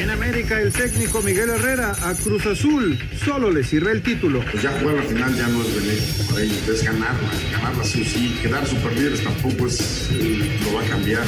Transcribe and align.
En 0.00 0.08
América, 0.08 0.58
el 0.58 0.72
técnico 0.72 1.20
Miguel 1.20 1.50
Herrera 1.50 1.94
a 2.02 2.14
Cruz 2.14 2.46
Azul 2.46 2.98
solo 3.22 3.50
le 3.50 3.62
sirve 3.62 3.92
el 3.92 4.02
título. 4.02 4.42
Pues 4.50 4.62
ya 4.62 4.70
jugar 4.80 4.96
la 4.96 5.02
final 5.02 5.36
ya 5.36 5.46
no 5.48 5.62
es 5.62 5.74
venir 5.74 5.98
por 6.30 6.40
ahí, 6.40 6.62
es 6.66 6.82
ganarla. 6.82 7.30
Ganarla 7.52 7.84
sí 7.84 8.00
o 8.00 8.04
sí. 8.04 8.38
Quedar 8.40 8.66
super 8.66 8.90
líderes 8.94 9.22
tampoco 9.22 9.66
es, 9.66 10.08
eh, 10.12 10.58
lo 10.64 10.74
va 10.74 10.82
a 10.82 10.88
cambiar. 10.88 11.22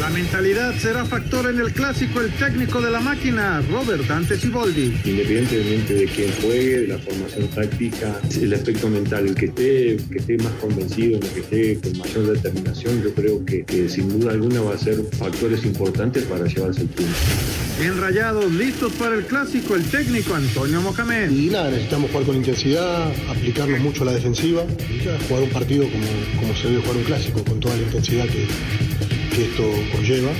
La 0.00 0.10
mentalidad 0.10 0.74
será 0.78 1.04
factor 1.04 1.48
en 1.48 1.60
el 1.60 1.72
clásico. 1.72 2.20
El 2.20 2.32
técnico 2.32 2.80
de 2.80 2.90
la 2.90 2.98
máquina, 2.98 3.62
Robert 3.70 4.04
Dante 4.08 4.36
Siboldi. 4.36 5.00
Independientemente 5.04 5.94
de 5.94 6.06
quién 6.06 6.32
juegue, 6.42 6.78
de 6.80 6.86
la 6.88 6.98
formación 6.98 7.48
táctica, 7.48 8.20
el 8.34 8.52
aspecto 8.52 8.88
mental, 8.88 9.28
el 9.28 9.34
que 9.36 9.46
esté, 9.46 9.96
que 10.10 10.18
esté 10.18 10.38
más 10.38 10.52
convencido, 10.60 11.20
el 11.20 11.28
que 11.28 11.40
esté 11.40 11.78
con 11.80 11.98
mayor 11.98 12.32
determinación, 12.32 13.00
yo 13.00 13.14
creo 13.14 13.44
que, 13.44 13.64
que 13.64 13.88
sin 13.88 14.08
duda 14.08 14.32
alguna 14.32 14.60
va 14.60 14.74
a 14.74 14.78
ser 14.78 14.96
factores 15.16 15.64
importantes 15.64 16.24
para 16.24 16.46
llevarse 16.46 16.82
el 16.82 16.88
triunfo. 16.88 17.68
En 17.80 17.96
Rayados, 18.08 18.50
listos 18.52 18.90
para 18.94 19.16
el 19.16 19.26
clásico, 19.26 19.74
el 19.74 19.84
técnico 19.84 20.34
Antonio 20.34 20.80
Mohamed. 20.80 21.30
Y 21.30 21.50
nada, 21.50 21.68
necesitamos 21.68 22.10
jugar 22.10 22.24
con 22.24 22.36
intensidad, 22.36 23.12
aplicarnos 23.28 23.80
mucho 23.80 24.02
a 24.02 24.06
la 24.06 24.12
defensiva 24.12 24.62
jugar 25.28 25.42
un 25.42 25.50
partido 25.50 25.84
como, 25.90 26.06
como 26.40 26.54
se 26.54 26.68
debe 26.68 26.80
jugar 26.80 26.96
un 26.96 27.04
clásico, 27.04 27.44
con 27.44 27.60
toda 27.60 27.76
la 27.76 27.82
intensidad 27.82 28.24
que 28.24 29.44
esto 29.44 29.62
conlleva. 29.92 30.30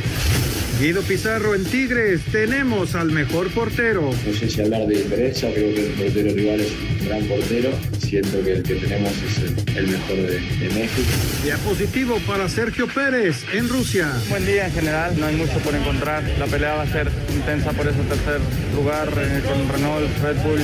Guido 0.78 1.02
Pizarro 1.02 1.56
en 1.56 1.64
Tigres, 1.64 2.20
tenemos 2.30 2.94
al 2.94 3.10
mejor 3.10 3.50
portero. 3.50 4.12
No 4.24 4.32
sé 4.32 4.48
si 4.48 4.60
hablar 4.60 4.86
de 4.86 4.98
diferencia, 4.98 5.52
creo 5.52 5.74
que 5.74 5.86
el 5.86 5.92
portero 5.94 6.32
rival 6.32 6.60
es 6.60 6.70
un 6.70 7.08
gran 7.08 7.24
portero. 7.24 7.70
Siento 7.98 8.44
que 8.44 8.52
el 8.52 8.62
que 8.62 8.74
tenemos 8.76 9.12
es 9.12 9.38
el, 9.38 9.76
el 9.76 9.88
mejor 9.88 10.16
de, 10.16 10.38
de, 10.38 10.74
México. 10.74 11.08
Diapositivo 11.42 12.20
para 12.28 12.48
Sergio 12.48 12.86
Pérez 12.86 13.44
en 13.52 13.68
Rusia. 13.68 14.12
Buen 14.28 14.46
día 14.46 14.66
en 14.66 14.72
general, 14.72 15.18
no 15.18 15.26
hay 15.26 15.34
mucho 15.34 15.58
por 15.64 15.74
encontrar. 15.74 16.22
La 16.38 16.46
pelea 16.46 16.76
va 16.76 16.82
a 16.82 16.92
ser 16.92 17.10
intensa 17.34 17.72
por 17.72 17.88
ese 17.88 18.00
tercer 18.02 18.40
lugar 18.76 19.08
eh, 19.18 19.42
con 19.48 19.68
Renault, 19.68 20.08
Red 20.22 20.36
Bull. 20.44 20.60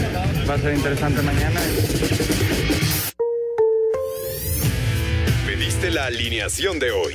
Va 0.49 0.55
a 0.55 0.59
ser 0.61 0.75
interesante 0.75 1.23
mañana. 1.23 1.61
Pediste 5.45 5.91
la 5.91 6.07
alineación 6.07 6.79
de 6.79 6.93
hoy. 6.93 7.15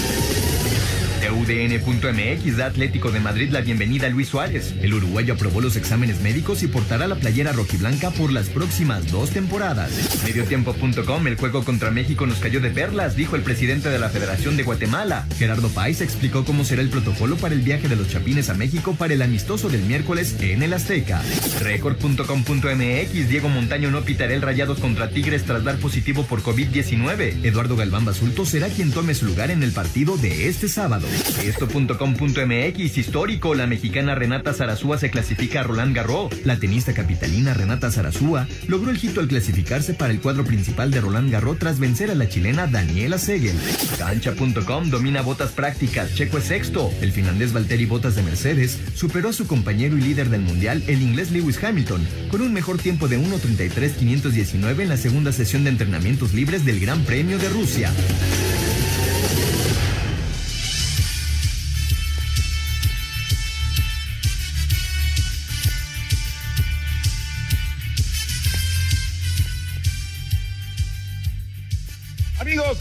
UDN.mx 1.33 2.57
da 2.57 2.65
Atlético 2.65 3.11
de 3.11 3.19
Madrid 3.19 3.49
la 3.51 3.61
bienvenida 3.61 4.07
a 4.07 4.09
Luis 4.09 4.29
Suárez. 4.29 4.73
El 4.81 4.93
uruguayo 4.93 5.33
aprobó 5.33 5.61
los 5.61 5.75
exámenes 5.75 6.21
médicos 6.21 6.63
y 6.63 6.67
portará 6.67 7.07
la 7.07 7.15
playera 7.15 7.51
rojiblanca 7.51 8.11
por 8.11 8.31
las 8.31 8.49
próximas 8.49 9.11
dos 9.11 9.31
temporadas. 9.31 9.91
Mediotiempo.com, 10.23 11.27
el 11.27 11.35
juego 11.35 11.63
contra 11.63 11.91
México 11.91 12.25
nos 12.25 12.39
cayó 12.39 12.59
de 12.59 12.69
perlas, 12.69 13.15
dijo 13.15 13.35
el 13.35 13.43
presidente 13.43 13.89
de 13.89 13.99
la 13.99 14.09
Federación 14.09 14.57
de 14.57 14.63
Guatemala. 14.63 15.27
Gerardo 15.37 15.69
Páez 15.69 16.01
explicó 16.01 16.45
cómo 16.45 16.63
será 16.63 16.81
el 16.81 16.89
protocolo 16.89 17.37
para 17.37 17.53
el 17.53 17.61
viaje 17.61 17.87
de 17.87 17.95
los 17.95 18.09
chapines 18.09 18.49
a 18.49 18.53
México 18.53 18.95
para 18.97 19.13
el 19.13 19.21
amistoso 19.21 19.69
del 19.69 19.81
miércoles 19.81 20.35
en 20.39 20.63
el 20.63 20.73
Azteca. 20.73 21.21
Record.com.mx, 21.61 23.29
Diego 23.29 23.49
Montaño 23.49 23.91
no 23.91 24.01
pitará 24.01 24.33
el 24.33 24.41
Rayados 24.41 24.79
contra 24.79 25.09
Tigres 25.09 25.43
tras 25.43 25.63
dar 25.63 25.77
positivo 25.77 26.23
por 26.23 26.41
COVID-19. 26.41 27.43
Eduardo 27.43 27.75
Galván 27.75 28.05
Basulto 28.05 28.45
será 28.45 28.67
quien 28.67 28.91
tome 28.91 29.13
su 29.13 29.25
lugar 29.25 29.51
en 29.51 29.63
el 29.63 29.71
partido 29.71 30.17
de 30.17 30.47
este 30.47 30.67
sábado. 30.67 31.07
Esto.com.mx 31.43 32.97
histórico, 32.97 33.55
la 33.55 33.67
mexicana 33.67 34.15
Renata 34.15 34.53
Zarazúa 34.53 34.97
se 34.97 35.09
clasifica 35.09 35.61
a 35.61 35.63
Roland 35.63 35.95
Garros. 35.95 36.31
La 36.45 36.57
tenista 36.57 36.93
capitalina 36.93 37.53
Renata 37.53 37.91
Zarazúa 37.91 38.47
logró 38.67 38.91
el 38.91 39.03
hito 39.03 39.19
al 39.19 39.27
clasificarse 39.27 39.93
para 39.93 40.13
el 40.13 40.21
cuadro 40.21 40.43
principal 40.43 40.91
de 40.91 41.01
Roland 41.01 41.31
Garros 41.31 41.59
tras 41.59 41.79
vencer 41.79 42.11
a 42.11 42.15
la 42.15 42.29
chilena 42.29 42.67
Daniela 42.67 43.17
Segel. 43.17 43.57
Cancha.com 43.97 44.89
domina 44.89 45.21
botas 45.21 45.51
prácticas, 45.51 46.13
Checo 46.15 46.37
es 46.37 46.45
sexto. 46.45 46.91
El 47.01 47.11
finlandés 47.11 47.53
Valtteri 47.53 47.85
Botas 47.85 48.15
de 48.15 48.23
Mercedes 48.23 48.79
superó 48.93 49.29
a 49.29 49.33
su 49.33 49.47
compañero 49.47 49.97
y 49.97 50.01
líder 50.01 50.29
del 50.29 50.41
mundial, 50.41 50.83
el 50.87 51.01
inglés 51.01 51.31
Lewis 51.31 51.63
Hamilton, 51.63 52.05
con 52.29 52.41
un 52.41 52.53
mejor 52.53 52.77
tiempo 52.77 53.07
de 53.07 53.19
1.33.519 53.19 54.81
en 54.81 54.89
la 54.89 54.97
segunda 54.97 55.31
sesión 55.31 55.63
de 55.63 55.71
entrenamientos 55.71 56.33
libres 56.33 56.65
del 56.65 56.79
Gran 56.79 57.03
Premio 57.03 57.37
de 57.37 57.49
Rusia. 57.49 57.91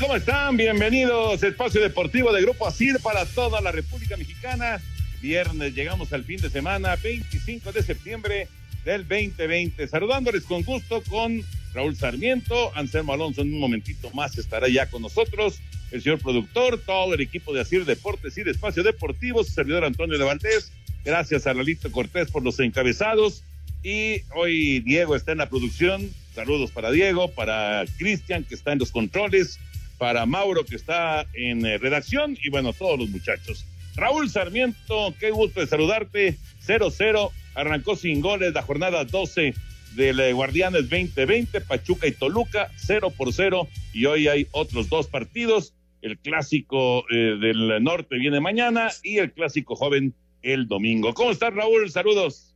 ¿Cómo 0.01 0.17
están? 0.17 0.57
Bienvenidos 0.57 1.43
a 1.43 1.47
Espacio 1.47 1.83
Deportivo 1.83 2.33
de 2.33 2.41
Grupo 2.41 2.67
ASIR 2.67 3.01
para 3.01 3.27
toda 3.27 3.61
la 3.61 3.71
República 3.71 4.17
Mexicana. 4.17 4.81
Viernes 5.21 5.75
llegamos 5.75 6.11
al 6.15 6.25
fin 6.25 6.41
de 6.41 6.49
semana, 6.49 6.97
25 6.97 7.71
de 7.71 7.83
septiembre 7.83 8.49
del 8.85 9.07
2020. 9.07 9.87
Saludándoles 9.87 10.45
con 10.45 10.63
gusto 10.63 11.03
con 11.03 11.45
Raúl 11.75 11.95
Sarmiento, 11.97 12.75
Anselmo 12.75 13.13
Alonso 13.13 13.43
en 13.43 13.53
un 13.53 13.61
momentito 13.61 14.11
más 14.13 14.39
estará 14.39 14.69
ya 14.69 14.89
con 14.89 15.03
nosotros, 15.03 15.61
el 15.91 16.01
señor 16.01 16.19
productor, 16.21 16.79
todo 16.79 17.13
el 17.13 17.21
equipo 17.21 17.53
de 17.53 17.61
ASIR 17.61 17.85
Deportes 17.85 18.39
y 18.39 18.41
Espacio 18.41 18.83
Deportivo, 18.83 19.45
su 19.45 19.53
servidor 19.53 19.85
Antonio 19.85 20.17
de 20.17 20.25
Valdés. 20.25 20.73
Gracias 21.05 21.47
a 21.47 21.53
Lalito 21.53 21.93
Cortés 21.93 22.31
por 22.31 22.43
los 22.43 22.59
encabezados. 22.59 23.45
Y 23.83 24.23
hoy 24.35 24.81
Diego 24.81 25.15
está 25.15 25.33
en 25.33 25.39
la 25.39 25.49
producción. 25.49 26.11
Saludos 26.35 26.71
para 26.71 26.91
Diego, 26.91 27.31
para 27.33 27.85
Cristian, 27.99 28.45
que 28.45 28.55
está 28.55 28.73
en 28.73 28.79
los 28.79 28.93
controles, 28.93 29.59
para 30.01 30.25
Mauro, 30.25 30.65
que 30.65 30.77
está 30.77 31.27
en 31.35 31.65
eh, 31.67 31.77
redacción, 31.77 32.35
y 32.43 32.49
bueno, 32.49 32.73
todos 32.73 32.99
los 32.99 33.11
muchachos. 33.11 33.67
Raúl 33.95 34.31
Sarmiento, 34.31 35.15
qué 35.21 35.31
gusto 35.31 35.61
de 35.61 35.67
saludarte. 35.67 36.39
0-0, 36.67 37.31
arrancó 37.55 37.97
sin 37.97 38.23
goles 38.23 38.55
la 38.55 38.63
jornada 38.63 39.05
12 39.05 39.55
del 39.97 40.21
eh, 40.21 40.33
Guardianes 40.33 40.89
2020, 40.89 41.61
Pachuca 41.61 42.07
y 42.07 42.13
Toluca, 42.13 42.71
0 42.77 43.13
por 43.15 43.31
0, 43.35 43.69
y 43.93 44.07
hoy 44.07 44.27
hay 44.27 44.47
otros 44.53 44.89
dos 44.89 45.07
partidos. 45.07 45.75
El 46.01 46.17
clásico 46.17 47.05
eh, 47.11 47.37
del 47.39 47.85
norte 47.85 48.17
viene 48.17 48.41
mañana 48.41 48.89
y 49.03 49.19
el 49.19 49.33
clásico 49.33 49.77
joven 49.77 50.15
el 50.41 50.67
domingo. 50.67 51.13
¿Cómo 51.13 51.31
estás, 51.31 51.53
Raúl? 51.53 51.91
Saludos. 51.91 52.50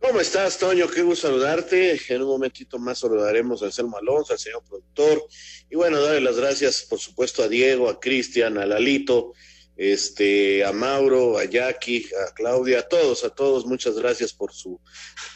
¿Cómo 0.00 0.18
estás, 0.18 0.58
Toño? 0.58 0.88
Qué 0.88 1.02
gusto 1.02 1.28
saludarte. 1.28 2.00
En 2.08 2.22
un 2.22 2.28
momentito 2.28 2.78
más 2.78 3.00
saludaremos 3.00 3.62
al 3.62 3.70
Selma 3.70 3.98
Alonso, 3.98 4.32
al 4.32 4.38
señor 4.38 4.64
productor. 4.64 5.22
Y 5.68 5.76
bueno, 5.76 6.00
darle 6.00 6.22
las 6.22 6.38
gracias, 6.38 6.86
por 6.88 6.98
supuesto, 6.98 7.42
a 7.42 7.48
Diego, 7.48 7.88
a 7.90 8.00
Cristian, 8.00 8.56
a 8.56 8.64
Lalito, 8.64 9.34
este, 9.76 10.64
a 10.64 10.72
Mauro, 10.72 11.36
a 11.36 11.44
Jackie, 11.44 12.08
a 12.26 12.32
Claudia, 12.32 12.78
a 12.78 12.88
todos, 12.88 13.24
a 13.24 13.30
todos. 13.30 13.66
Muchas 13.66 13.94
gracias 13.94 14.32
por 14.32 14.54
su 14.54 14.80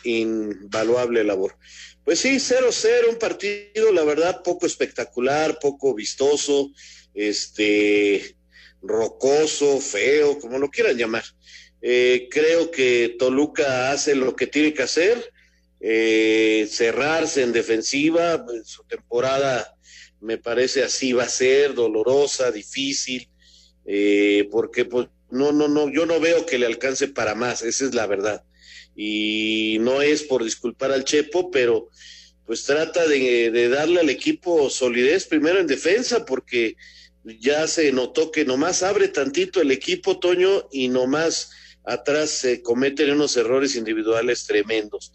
invaluable 0.03 1.23
labor. 1.25 1.59
Pues 2.03 2.21
sí, 2.21 2.37
0-0, 2.37 3.11
un 3.11 3.19
partido, 3.19 3.93
la 3.93 4.05
verdad, 4.05 4.43
poco 4.43 4.65
espectacular, 4.65 5.59
poco 5.59 5.95
vistoso, 5.95 6.71
este, 7.13 8.39
rocoso, 8.81 9.79
feo, 9.79 10.39
como 10.39 10.59
lo 10.59 10.71
quieran 10.71 10.97
llamar. 10.97 11.25
Eh, 11.87 12.29
creo 12.31 12.71
que 12.71 13.15
Toluca 13.19 13.93
hace 13.93 14.15
lo 14.15 14.35
que 14.35 14.47
tiene 14.47 14.73
que 14.73 14.85
hacer, 14.85 15.31
eh, 15.81 16.67
cerrarse 16.71 17.43
en 17.43 17.53
defensiva. 17.53 18.43
Su 18.65 18.85
temporada 18.85 19.77
me 20.19 20.39
parece 20.39 20.83
así 20.83 21.13
va 21.13 21.25
a 21.25 21.29
ser, 21.29 21.75
dolorosa, 21.75 22.51
difícil, 22.51 23.29
eh, 23.85 24.49
porque 24.51 24.87
pues 24.87 25.09
no, 25.31 25.53
no, 25.53 25.69
no, 25.69 25.93
yo 25.93 26.07
no 26.07 26.21
veo 26.21 26.47
que 26.47 26.59
le 26.59 26.65
alcance 26.65 27.09
para 27.09 27.35
más, 27.35 27.61
esa 27.61 27.85
es 27.85 27.93
la 27.93 28.07
verdad. 28.07 28.43
Y 28.97 29.77
no 29.81 30.01
es 30.01 30.23
por 30.23 30.43
disculpar 30.43 30.91
al 30.91 31.05
Chepo, 31.05 31.51
pero 31.51 31.91
pues 32.47 32.65
trata 32.65 33.07
de, 33.07 33.51
de 33.51 33.69
darle 33.69 34.01
al 34.01 34.09
equipo 34.09 34.71
solidez 34.71 35.27
primero 35.27 35.61
en 35.61 35.67
defensa, 35.67 36.25
porque 36.25 36.77
ya 37.25 37.67
se 37.69 37.93
notó 37.93 38.31
que 38.31 38.47
nomás 38.47 38.83
abre 38.83 39.09
tantito 39.09 39.61
el 39.61 39.71
equipo, 39.71 40.19
Toño, 40.19 40.67
y 40.73 40.89
nomás 40.89 41.51
atrás 41.85 42.31
se 42.31 42.63
cometen 42.63 43.11
unos 43.11 43.37
errores 43.37 43.77
individuales 43.77 44.47
tremendos. 44.47 45.13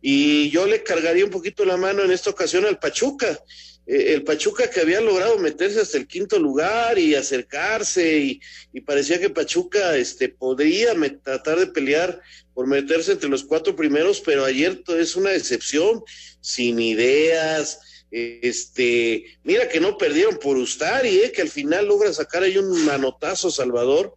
Y 0.00 0.50
yo 0.50 0.66
le 0.66 0.82
cargaría 0.82 1.24
un 1.24 1.30
poquito 1.30 1.64
la 1.64 1.76
mano 1.76 2.02
en 2.02 2.10
esta 2.10 2.30
ocasión 2.30 2.64
al 2.64 2.78
Pachuca. 2.78 3.38
Eh, 3.86 4.14
el 4.14 4.22
Pachuca 4.22 4.70
que 4.70 4.80
había 4.80 5.00
logrado 5.00 5.38
meterse 5.38 5.80
hasta 5.80 5.98
el 5.98 6.06
quinto 6.06 6.38
lugar 6.38 6.98
y 6.98 7.14
acercarse 7.14 8.40
y, 8.72 8.80
parecía 8.80 9.20
que 9.20 9.30
Pachuca 9.30 9.96
este, 9.96 10.28
podría 10.28 10.94
tratar 11.22 11.58
de 11.58 11.66
pelear 11.66 12.20
por 12.54 12.66
meterse 12.66 13.12
entre 13.12 13.28
los 13.28 13.44
cuatro 13.44 13.74
primeros, 13.74 14.20
pero 14.20 14.44
ayer 14.44 14.82
es 14.98 15.16
una 15.16 15.30
decepción, 15.30 16.02
sin 16.40 16.78
ideas, 16.80 17.80
este, 18.10 19.24
mira 19.42 19.68
que 19.68 19.80
no 19.80 19.96
perdieron 19.96 20.38
por 20.38 20.58
Ustari, 20.58 21.20
¿eh? 21.20 21.32
que 21.32 21.42
al 21.42 21.48
final 21.48 21.86
logra 21.86 22.12
sacar 22.12 22.42
ahí 22.42 22.58
un 22.58 22.84
manotazo 22.84 23.50
Salvador, 23.50 24.14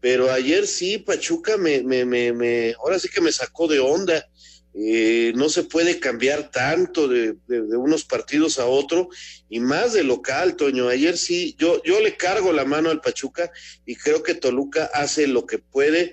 pero 0.00 0.30
ayer 0.30 0.66
sí, 0.66 0.98
Pachuca 0.98 1.56
me, 1.56 1.82
me, 1.82 2.04
me, 2.04 2.32
me 2.32 2.74
ahora 2.78 2.98
sí 2.98 3.08
que 3.08 3.20
me 3.20 3.32
sacó 3.32 3.68
de 3.68 3.80
onda. 3.80 4.26
Eh, 4.72 5.32
no 5.34 5.48
se 5.48 5.64
puede 5.64 5.98
cambiar 5.98 6.52
tanto 6.52 7.08
de, 7.08 7.34
de, 7.48 7.60
unos 7.76 8.04
partidos 8.04 8.60
a 8.60 8.66
otro 8.66 9.08
y 9.48 9.58
más 9.58 9.92
de 9.94 10.04
local, 10.04 10.54
Toño. 10.54 10.88
Ayer 10.88 11.18
sí, 11.18 11.56
yo, 11.58 11.82
yo 11.82 11.98
le 12.00 12.16
cargo 12.16 12.52
la 12.52 12.64
mano 12.64 12.88
al 12.88 13.00
Pachuca 13.00 13.50
y 13.84 13.96
creo 13.96 14.22
que 14.22 14.36
Toluca 14.36 14.88
hace 14.94 15.26
lo 15.26 15.44
que 15.44 15.58
puede. 15.58 16.12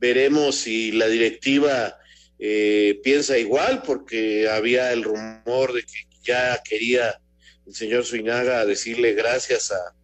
Veremos 0.00 0.56
si 0.56 0.90
la 0.92 1.06
directiva 1.06 1.98
eh, 2.38 2.98
piensa 3.02 3.36
igual, 3.36 3.82
porque 3.82 4.48
había 4.48 4.92
el 4.92 5.04
rumor 5.04 5.74
de 5.74 5.82
que 5.82 6.06
ya 6.22 6.60
quería 6.64 7.20
el 7.66 7.74
señor 7.74 8.04
Suinaga 8.04 8.64
decirle 8.64 9.12
gracias 9.12 9.70
a, 9.72 9.94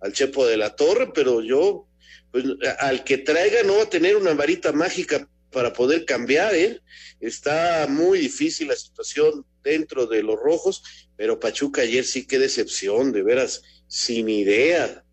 al 0.00 0.12
Chepo 0.12 0.46
de 0.46 0.58
la 0.58 0.76
Torre, 0.76 1.12
pero 1.14 1.40
yo, 1.40 1.86
pues 2.34 2.46
al 2.80 3.04
que 3.04 3.18
traiga 3.18 3.62
no 3.62 3.76
va 3.76 3.84
a 3.84 3.88
tener 3.88 4.16
una 4.16 4.34
varita 4.34 4.72
mágica 4.72 5.28
para 5.52 5.72
poder 5.72 6.04
cambiar, 6.04 6.52
¿eh? 6.52 6.80
Está 7.20 7.86
muy 7.88 8.18
difícil 8.18 8.66
la 8.66 8.74
situación 8.74 9.46
dentro 9.62 10.06
de 10.06 10.20
los 10.24 10.34
rojos, 10.40 10.82
pero 11.16 11.38
Pachuca 11.38 11.82
ayer 11.82 12.02
sí 12.02 12.26
qué 12.26 12.40
decepción, 12.40 13.12
de 13.12 13.22
veras, 13.22 13.62
sin 13.86 14.28
idea. 14.28 15.04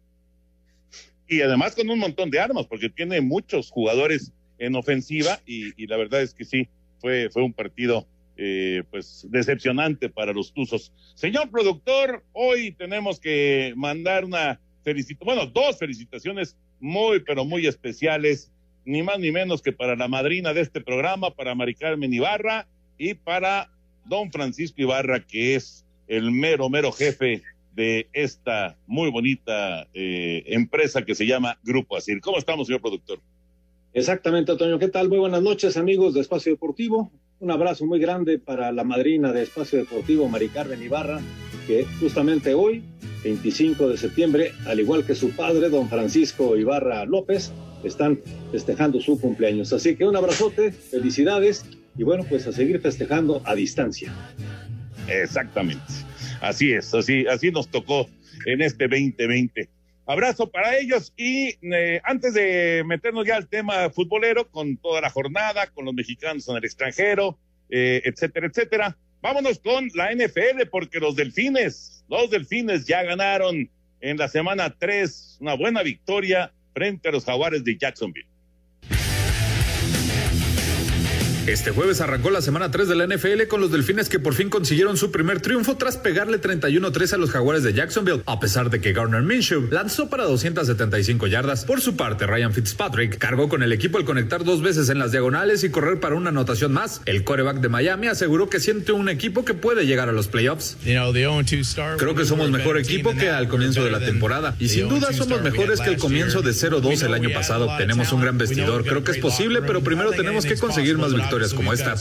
Y 1.27 1.41
además 1.41 1.75
con 1.75 1.91
un 1.91 1.99
montón 1.99 2.31
de 2.31 2.39
armas, 2.39 2.65
porque 2.65 2.89
tiene 2.89 3.21
muchos 3.21 3.69
jugadores 3.69 4.31
en 4.57 4.75
ofensiva 4.75 5.39
y, 5.45 5.85
la 5.85 5.97
verdad 5.97 6.23
es 6.23 6.33
que 6.33 6.43
sí, 6.43 6.69
fue, 6.99 7.29
fue 7.29 7.43
un 7.43 7.53
partido 7.53 8.07
eh, 8.35 8.81
pues 8.89 9.27
decepcionante 9.29 10.09
para 10.09 10.33
los 10.33 10.51
Tuzos. 10.53 10.91
Señor 11.13 11.51
productor, 11.51 12.23
hoy 12.33 12.71
tenemos 12.71 13.19
que 13.19 13.73
mandar 13.75 14.25
una 14.25 14.59
felicitación, 14.83 15.35
bueno, 15.35 15.51
dos 15.53 15.77
felicitaciones 15.77 16.57
muy, 16.81 17.21
pero 17.21 17.45
muy 17.45 17.67
especiales, 17.67 18.51
ni 18.83 19.03
más 19.03 19.19
ni 19.19 19.31
menos 19.31 19.61
que 19.61 19.71
para 19.71 19.95
la 19.95 20.07
madrina 20.07 20.53
de 20.53 20.61
este 20.61 20.81
programa, 20.81 21.31
para 21.31 21.55
Mari 21.55 21.75
Carmen 21.75 22.13
Ibarra 22.13 22.67
y 22.97 23.13
para 23.13 23.69
don 24.05 24.31
Francisco 24.31 24.81
Ibarra, 24.81 25.25
que 25.25 25.55
es 25.55 25.85
el 26.07 26.31
mero, 26.31 26.69
mero 26.69 26.91
jefe 26.91 27.43
de 27.75 28.09
esta 28.11 28.75
muy 28.87 29.09
bonita 29.11 29.87
eh, 29.93 30.43
empresa 30.47 31.03
que 31.03 31.15
se 31.15 31.25
llama 31.25 31.57
Grupo 31.63 31.95
Asir. 31.95 32.19
¿Cómo 32.19 32.37
estamos, 32.37 32.67
señor 32.67 32.81
productor? 32.81 33.19
Exactamente, 33.93 34.51
Antonio. 34.51 34.79
¿Qué 34.79 34.87
tal? 34.87 35.09
Muy 35.09 35.19
buenas 35.19 35.41
noches, 35.41 35.77
amigos 35.77 36.13
de 36.13 36.21
Espacio 36.21 36.51
Deportivo. 36.51 37.11
Un 37.39 37.51
abrazo 37.51 37.85
muy 37.85 37.99
grande 37.99 38.39
para 38.39 38.71
la 38.71 38.83
madrina 38.83 39.31
de 39.31 39.43
Espacio 39.43 39.79
Deportivo, 39.79 40.27
Mari 40.29 40.49
Carmen 40.49 40.81
Ibarra, 40.81 41.19
que 41.67 41.85
justamente 41.99 42.53
hoy, 42.53 42.83
25 43.23 43.89
de 43.89 43.97
septiembre, 43.97 44.51
al 44.65 44.79
igual 44.79 45.05
que 45.05 45.15
su 45.15 45.31
padre, 45.31 45.69
don 45.69 45.89
Francisco 45.89 46.57
Ibarra 46.57 47.05
López, 47.05 47.51
están 47.83 48.19
festejando 48.51 48.99
su 49.01 49.19
cumpleaños. 49.19 49.73
Así 49.73 49.95
que 49.95 50.05
un 50.05 50.15
abrazote, 50.15 50.71
felicidades 50.71 51.65
y 51.97 52.03
bueno, 52.03 52.23
pues 52.27 52.47
a 52.47 52.51
seguir 52.51 52.79
festejando 52.79 53.41
a 53.45 53.55
distancia. 53.55 54.13
Exactamente. 55.07 55.83
Así 56.41 56.71
es, 56.71 56.93
así, 56.93 57.25
así 57.27 57.51
nos 57.51 57.67
tocó 57.69 58.07
en 58.45 58.61
este 58.61 58.87
2020. 58.87 59.69
Abrazo 60.07 60.49
para 60.49 60.77
ellos 60.77 61.13
y 61.15 61.55
eh, 61.73 62.01
antes 62.03 62.33
de 62.33 62.83
meternos 62.85 63.25
ya 63.25 63.37
al 63.37 63.47
tema 63.47 63.89
futbolero 63.91 64.49
con 64.49 64.77
toda 64.77 64.99
la 64.99 65.09
jornada, 65.09 65.67
con 65.67 65.85
los 65.85 65.93
mexicanos 65.93 66.47
en 66.49 66.57
el 66.57 66.65
extranjero, 66.65 67.37
eh, 67.69 68.01
etcétera, 68.03 68.47
etcétera, 68.47 68.97
vámonos 69.21 69.59
con 69.59 69.89
la 69.93 70.13
NFL 70.13 70.67
porque 70.69 70.99
los 70.99 71.15
delfines, 71.15 72.03
los 72.09 72.29
delfines 72.29 72.85
ya 72.85 73.03
ganaron 73.03 73.69
en 74.01 74.17
la 74.17 74.27
semana 74.27 74.75
3 74.77 75.37
una 75.41 75.53
buena 75.55 75.83
victoria 75.83 76.51
frente 76.73 77.09
a 77.09 77.11
los 77.11 77.25
jaguares 77.25 77.63
de 77.63 77.77
Jacksonville. 77.77 78.27
Este 81.47 81.71
jueves 81.71 82.01
arrancó 82.01 82.29
la 82.29 82.39
semana 82.39 82.69
3 82.69 82.87
de 82.87 82.95
la 82.95 83.07
NFL 83.07 83.47
con 83.47 83.61
los 83.61 83.71
Delfines 83.71 84.09
que 84.09 84.19
por 84.19 84.35
fin 84.35 84.51
consiguieron 84.51 84.95
su 84.95 85.11
primer 85.11 85.41
triunfo 85.41 85.75
tras 85.75 85.97
pegarle 85.97 86.39
31-3 86.39 87.13
a 87.13 87.17
los 87.17 87.31
Jaguares 87.31 87.63
de 87.63 87.73
Jacksonville, 87.73 88.21
a 88.27 88.39
pesar 88.39 88.69
de 88.69 88.79
que 88.79 88.93
Garner 88.93 89.23
Minshew 89.23 89.67
lanzó 89.71 90.07
para 90.07 90.25
275 90.25 91.25
yardas. 91.25 91.65
Por 91.65 91.81
su 91.81 91.95
parte, 91.95 92.27
Ryan 92.27 92.53
Fitzpatrick 92.53 93.17
cargó 93.17 93.49
con 93.49 93.63
el 93.63 93.71
equipo 93.73 93.97
al 93.97 94.05
conectar 94.05 94.43
dos 94.43 94.61
veces 94.61 94.89
en 94.89 94.99
las 94.99 95.11
diagonales 95.11 95.63
y 95.63 95.71
correr 95.71 95.99
para 95.99 96.13
una 96.13 96.29
anotación 96.29 96.73
más. 96.73 97.01
El 97.07 97.23
coreback 97.23 97.57
de 97.57 97.69
Miami 97.69 98.05
aseguró 98.05 98.47
que 98.47 98.59
siente 98.59 98.91
un 98.91 99.09
equipo 99.09 99.43
que 99.43 99.55
puede 99.55 99.87
llegar 99.87 100.09
a 100.09 100.11
los 100.11 100.27
playoffs. 100.27 100.77
Creo 101.97 102.13
que 102.13 102.25
somos 102.25 102.51
mejor 102.51 102.77
equipo 102.77 103.15
que 103.15 103.31
al 103.31 103.47
comienzo 103.47 103.83
de 103.83 103.89
la 103.89 103.99
temporada 103.99 104.55
y 104.59 104.69
sin 104.69 104.87
duda 104.87 105.11
somos 105.11 105.41
mejores 105.41 105.81
que 105.81 105.89
el 105.89 105.97
comienzo 105.97 106.43
de 106.43 106.51
0-2 106.51 107.01
el 107.01 107.15
año 107.15 107.31
pasado. 107.33 107.67
Tenemos 107.79 108.11
un 108.13 108.21
gran 108.21 108.37
vestidor, 108.37 108.85
creo 108.85 109.03
que 109.03 109.13
es 109.13 109.17
posible, 109.17 109.63
pero 109.63 109.81
primero 109.81 110.11
tenemos 110.11 110.45
que 110.45 110.55
conseguir 110.55 110.99
más 110.99 111.11
victorias 111.11 111.30
como 111.53 111.73
esta. 111.73 111.95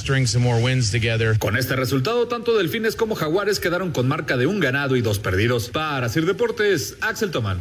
Con 1.38 1.56
este 1.56 1.76
resultado, 1.76 2.28
tanto 2.28 2.56
Delfines 2.56 2.96
como 2.96 3.14
Jaguares 3.14 3.60
quedaron 3.60 3.92
con 3.92 4.08
marca 4.08 4.36
de 4.36 4.46
un 4.46 4.60
ganado 4.60 4.96
y 4.96 5.00
dos 5.00 5.18
perdidos. 5.18 5.70
Para 5.70 6.08
Sir 6.08 6.26
Deportes, 6.26 6.96
Axel 7.00 7.30
Tomán. 7.30 7.58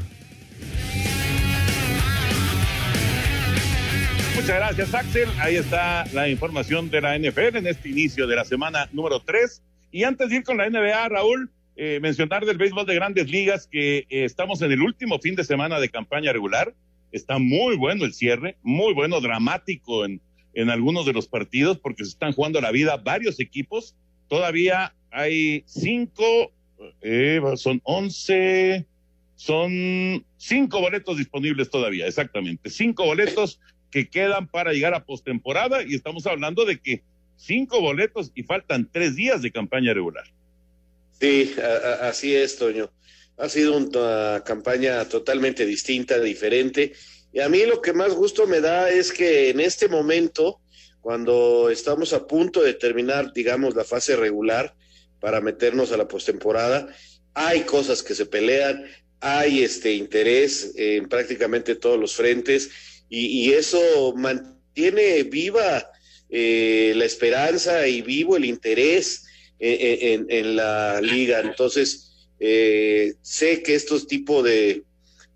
Muchas 4.35 4.55
gracias, 4.55 4.93
Axel. 4.93 5.29
Ahí 5.39 5.55
está 5.57 6.05
la 6.13 6.27
información 6.27 6.89
de 6.89 7.01
la 7.01 7.17
NFL 7.17 7.57
en 7.57 7.67
este 7.67 7.89
inicio 7.89 8.25
de 8.25 8.35
la 8.35 8.45
semana 8.45 8.89
número 8.91 9.19
3. 9.19 9.61
Y 9.91 10.03
antes 10.03 10.29
de 10.29 10.37
ir 10.37 10.43
con 10.43 10.57
la 10.57 10.69
NBA, 10.69 11.09
Raúl, 11.09 11.51
eh, 11.75 11.99
mencionar 12.01 12.45
del 12.45 12.57
béisbol 12.57 12.85
de 12.85 12.95
grandes 12.95 13.29
ligas 13.29 13.67
que 13.67 13.99
eh, 13.99 14.05
estamos 14.09 14.61
en 14.61 14.71
el 14.71 14.81
último 14.81 15.19
fin 15.19 15.35
de 15.35 15.43
semana 15.43 15.79
de 15.79 15.89
campaña 15.89 16.33
regular. 16.33 16.73
Está 17.11 17.37
muy 17.37 17.75
bueno 17.75 18.05
el 18.05 18.13
cierre, 18.13 18.57
muy 18.63 18.93
bueno, 18.93 19.21
dramático 19.21 20.05
en, 20.05 20.21
en 20.53 20.69
algunos 20.69 21.05
de 21.05 21.13
los 21.13 21.27
partidos 21.27 21.77
porque 21.79 22.03
se 22.03 22.11
están 22.11 22.33
jugando 22.33 22.61
la 22.61 22.71
vida 22.71 22.97
varios 22.97 23.39
equipos. 23.39 23.95
Todavía 24.27 24.93
hay 25.11 25.63
cinco, 25.65 26.51
eh, 27.01 27.41
son 27.55 27.81
once, 27.83 28.85
son 29.35 30.25
cinco 30.37 30.81
boletos 30.81 31.17
disponibles 31.17 31.69
todavía, 31.69 32.07
exactamente. 32.07 32.69
Cinco 32.69 33.05
boletos 33.05 33.59
que 33.91 34.07
quedan 34.07 34.47
para 34.47 34.71
llegar 34.71 34.93
a 34.93 35.05
postemporada 35.05 35.83
y 35.83 35.95
estamos 35.95 36.27
hablando 36.27 36.65
de 36.65 36.79
que 36.79 37.01
cinco 37.37 37.81
boletos 37.81 38.31
y 38.35 38.43
faltan 38.43 38.89
tres 38.91 39.15
días 39.15 39.41
de 39.41 39.51
campaña 39.51 39.93
regular. 39.93 40.25
Sí, 41.19 41.53
así 42.01 42.35
es, 42.35 42.57
Toño. 42.57 42.91
Ha 43.37 43.49
sido 43.49 43.77
una 43.77 44.43
campaña 44.45 45.05
totalmente 45.05 45.65
distinta, 45.65 46.19
diferente 46.19 46.93
y 47.31 47.39
a 47.39 47.49
mí 47.49 47.65
lo 47.65 47.81
que 47.81 47.93
más 47.93 48.13
gusto 48.13 48.47
me 48.47 48.61
da 48.61 48.89
es 48.89 49.11
que 49.11 49.49
en 49.49 49.59
este 49.59 49.87
momento, 49.87 50.59
cuando 51.01 51.69
estamos 51.69 52.13
a 52.13 52.25
punto 52.25 52.61
de 52.61 52.73
terminar, 52.73 53.33
digamos, 53.33 53.75
la 53.75 53.83
fase 53.83 54.15
regular 54.15 54.75
para 55.19 55.41
meternos 55.41 55.91
a 55.91 55.97
la 55.97 56.07
postemporada, 56.07 56.93
hay 57.33 57.61
cosas 57.61 58.01
que 58.01 58.15
se 58.15 58.25
pelean, 58.25 58.85
hay 59.19 59.63
este 59.63 59.93
interés 59.93 60.73
en 60.75 61.07
prácticamente 61.07 61.75
todos 61.75 61.99
los 61.99 62.15
frentes 62.15 62.69
y, 63.09 63.51
eso 63.53 64.13
mantiene 64.15 65.23
viva 65.23 65.89
eh, 66.29 66.93
la 66.95 67.05
esperanza 67.05 67.87
y 67.87 68.01
vivo 68.01 68.37
el 68.37 68.45
interés 68.45 69.25
en, 69.57 70.25
en, 70.25 70.25
en 70.29 70.55
la 70.55 71.01
liga. 71.01 71.39
Entonces, 71.39 72.09
eh, 72.39 73.15
sé 73.21 73.61
que 73.63 73.75
estos 73.75 74.07
tipos 74.07 74.43
de, 74.43 74.83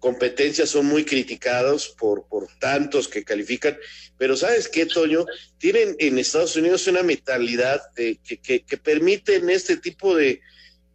competencias 0.03 0.67
son 0.67 0.85
muy 0.85 1.05
criticados 1.05 1.87
por, 1.97 2.27
por 2.27 2.49
tantos 2.59 3.07
que 3.07 3.23
califican, 3.23 3.77
pero 4.17 4.35
¿sabes 4.35 4.67
qué, 4.67 4.85
Toño? 4.85 5.25
Tienen 5.57 5.95
en 5.97 6.19
Estados 6.19 6.57
Unidos 6.57 6.87
una 6.87 7.03
mentalidad 7.03 7.81
de, 7.95 8.19
que, 8.21 8.35
que, 8.35 8.65
que, 8.65 8.75
permiten 8.75 9.49
este 9.49 9.77
tipo 9.77 10.13
de, 10.13 10.41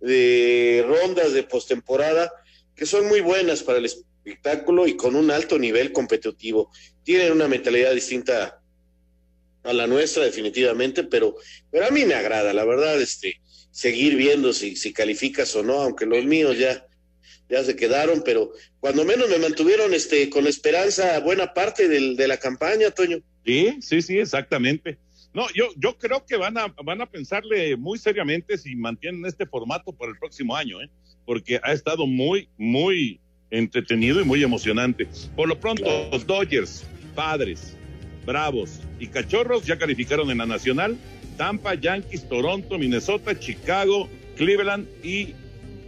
de 0.01 0.85
rondas 0.87 1.33
de 1.33 1.43
postemporada 1.43 2.31
que 2.77 2.85
son 2.85 3.09
muy 3.09 3.23
buenas 3.23 3.63
para 3.63 3.79
el 3.79 3.87
espectáculo 3.87 4.87
y 4.87 4.95
con 4.95 5.17
un 5.17 5.31
alto 5.31 5.59
nivel 5.59 5.91
competitivo. 5.91 6.71
Tienen 7.03 7.33
una 7.33 7.49
mentalidad 7.49 7.95
distinta 7.95 8.61
a 9.63 9.73
la 9.73 9.87
nuestra, 9.87 10.25
definitivamente, 10.25 11.05
pero, 11.05 11.35
pero 11.71 11.87
a 11.87 11.91
mí 11.91 12.05
me 12.05 12.13
agrada, 12.13 12.53
la 12.53 12.67
verdad, 12.67 13.01
este, 13.01 13.41
seguir 13.71 14.17
viendo 14.17 14.53
si, 14.53 14.77
si 14.77 14.93
calificas 14.93 15.57
o 15.57 15.63
no, 15.63 15.81
aunque 15.81 16.05
los 16.05 16.27
míos 16.27 16.59
ya, 16.59 16.87
ya 17.49 17.65
se 17.65 17.77
quedaron, 17.77 18.23
pero 18.25 18.53
cuando 18.81 19.05
menos 19.05 19.29
me 19.29 19.39
mantuvieron 19.39 19.95
este, 19.95 20.29
con 20.29 20.47
esperanza 20.47 21.19
buena 21.21 21.55
parte 21.55 21.89
del, 21.89 22.17
de 22.17 22.29
la 22.29 22.37
campaña, 22.37 22.91
Toño. 22.91 23.19
Sí, 23.45 23.79
sí, 23.81 24.03
sí, 24.03 24.19
exactamente. 24.19 24.99
No, 25.33 25.47
yo, 25.55 25.69
yo 25.77 25.97
creo 25.99 26.25
que 26.27 26.37
van 26.37 26.59
a, 26.59 26.69
van 26.85 27.01
a 27.01 27.07
pensarle 27.07 27.77
muy 27.77 27.99
seriamente 27.99 28.59
si 28.59 28.75
mantienen 28.77 29.25
este 29.27 29.47
formato 29.47 29.93
para 29.93 30.13
el 30.13 30.19
próximo 30.19 30.57
año, 30.57 30.81
¿eh? 30.81 30.91
porque 31.25 31.61
ha 31.63 31.73
estado 31.73 32.07
muy, 32.07 32.49
muy 32.57 33.21
entretenido 33.51 34.21
y 34.21 34.25
muy 34.25 34.43
emocionante. 34.43 35.07
Por 35.37 35.49
lo 35.49 35.59
pronto, 35.59 36.09
los 36.11 36.27
Dodgers, 36.27 36.85
Padres, 37.15 37.77
Bravos 38.27 38.81
y 38.99 39.07
Cachorros 39.07 39.65
ya 39.65 39.79
calificaron 39.79 40.31
en 40.31 40.39
la 40.39 40.47
Nacional. 40.47 40.97
Tampa, 41.37 41.75
Yankees, 41.75 42.29
Toronto, 42.29 42.79
Minnesota, 42.79 43.39
Chicago, 43.39 44.09
Cleveland 44.37 44.87
y 45.05 45.35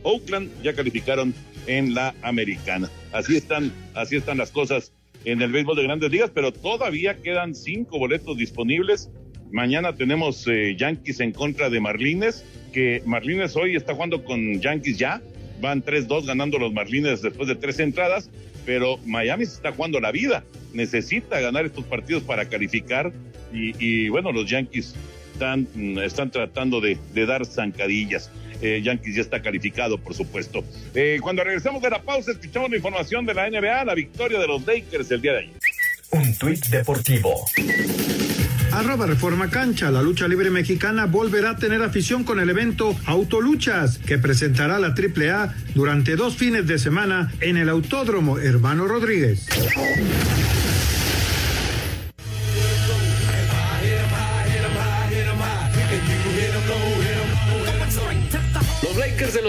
Oakland 0.02 0.50
ya 0.62 0.74
calificaron 0.74 1.34
en 1.66 1.94
la 1.94 2.14
Americana. 2.22 2.90
Así 3.12 3.36
están, 3.36 3.72
así 3.94 4.16
están 4.16 4.38
las 4.38 4.50
cosas 4.50 4.92
en 5.24 5.42
el 5.42 5.52
béisbol 5.52 5.76
de 5.76 5.82
grandes 5.82 6.10
ligas, 6.10 6.30
pero 6.34 6.52
todavía 6.52 7.16
quedan 7.16 7.54
cinco 7.54 7.98
boletos 7.98 8.36
disponibles. 8.36 9.10
Mañana 9.52 9.94
tenemos 9.94 10.46
eh, 10.46 10.76
Yankees 10.76 11.20
en 11.20 11.32
contra 11.32 11.68
de 11.70 11.80
Marlines, 11.80 12.44
que 12.72 13.02
Marlines 13.04 13.56
hoy 13.56 13.76
está 13.76 13.94
jugando 13.94 14.24
con 14.24 14.60
Yankees 14.60 14.98
ya. 14.98 15.20
Van 15.60 15.84
3-2 15.84 16.26
ganando 16.26 16.58
los 16.58 16.72
Marlines 16.72 17.20
después 17.20 17.46
de 17.48 17.54
tres 17.54 17.80
entradas, 17.80 18.30
pero 18.64 18.96
Miami 19.04 19.44
se 19.44 19.54
está 19.54 19.72
jugando 19.72 20.00
la 20.00 20.10
vida. 20.10 20.44
Necesita 20.72 21.40
ganar 21.40 21.66
estos 21.66 21.84
partidos 21.84 22.22
para 22.22 22.48
calificar 22.48 23.12
y, 23.52 24.08
bueno, 24.08 24.30
los 24.32 24.48
Yankees 24.48 24.94
están, 25.32 25.66
están 26.02 26.30
tratando 26.30 26.80
de, 26.80 26.96
de 27.12 27.26
dar 27.26 27.44
zancadillas. 27.44 28.30
Eh, 28.60 28.80
Yankees 28.82 29.16
ya 29.16 29.22
está 29.22 29.42
calificado, 29.42 29.98
por 29.98 30.14
supuesto. 30.14 30.64
Eh, 30.94 31.18
cuando 31.22 31.44
regresemos 31.44 31.82
de 31.82 31.90
la 31.90 32.02
pausa, 32.02 32.32
escuchamos 32.32 32.70
la 32.70 32.76
información 32.76 33.26
de 33.26 33.34
la 33.34 33.48
NBA, 33.48 33.84
la 33.84 33.94
victoria 33.94 34.38
de 34.38 34.46
los 34.46 34.66
Lakers 34.66 35.10
el 35.10 35.20
día 35.20 35.32
de 35.32 35.38
ayer. 35.38 35.54
Un 36.10 36.34
tuit 36.34 36.66
deportivo. 36.66 37.44
Arroba 38.72 39.06
Reforma 39.06 39.50
Cancha, 39.50 39.90
la 39.90 40.00
lucha 40.00 40.28
libre 40.28 40.48
mexicana 40.48 41.06
volverá 41.06 41.50
a 41.50 41.56
tener 41.56 41.82
afición 41.82 42.22
con 42.22 42.38
el 42.38 42.50
evento 42.50 42.96
Autoluchas, 43.06 43.98
que 43.98 44.16
presentará 44.16 44.78
la 44.78 44.94
AAA 44.94 45.54
durante 45.74 46.14
dos 46.14 46.36
fines 46.36 46.66
de 46.66 46.78
semana 46.78 47.32
en 47.40 47.56
el 47.56 47.68
Autódromo 47.68 48.38
Hermano 48.38 48.86
Rodríguez. 48.86 49.48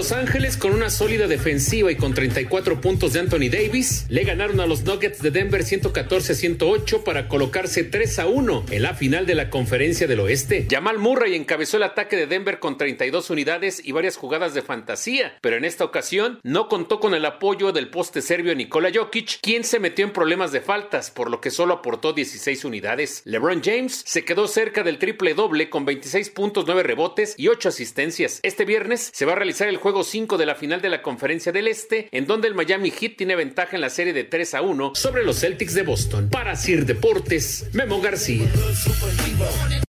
Los 0.01 0.13
Ángeles 0.13 0.57
con 0.57 0.73
una 0.73 0.89
sólida 0.89 1.27
defensiva 1.27 1.91
y 1.91 1.95
con 1.95 2.15
34 2.15 2.81
puntos 2.81 3.13
de 3.13 3.19
Anthony 3.19 3.51
Davis 3.51 4.07
le 4.09 4.23
ganaron 4.23 4.59
a 4.59 4.65
los 4.65 4.81
Nuggets 4.81 5.21
de 5.21 5.29
Denver 5.29 5.61
114-108 5.61 7.03
para 7.03 7.27
colocarse 7.27 7.83
3 7.83 8.17
a 8.17 8.25
1 8.25 8.65
en 8.71 8.81
la 8.81 8.95
final 8.95 9.27
de 9.27 9.35
la 9.35 9.51
Conferencia 9.51 10.07
del 10.07 10.21
Oeste. 10.21 10.65
Jamal 10.67 10.97
Murray 10.97 11.35
encabezó 11.35 11.77
el 11.77 11.83
ataque 11.83 12.15
de 12.15 12.25
Denver 12.25 12.57
con 12.57 12.79
32 12.79 13.29
unidades 13.29 13.79
y 13.85 13.91
varias 13.91 14.17
jugadas 14.17 14.55
de 14.55 14.63
fantasía, 14.63 15.37
pero 15.39 15.55
en 15.55 15.65
esta 15.65 15.85
ocasión 15.85 16.39
no 16.41 16.67
contó 16.67 16.99
con 16.99 17.13
el 17.13 17.23
apoyo 17.23 17.71
del 17.71 17.91
poste 17.91 18.23
serbio 18.23 18.55
Nikola 18.55 18.89
Jokic, 18.91 19.37
quien 19.39 19.63
se 19.63 19.77
metió 19.79 20.03
en 20.03 20.13
problemas 20.13 20.51
de 20.51 20.61
faltas, 20.61 21.11
por 21.11 21.29
lo 21.29 21.41
que 21.41 21.51
solo 21.51 21.75
aportó 21.75 22.11
16 22.11 22.65
unidades. 22.65 23.21
LeBron 23.25 23.61
James 23.63 24.01
se 24.03 24.25
quedó 24.25 24.47
cerca 24.47 24.81
del 24.81 24.97
triple 24.97 25.35
doble 25.35 25.69
con 25.69 25.85
26 25.85 26.31
puntos, 26.31 26.65
9 26.65 26.81
rebotes 26.81 27.35
y 27.37 27.49
8 27.49 27.69
asistencias. 27.69 28.39
Este 28.41 28.65
viernes 28.65 29.11
se 29.13 29.25
va 29.25 29.33
a 29.33 29.35
realizar 29.35 29.67
el 29.67 29.77
juego 29.77 29.90
5 29.91 30.37
de 30.37 30.45
la 30.45 30.55
final 30.55 30.81
de 30.81 30.89
la 30.89 31.01
Conferencia 31.01 31.51
del 31.51 31.67
Este, 31.67 32.07
en 32.11 32.25
donde 32.25 32.47
el 32.47 32.55
Miami 32.55 32.91
Heat 32.91 33.17
tiene 33.17 33.35
ventaja 33.35 33.75
en 33.75 33.81
la 33.81 33.89
serie 33.89 34.13
de 34.13 34.23
3 34.23 34.55
a 34.55 34.61
1 34.61 34.95
sobre 34.95 35.23
los 35.23 35.39
Celtics 35.39 35.73
de 35.73 35.83
Boston. 35.83 36.29
Para 36.29 36.55
Sir 36.55 36.85
Deportes, 36.85 37.69
Memo 37.73 37.99
García. 37.99 38.49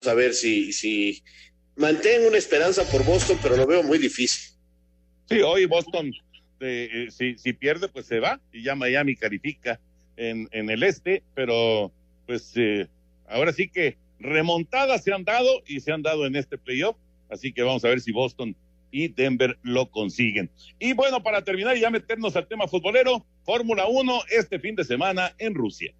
A 0.08 0.14
ver 0.14 0.34
si, 0.34 0.74
si 0.74 1.24
mantengo 1.76 2.28
una 2.28 2.38
esperanza 2.38 2.84
por 2.90 3.06
Boston, 3.06 3.38
pero 3.42 3.56
lo 3.56 3.68
veo 3.68 3.84
muy 3.84 4.00
difícil. 4.00 4.56
Sí, 5.30 5.42
hoy 5.42 5.66
Boston, 5.66 6.12
eh, 6.60 7.08
si, 7.12 7.38
si, 7.38 7.54
pierde, 7.54 7.88
pues 7.88 8.08
se 8.08 8.20
va 8.20 8.42
y 8.52 8.64
ya 8.64 8.76
Miami 8.76 9.16
califica 9.16 9.80
en, 10.18 10.50
en 10.52 10.70
el 10.70 10.82
este, 10.84 11.22
pero 11.36 11.92
pues 12.26 12.52
eh, 12.56 12.88
ahora 13.30 13.54
sí 13.54 13.70
que 13.70 13.98
remontadas 14.20 15.04
se 15.04 15.14
han 15.14 15.24
dado 15.24 15.62
y 15.68 15.80
se 15.80 15.92
han 15.92 16.02
dado 16.02 16.26
en 16.26 16.36
este 16.36 16.58
playoff, 16.58 16.98
así 17.30 17.54
que 17.54 17.62
vamos 17.62 17.86
a 17.86 17.90
ver 17.90 18.02
si 18.02 18.12
Boston 18.12 18.56
y 18.92 19.08
Denver 19.08 19.58
lo 19.64 19.90
consiguen. 19.90 20.52
Y 20.80 20.94
bueno, 20.94 21.24
para 21.24 21.44
terminar 21.44 21.78
y 21.78 21.82
ya 21.82 21.90
meternos 21.90 22.36
al 22.36 22.48
tema 22.48 22.68
futbolero, 22.68 23.26
Fórmula 23.44 23.88
1 23.88 24.20
este 24.30 24.60
fin 24.60 24.76
de 24.76 24.84
semana 24.84 25.34
en 25.38 25.56
Rusia. 25.56 25.94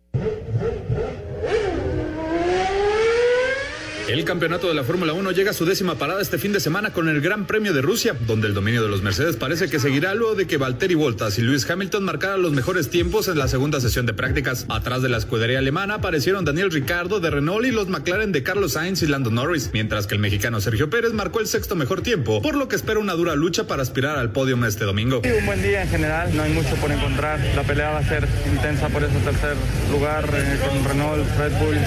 El 4.12 4.26
campeonato 4.26 4.68
de 4.68 4.74
la 4.74 4.84
Fórmula 4.84 5.14
1 5.14 5.32
llega 5.32 5.52
a 5.52 5.54
su 5.54 5.64
décima 5.64 5.96
parada 5.96 6.22
este 6.22 6.38
fin 6.38 6.52
de 6.52 6.60
semana 6.60 6.92
con 6.92 7.08
el 7.08 7.22
Gran 7.22 7.48
Premio 7.48 7.72
de 7.72 7.82
Rusia, 7.82 8.14
donde 8.28 8.48
el 8.48 8.54
dominio 8.54 8.84
de 8.84 8.90
los 8.90 9.02
Mercedes 9.02 9.38
parece 9.38 9.70
que 9.70 9.80
seguirá 9.80 10.14
luego 10.16 10.36
de 10.36 10.48
que 10.48 10.58
Valtteri 10.58 10.96
Bottas 10.96 11.40
y 11.40 11.42
Lewis 11.42 11.70
Hamilton 11.70 12.04
marcaran 12.04 12.42
los 12.42 12.52
mejores 12.52 12.90
tiempos 12.90 13.30
en 13.30 13.38
la 13.38 13.48
segunda 13.48 13.80
sesión 13.80 14.06
de 14.06 14.14
prácticas. 14.14 14.66
Atrás 14.68 15.02
de 15.02 15.08
la 15.08 15.16
escudería 15.16 15.60
alemana 15.60 15.94
aparecieron 15.94 16.44
Daniel 16.44 16.72
Ricardo 16.72 17.22
de 17.22 17.30
Renault 17.30 17.66
y 17.66 17.72
los 17.72 17.88
McLaren 17.88 18.34
de 18.34 18.44
Carlos 18.44 18.74
Sainz 18.74 19.02
y 19.02 19.08
Lando 19.08 19.32
Norris, 19.32 19.70
mientras 19.72 20.08
que 20.08 20.16
el 20.16 20.20
mexicano 20.20 20.60
Sergio 20.60 20.90
Pérez 20.90 21.14
marcó 21.14 21.40
el 21.40 21.48
sexto 21.48 21.78
mejor 21.78 22.02
tiempo, 22.02 22.42
por 22.42 22.56
lo 22.56 22.68
que 22.68 22.76
espera 22.76 23.00
una 23.00 23.14
dura 23.14 23.36
lucha 23.36 23.66
para 23.66 23.82
aspirar 23.82 24.20
al 24.20 24.34
podio 24.34 24.62
este 24.66 24.84
domingo. 24.84 25.22
un 25.24 25.46
buen 25.46 25.64
día 25.64 25.84
en 25.84 25.90
general, 25.90 26.36
no 26.36 26.44
hay 26.44 26.52
mucho 26.52 26.76
por 26.82 26.92
encontrar. 26.92 27.40
La 27.56 27.64
pelea 27.64 27.92
va 27.92 28.00
a 28.00 28.10
ser 28.10 28.28
intensa 28.52 28.90
por 28.90 29.06
ese 29.06 29.18
tercer 29.20 29.56
lugar 29.90 30.26
eh, 30.34 30.60
con 30.68 30.84
Renault, 30.84 31.26
Red 31.38 31.54
Bull. 31.60 31.78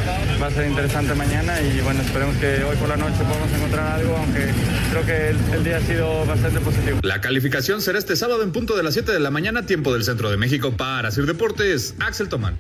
Va 0.43 0.47
a 0.47 0.51
ser 0.51 0.67
interesante 0.67 1.15
mañana 1.15 1.61
y 1.61 1.83
bueno, 1.83 2.01
esperemos 2.15 2.37
que 2.37 2.63
hoy 2.63 2.77
por 2.77 2.89
la 2.89 2.97
noche 2.97 3.17
podemos 3.25 3.53
encontrar 3.53 3.99
algo, 3.99 4.17
aunque 4.17 4.47
creo 4.89 5.05
que 5.05 5.31
el, 5.53 5.65
día 5.65 5.79
ha 5.79 5.81
sido 5.81 6.25
bastante 6.25 6.61
positivo. 6.61 7.01
La 7.03 7.21
calificación 7.21 7.83
será 7.83 7.99
este 7.99 8.15
sábado 8.15 8.45
en 8.45 8.53
punto 8.53 8.77
de 8.77 8.85
las 8.85 8.95
7 8.95 9.11
de 9.11 9.19
la 9.19 9.33
mañana, 9.33 9.67
tiempo 9.67 9.93
del 9.93 10.05
centro 10.05 10.31
de 10.31 10.37
México. 10.37 10.71
Para 10.77 11.11
Sir 11.11 11.27
Deportes, 11.27 11.97
Axel 11.99 12.29
Tomán. 12.29 12.57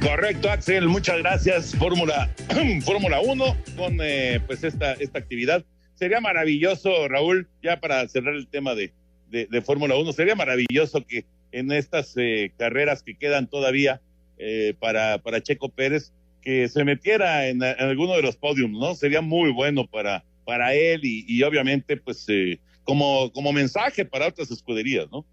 Correcto, 0.00 0.50
Axel, 0.50 0.88
muchas 0.88 1.18
gracias. 1.18 1.76
Fórmula 1.76 2.28
Fórmula 2.84 3.20
1 3.20 3.56
con 3.76 3.98
eh, 4.00 4.40
pues 4.48 4.64
esta, 4.64 4.94
esta 4.94 5.20
actividad. 5.20 5.64
Sería 5.94 6.20
maravilloso, 6.20 7.06
Raúl, 7.06 7.46
ya 7.62 7.78
para 7.78 8.08
cerrar 8.08 8.34
el 8.34 8.48
tema 8.48 8.74
de, 8.74 8.92
de, 9.30 9.62
Fórmula 9.62 9.94
1, 9.94 10.12
sería 10.12 10.34
maravilloso 10.34 11.06
que 11.06 11.24
en 11.52 11.70
estas 11.70 12.14
eh, 12.16 12.52
carreras 12.58 13.04
que 13.04 13.14
quedan 13.14 13.46
todavía 13.46 14.00
eh, 14.38 14.74
para, 14.78 15.18
para 15.18 15.42
Checo 15.42 15.68
Pérez, 15.68 16.12
que 16.42 16.68
se 16.68 16.84
metiera 16.84 17.48
en, 17.48 17.62
alguno 17.62 18.14
de 18.14 18.22
los 18.22 18.36
podiums, 18.36 18.78
¿no? 18.78 18.94
Sería 18.94 19.20
muy 19.20 19.50
bueno 19.50 19.86
para, 19.86 20.24
para 20.44 20.74
él 20.74 21.00
y, 21.02 21.42
obviamente, 21.42 21.96
pues, 21.96 22.24
eh, 22.28 22.58
como, 22.84 23.32
como 23.32 23.52
mensaje 23.52 24.04
para 24.04 24.28
otras 24.28 24.50
escuderías, 24.50 25.06
¿no? 25.10 25.26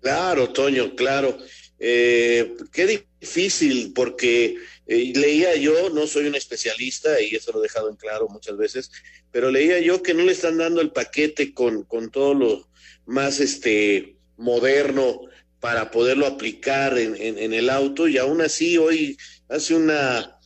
Claro, 0.00 0.50
Toño, 0.50 0.94
claro. 0.94 1.38
Eh, 1.80 2.54
qué 2.72 3.04
difícil, 3.20 3.92
porque 3.94 4.56
leía 4.86 5.54
yo, 5.56 5.90
no 5.90 6.06
soy 6.06 6.26
un 6.26 6.34
especialista 6.34 7.20
y 7.20 7.34
eso 7.34 7.52
lo 7.52 7.60
he 7.60 7.62
dejado 7.62 7.88
en 7.90 7.96
claro 7.96 8.28
muchas 8.28 8.56
veces, 8.56 8.90
pero 9.30 9.50
leía 9.50 9.78
yo 9.80 10.02
que 10.02 10.14
no 10.14 10.24
le 10.24 10.32
están 10.32 10.58
dando 10.58 10.80
el 10.80 10.90
paquete 10.90 11.52
con, 11.52 11.84
con 11.84 12.10
todo 12.10 12.34
lo 12.34 12.68
más 13.06 13.40
este 13.40 14.16
moderno 14.36 15.27
para 15.60 15.90
poderlo 15.90 16.26
aplicar 16.26 16.98
en, 16.98 17.16
en, 17.16 17.52
el 17.52 17.68
auto 17.68 18.06
y 18.06 18.16
aún 18.16 18.40
así 18.40 18.78
hoy 18.78 19.16
hace 19.48 19.74
una 19.74 20.38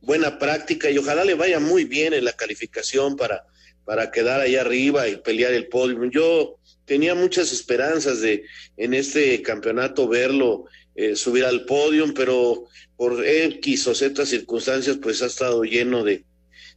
buena 0.00 0.38
práctica 0.38 0.90
y 0.90 0.98
ojalá 0.98 1.24
le 1.24 1.34
vaya 1.34 1.58
muy 1.58 1.84
bien 1.84 2.12
en 2.12 2.24
la 2.24 2.34
calificación 2.34 3.16
para, 3.16 3.44
para 3.84 4.10
quedar 4.10 4.40
ahí 4.40 4.56
arriba 4.56 5.08
y 5.08 5.16
pelear 5.16 5.52
el 5.52 5.68
podio. 5.68 6.04
Yo 6.10 6.58
tenía 6.84 7.14
muchas 7.14 7.52
esperanzas 7.52 8.20
de 8.20 8.44
en 8.76 8.94
este 8.94 9.40
campeonato 9.42 10.06
verlo 10.08 10.66
eh, 10.94 11.16
subir 11.16 11.44
al 11.44 11.64
podio, 11.64 12.12
pero 12.14 12.66
por 12.96 13.24
X 13.24 13.86
o 13.86 13.94
Z 13.94 14.26
circunstancias 14.26 14.98
pues 15.00 15.22
ha 15.22 15.26
estado 15.26 15.62
lleno 15.62 16.04
de, 16.04 16.24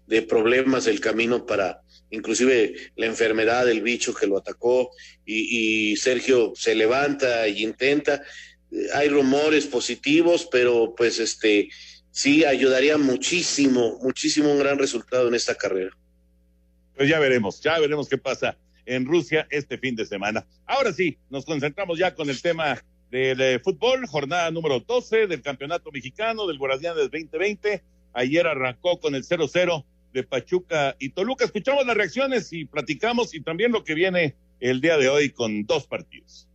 de 0.08 0.22
problemas 0.22 0.88
el 0.88 1.00
camino 1.02 1.46
para, 1.46 1.82
inclusive 2.12 2.76
la 2.96 3.08
enfermedad 3.08 3.66
del 3.66 3.82
bicho 3.82 4.14
que 4.14 4.28
lo 4.28 4.38
atacó 4.38 4.92
y, 5.26 5.96
Sergio 5.98 6.54
se 6.56 6.76
levanta 6.76 7.48
y 7.48 7.64
intenta. 7.64 8.22
Hay 8.94 9.10
rumores 9.10 9.66
positivos, 9.66 10.48
pero 10.52 10.94
pues 10.96 11.20
este 11.20 11.70
sí 12.12 12.46
ayudaría 12.46 12.98
muchísimo, 12.98 13.98
muchísimo 14.02 14.52
un 14.52 14.60
gran 14.60 14.78
resultado 14.78 15.28
en 15.28 15.36
esta 15.36 15.56
carrera. 15.56 15.92
Pues 16.96 17.10
ya 17.10 17.20
veremos, 17.20 17.62
ya 17.62 17.80
veremos 17.80 18.08
qué 18.08 18.18
pasa 18.18 18.58
en 18.86 19.06
Rusia 19.06 19.48
este 19.50 19.78
fin 19.78 19.96
de 19.96 20.06
semana. 20.06 20.46
Ahora 20.66 20.94
sí, 20.94 21.18
nos 21.30 21.46
concentramos 21.46 21.98
ya 21.98 22.14
con 22.14 22.30
el 22.30 22.42
tema 22.42 22.84
del 23.10 23.42
eh, 23.42 23.60
fútbol, 23.60 24.06
jornada 24.08 24.50
número 24.52 24.80
12 24.80 25.28
del 25.28 25.42
Campeonato 25.42 25.92
Mexicano 25.92 26.48
del 26.48 26.58
Guardianes 26.58 27.04
2020. 27.04 27.84
Ayer 28.14 28.48
arrancó 28.48 29.00
con 29.00 29.16
el 29.16 29.24
0-0 29.24 29.86
de 30.14 30.24
Pachuca 30.24 30.96
y 31.00 31.10
Toluca. 31.10 31.46
Escuchamos 31.46 31.86
las 31.86 31.96
reacciones 31.96 32.52
y 32.54 32.66
platicamos 32.66 33.34
y 33.34 33.42
también 33.42 33.72
lo 33.72 33.84
que 33.84 33.96
viene 33.96 34.36
el 34.60 34.82
día 34.82 34.98
de 34.98 35.10
hoy 35.10 35.32
con 35.32 35.66
dos 35.66 35.88
partidos. 35.88 36.51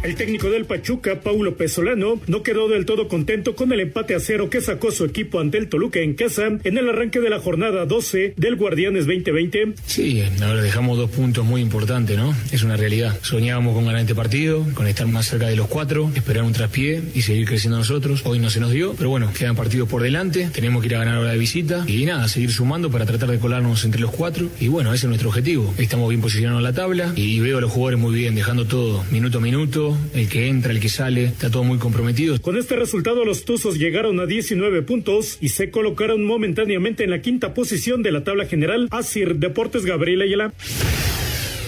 El 0.00 0.14
técnico 0.14 0.48
del 0.48 0.64
Pachuca, 0.64 1.22
Paulo 1.22 1.56
Pesolano, 1.56 2.20
no 2.28 2.44
quedó 2.44 2.68
del 2.68 2.86
todo 2.86 3.08
contento 3.08 3.56
con 3.56 3.72
el 3.72 3.80
empate 3.80 4.14
a 4.14 4.20
cero 4.20 4.48
que 4.48 4.60
sacó 4.60 4.92
su 4.92 5.04
equipo 5.04 5.40
ante 5.40 5.58
el 5.58 5.68
Toluca 5.68 5.98
en 5.98 6.14
casa 6.14 6.46
en 6.62 6.78
el 6.78 6.88
arranque 6.88 7.18
de 7.18 7.28
la 7.28 7.40
jornada 7.40 7.84
12 7.84 8.34
del 8.36 8.54
Guardianes 8.54 9.06
2020. 9.06 9.74
Sí, 9.86 10.22
ahora 10.40 10.62
dejamos 10.62 10.98
dos 10.98 11.10
puntos 11.10 11.44
muy 11.44 11.60
importantes, 11.62 12.16
¿no? 12.16 12.32
Es 12.52 12.62
una 12.62 12.76
realidad. 12.76 13.18
Soñábamos 13.22 13.74
con 13.74 13.86
ganar 13.86 14.02
este 14.02 14.14
partido, 14.14 14.64
con 14.74 14.86
estar 14.86 15.08
más 15.08 15.26
cerca 15.26 15.48
de 15.48 15.56
los 15.56 15.66
cuatro, 15.66 16.12
esperar 16.14 16.44
un 16.44 16.52
traspié 16.52 17.02
y 17.14 17.22
seguir 17.22 17.46
creciendo 17.46 17.78
nosotros. 17.78 18.22
Hoy 18.24 18.38
no 18.38 18.50
se 18.50 18.60
nos 18.60 18.70
dio, 18.70 18.94
pero 18.96 19.10
bueno, 19.10 19.32
quedan 19.36 19.56
partidos 19.56 19.88
por 19.88 20.02
delante, 20.02 20.48
tenemos 20.52 20.80
que 20.80 20.86
ir 20.86 20.94
a 20.94 21.00
ganar 21.00 21.16
ahora 21.16 21.32
de 21.32 21.38
visita 21.38 21.84
y 21.88 22.04
nada, 22.06 22.28
seguir 22.28 22.52
sumando 22.52 22.88
para 22.88 23.04
tratar 23.04 23.30
de 23.30 23.40
colarnos 23.40 23.84
entre 23.84 24.00
los 24.00 24.12
cuatro. 24.12 24.48
Y 24.60 24.68
bueno, 24.68 24.94
ese 24.94 25.06
es 25.06 25.08
nuestro 25.08 25.30
objetivo. 25.30 25.74
Estamos 25.76 26.08
bien 26.08 26.20
posicionados 26.20 26.60
en 26.60 26.64
la 26.64 26.72
tabla 26.72 27.12
y 27.16 27.40
veo 27.40 27.58
a 27.58 27.60
los 27.60 27.72
jugadores 27.72 27.98
muy 27.98 28.14
bien, 28.14 28.36
dejando 28.36 28.64
todo 28.64 29.04
minuto 29.10 29.38
a 29.38 29.40
minuto 29.40 29.87
el 30.14 30.28
que 30.28 30.48
entra, 30.48 30.72
el 30.72 30.80
que 30.80 30.88
sale, 30.88 31.24
está 31.24 31.50
todo 31.50 31.64
muy 31.64 31.78
comprometido. 31.78 32.40
Con 32.40 32.56
este 32.56 32.76
resultado 32.76 33.24
los 33.24 33.44
Tuzos 33.44 33.78
llegaron 33.78 34.20
a 34.20 34.26
19 34.26 34.82
puntos 34.82 35.38
y 35.40 35.50
se 35.50 35.70
colocaron 35.70 36.24
momentáneamente 36.24 37.04
en 37.04 37.10
la 37.10 37.20
quinta 37.20 37.54
posición 37.54 38.02
de 38.02 38.12
la 38.12 38.24
tabla 38.24 38.46
general. 38.46 38.88
Asir 38.90 39.36
Deportes 39.36 39.84
Gabriel 39.84 40.22
Ayala. 40.22 40.52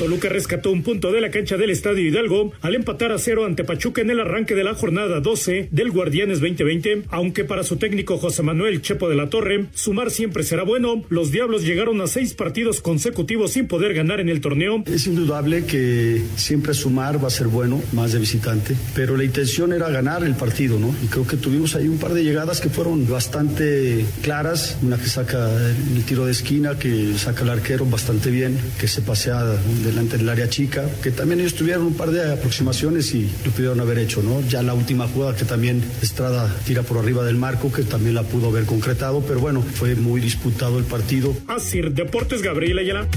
Toluca 0.00 0.30
rescató 0.30 0.72
un 0.72 0.82
punto 0.82 1.12
de 1.12 1.20
la 1.20 1.30
cancha 1.30 1.58
del 1.58 1.68
Estadio 1.68 2.08
Hidalgo 2.08 2.54
al 2.62 2.74
empatar 2.74 3.12
a 3.12 3.18
cero 3.18 3.44
ante 3.44 3.64
Pachuca 3.64 4.00
en 4.00 4.08
el 4.08 4.20
arranque 4.20 4.54
de 4.54 4.64
la 4.64 4.72
jornada 4.72 5.20
12 5.20 5.68
del 5.70 5.90
Guardianes 5.90 6.40
2020. 6.40 7.02
Aunque 7.10 7.44
para 7.44 7.64
su 7.64 7.76
técnico 7.76 8.16
José 8.16 8.42
Manuel 8.42 8.80
Chepo 8.80 9.10
de 9.10 9.16
la 9.16 9.28
Torre, 9.28 9.66
sumar 9.74 10.10
siempre 10.10 10.42
será 10.42 10.62
bueno, 10.62 11.04
los 11.10 11.32
Diablos 11.32 11.66
llegaron 11.66 12.00
a 12.00 12.06
seis 12.06 12.32
partidos 12.32 12.80
consecutivos 12.80 13.50
sin 13.52 13.68
poder 13.68 13.92
ganar 13.92 14.20
en 14.20 14.30
el 14.30 14.40
torneo. 14.40 14.82
Es 14.86 15.06
indudable 15.06 15.66
que 15.66 16.22
siempre 16.34 16.72
sumar 16.72 17.22
va 17.22 17.28
a 17.28 17.30
ser 17.30 17.48
bueno, 17.48 17.82
más 17.92 18.12
de 18.12 18.20
visitante, 18.20 18.74
pero 18.94 19.18
la 19.18 19.24
intención 19.24 19.74
era 19.74 19.90
ganar 19.90 20.24
el 20.24 20.34
partido, 20.34 20.78
¿no? 20.78 20.94
Y 21.04 21.08
creo 21.08 21.26
que 21.26 21.36
tuvimos 21.36 21.74
ahí 21.74 21.88
un 21.88 21.98
par 21.98 22.14
de 22.14 22.24
llegadas 22.24 22.62
que 22.62 22.70
fueron 22.70 23.06
bastante 23.06 24.06
claras, 24.22 24.78
una 24.80 24.96
que 24.96 25.08
saca 25.08 25.50
el 25.94 26.02
tiro 26.04 26.24
de 26.24 26.32
esquina, 26.32 26.78
que 26.78 27.12
saca 27.18 27.42
el 27.42 27.50
arquero 27.50 27.84
bastante 27.84 28.30
bien, 28.30 28.56
que 28.78 28.88
se 28.88 29.02
pasea 29.02 29.44
de 29.44 29.89
delante 29.90 30.16
del 30.16 30.28
área 30.28 30.48
chica, 30.48 30.88
que 31.02 31.10
también 31.10 31.40
ellos 31.40 31.54
tuvieron 31.54 31.84
un 31.84 31.94
par 31.94 32.10
de 32.10 32.32
aproximaciones 32.32 33.14
y 33.14 33.30
lo 33.44 33.50
pudieron 33.50 33.80
haber 33.80 33.98
hecho, 33.98 34.22
¿no? 34.22 34.40
Ya 34.48 34.62
la 34.62 34.74
última 34.74 35.08
jugada 35.08 35.36
que 35.36 35.44
también 35.44 35.82
Estrada 36.00 36.54
tira 36.64 36.82
por 36.82 36.98
arriba 36.98 37.24
del 37.24 37.36
marco, 37.36 37.72
que 37.72 37.82
también 37.82 38.14
la 38.14 38.22
pudo 38.22 38.48
haber 38.48 38.64
concretado, 38.64 39.22
pero 39.26 39.40
bueno, 39.40 39.62
fue 39.62 39.94
muy 39.96 40.20
disputado 40.20 40.78
el 40.78 40.84
partido. 40.84 41.34
Así, 41.48 41.80
Deportes 41.80 42.42
Gabriel 42.42 42.78
Ayala. 42.78 43.08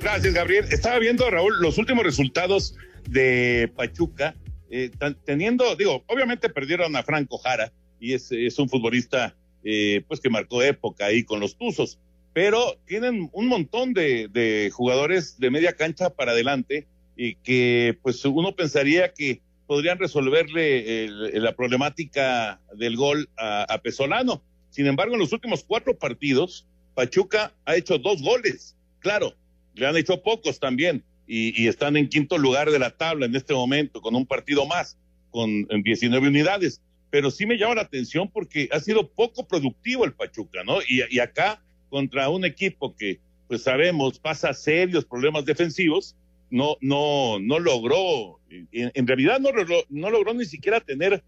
Gracias, 0.00 0.34
Gabriel. 0.34 0.66
Estaba 0.70 0.98
viendo, 0.98 1.28
Raúl, 1.28 1.54
los 1.60 1.78
últimos 1.78 2.04
resultados 2.04 2.76
de 3.08 3.70
Pachuca, 3.74 4.36
eh, 4.70 4.90
teniendo, 5.24 5.74
digo, 5.76 6.04
obviamente 6.06 6.48
perdieron 6.48 6.94
a 6.96 7.02
Franco 7.02 7.38
Jara, 7.38 7.72
y 7.98 8.12
es, 8.14 8.30
es 8.30 8.58
un 8.58 8.68
futbolista 8.68 9.34
eh, 9.64 10.04
pues 10.06 10.20
que 10.20 10.30
marcó 10.30 10.62
época 10.62 11.06
ahí 11.06 11.24
con 11.24 11.40
los 11.40 11.56
Tuzos, 11.56 11.98
pero 12.36 12.78
tienen 12.84 13.30
un 13.32 13.46
montón 13.46 13.94
de, 13.94 14.70
jugadores 14.70 15.40
de 15.40 15.50
media 15.50 15.72
cancha 15.72 16.10
para 16.10 16.32
adelante 16.32 16.86
y 17.16 17.36
que 17.36 17.98
pues 18.02 18.22
uno 18.26 18.54
pensaría 18.54 19.14
que 19.14 19.40
podrían 19.66 19.98
resolverle 19.98 21.08
la 21.08 21.56
problemática 21.56 22.60
del 22.74 22.94
gol 22.94 23.30
a, 23.38 23.80
Pesolano. 23.82 24.42
Sin 24.68 24.86
embargo, 24.86 25.14
en 25.14 25.20
los 25.20 25.32
últimos 25.32 25.64
cuatro 25.64 25.96
partidos, 25.96 26.66
Pachuca 26.94 27.54
ha 27.64 27.74
hecho 27.74 27.96
dos 27.96 28.20
goles. 28.20 28.76
Claro, 28.98 29.32
le 29.72 29.86
han 29.86 29.96
hecho 29.96 30.22
pocos 30.22 30.60
también 30.60 31.02
y, 31.26 31.66
están 31.68 31.96
en 31.96 32.06
quinto 32.06 32.36
lugar 32.36 32.70
de 32.70 32.78
la 32.78 32.90
tabla 32.90 33.24
en 33.24 33.34
este 33.34 33.54
momento 33.54 34.02
con 34.02 34.14
un 34.14 34.26
partido 34.26 34.66
más, 34.66 34.98
con 35.30 35.66
19 35.68 36.28
unidades. 36.28 36.82
Pero 37.08 37.30
sí 37.30 37.46
me 37.46 37.56
llama 37.56 37.76
la 37.76 37.82
atención 37.82 38.30
porque 38.30 38.68
ha 38.72 38.80
sido 38.80 39.08
poco 39.08 39.48
productivo 39.48 40.04
el 40.04 40.12
Pachuca, 40.12 40.64
¿no? 40.64 40.80
Y 40.86 41.18
acá 41.18 41.62
contra 41.88 42.28
un 42.28 42.44
equipo 42.44 42.94
que, 42.94 43.18
pues 43.48 43.62
sabemos, 43.62 44.18
pasa 44.18 44.52
serios 44.52 45.04
problemas 45.04 45.44
defensivos, 45.44 46.16
no, 46.50 46.76
no, 46.80 47.38
no 47.40 47.58
logró, 47.58 48.38
en, 48.50 49.06
realidad 49.06 49.40
no, 49.40 49.50
no 49.88 50.10
logró 50.10 50.34
ni 50.34 50.44
siquiera 50.44 50.80
tener 50.80 51.22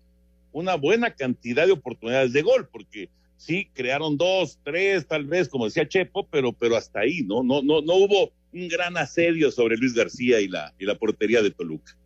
una 0.53 0.77
buena 0.77 1.15
cantidad 1.15 1.67
de 1.67 1.73
oportunidades 1.73 2.33
de 2.33 2.43
gol, 2.43 2.69
porque 2.71 3.09
sí 3.37 3.69
crearon 3.73 4.17
dos, 4.17 4.59
tres, 4.65 5.07
tal 5.07 5.25
vez, 5.25 5.49
como 5.49 5.67
decía 5.67 5.89
Chepo, 5.89 6.27
pero, 6.29 6.53
pero 6.53 6.77
hasta 6.77 7.01
ahí, 7.01 7.23
¿no? 7.23 7.43
No, 7.43 7.63
no, 7.63 7.81
no 7.81 7.95
hubo 7.95 8.33
un 8.53 8.69
gran 8.69 8.97
asedio 8.97 9.51
sobre 9.51 9.77
Luis 9.77 9.95
García 9.95 10.41
y 10.41 10.49
la, 10.49 10.75
y 10.79 10.85
la 10.85 10.97
portería 10.97 11.43
de 11.43 11.51
Toluca. 11.51 11.97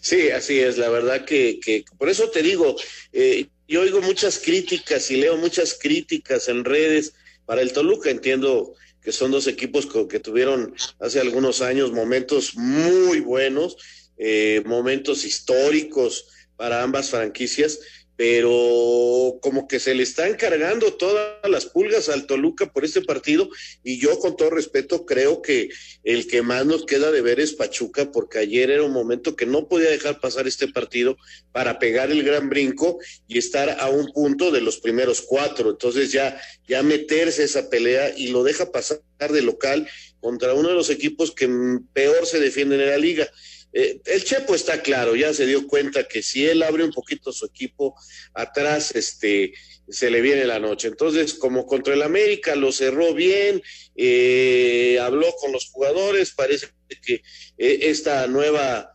Sí, 0.00 0.30
así 0.30 0.58
es, 0.60 0.78
la 0.78 0.88
verdad 0.88 1.24
que, 1.24 1.58
que 1.60 1.84
por 1.98 2.08
eso 2.08 2.30
te 2.30 2.42
digo, 2.42 2.76
eh, 3.12 3.46
yo 3.66 3.82
oigo 3.82 4.00
muchas 4.00 4.38
críticas 4.38 5.10
y 5.10 5.16
leo 5.16 5.36
muchas 5.36 5.76
críticas 5.80 6.48
en 6.48 6.64
redes 6.64 7.14
para 7.48 7.62
el 7.62 7.72
Toluca. 7.72 8.10
Entiendo 8.10 8.74
que 9.00 9.10
son 9.10 9.30
dos 9.30 9.46
equipos 9.46 9.88
que 10.06 10.20
tuvieron 10.20 10.74
hace 11.00 11.18
algunos 11.18 11.62
años 11.62 11.92
momentos 11.92 12.54
muy 12.56 13.20
buenos, 13.20 13.78
eh, 14.18 14.62
momentos 14.66 15.24
históricos 15.24 16.26
para 16.56 16.82
ambas 16.82 17.08
franquicias, 17.08 17.80
pero 18.18 19.38
como 19.40 19.68
que 19.68 19.78
se 19.78 19.94
le 19.94 20.02
están 20.02 20.34
cargando 20.34 20.92
todas 20.94 21.38
las 21.48 21.66
pulgas 21.66 22.08
al 22.08 22.26
Toluca 22.26 22.72
por 22.72 22.84
este 22.84 23.00
partido 23.00 23.48
y 23.84 24.00
yo 24.00 24.18
con 24.18 24.36
todo 24.36 24.50
respeto 24.50 25.06
creo 25.06 25.40
que 25.40 25.68
el 26.02 26.26
que 26.26 26.42
más 26.42 26.66
nos 26.66 26.84
queda 26.84 27.12
de 27.12 27.20
ver 27.20 27.38
es 27.38 27.52
Pachuca 27.52 28.10
porque 28.10 28.40
ayer 28.40 28.72
era 28.72 28.82
un 28.82 28.90
momento 28.90 29.36
que 29.36 29.46
no 29.46 29.68
podía 29.68 29.88
dejar 29.88 30.18
pasar 30.18 30.48
este 30.48 30.66
partido 30.66 31.16
para 31.52 31.78
pegar 31.78 32.10
el 32.10 32.24
gran 32.24 32.48
brinco 32.48 32.98
y 33.28 33.38
estar 33.38 33.78
a 33.78 33.88
un 33.88 34.10
punto 34.12 34.50
de 34.50 34.62
los 34.62 34.80
primeros 34.80 35.20
cuatro, 35.20 35.70
entonces 35.70 36.10
ya 36.10 36.42
ya 36.66 36.82
meterse 36.82 37.44
esa 37.44 37.70
pelea 37.70 38.12
y 38.16 38.28
lo 38.28 38.42
deja 38.42 38.72
pasar 38.72 39.00
de 39.30 39.42
local 39.42 39.88
contra 40.18 40.54
uno 40.54 40.70
de 40.70 40.74
los 40.74 40.90
equipos 40.90 41.30
que 41.30 41.48
peor 41.92 42.26
se 42.26 42.40
defienden 42.40 42.80
en 42.80 42.90
la 42.90 42.98
liga. 42.98 43.30
Eh, 43.72 44.00
el 44.06 44.24
Chepo 44.24 44.54
está 44.54 44.82
claro, 44.82 45.14
ya 45.14 45.32
se 45.34 45.46
dio 45.46 45.66
cuenta 45.66 46.08
que 46.08 46.22
si 46.22 46.46
él 46.46 46.62
abre 46.62 46.84
un 46.84 46.92
poquito 46.92 47.32
su 47.32 47.46
equipo 47.46 47.94
atrás, 48.34 48.94
este, 48.94 49.52
se 49.88 50.10
le 50.10 50.20
viene 50.20 50.44
la 50.44 50.58
noche. 50.58 50.88
Entonces, 50.88 51.34
como 51.34 51.66
contra 51.66 51.94
el 51.94 52.02
América 52.02 52.56
lo 52.56 52.72
cerró 52.72 53.14
bien, 53.14 53.62
eh, 53.96 54.98
habló 55.00 55.32
con 55.40 55.52
los 55.52 55.70
jugadores, 55.70 56.32
parece 56.32 56.68
que 57.02 57.22
eh, 57.58 57.78
esta 57.82 58.26
nueva 58.26 58.94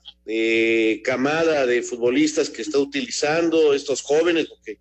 camada 1.03 1.65
de 1.65 1.83
futbolistas 1.83 2.49
que 2.49 2.61
está 2.61 2.79
utilizando, 2.79 3.73
estos 3.73 4.01
jóvenes, 4.01 4.47
porque 4.47 4.79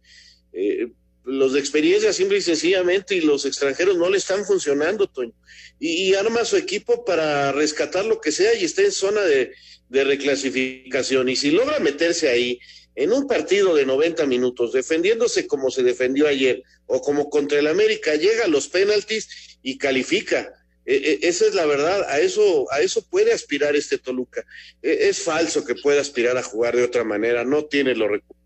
los 1.25 1.53
de 1.53 1.61
experiencia 1.61 2.13
simple 2.13 2.39
y 2.39 2.43
sencillamente 2.43 3.15
y 3.15 3.21
los 3.21 3.45
extranjeros 3.47 3.97
no 3.97 4.11
le 4.11 4.19
están 4.19 4.45
funcionando, 4.45 5.07
Toño. 5.07 5.35
y 5.79 6.15
arma 6.15 6.45
su 6.45 6.57
equipo 6.57 7.05
para 7.05 7.53
rescatar 7.53 8.05
lo 8.05 8.21
que 8.21 8.33
sea 8.33 8.55
y 8.55 8.65
está 8.65 8.83
en 8.83 8.93
zona 8.93 9.23
de, 9.23 9.53
de 9.93 10.05
reclasificación. 10.05 11.29
Y 11.29 11.37
si 11.37 11.51
logra 11.51 11.79
meterse 11.79 12.29
ahí 12.29 12.59
en 12.95 13.13
un 13.13 13.27
partido 13.27 13.75
de 13.75 13.87
90 13.87 14.27
minutos, 14.27 14.73
defendiéndose 14.73 15.47
como 15.47 15.71
se 15.71 15.83
defendió 15.83 16.27
ayer, 16.27 16.63
o 16.87 17.01
como 17.01 17.31
contra 17.31 17.59
el 17.59 17.67
América, 17.67 18.17
llega 18.17 18.45
a 18.45 18.49
los 18.49 18.69
penaltis 18.69 19.59
y 19.63 19.79
califica. 19.79 20.55
E, 20.85 20.95
e, 21.23 21.29
esa 21.29 21.47
es 21.47 21.55
la 21.55 21.65
verdad, 21.67 22.05
a 22.09 22.21
eso, 22.21 22.67
a 22.73 22.81
eso 22.81 23.07
puede 23.09 23.33
aspirar 23.33 23.77
este 23.77 23.99
Toluca. 23.99 24.45
E, 24.83 25.09
es 25.09 25.21
falso 25.21 25.65
que 25.65 25.75
pueda 25.75 26.01
aspirar 26.01 26.37
a 26.37 26.43
jugar 26.43 26.75
de 26.75 26.85
otra 26.85 27.05
manera, 27.05 27.45
no 27.45 27.67
tiene 27.67 27.95
los 27.95 28.11
recursos. 28.11 28.42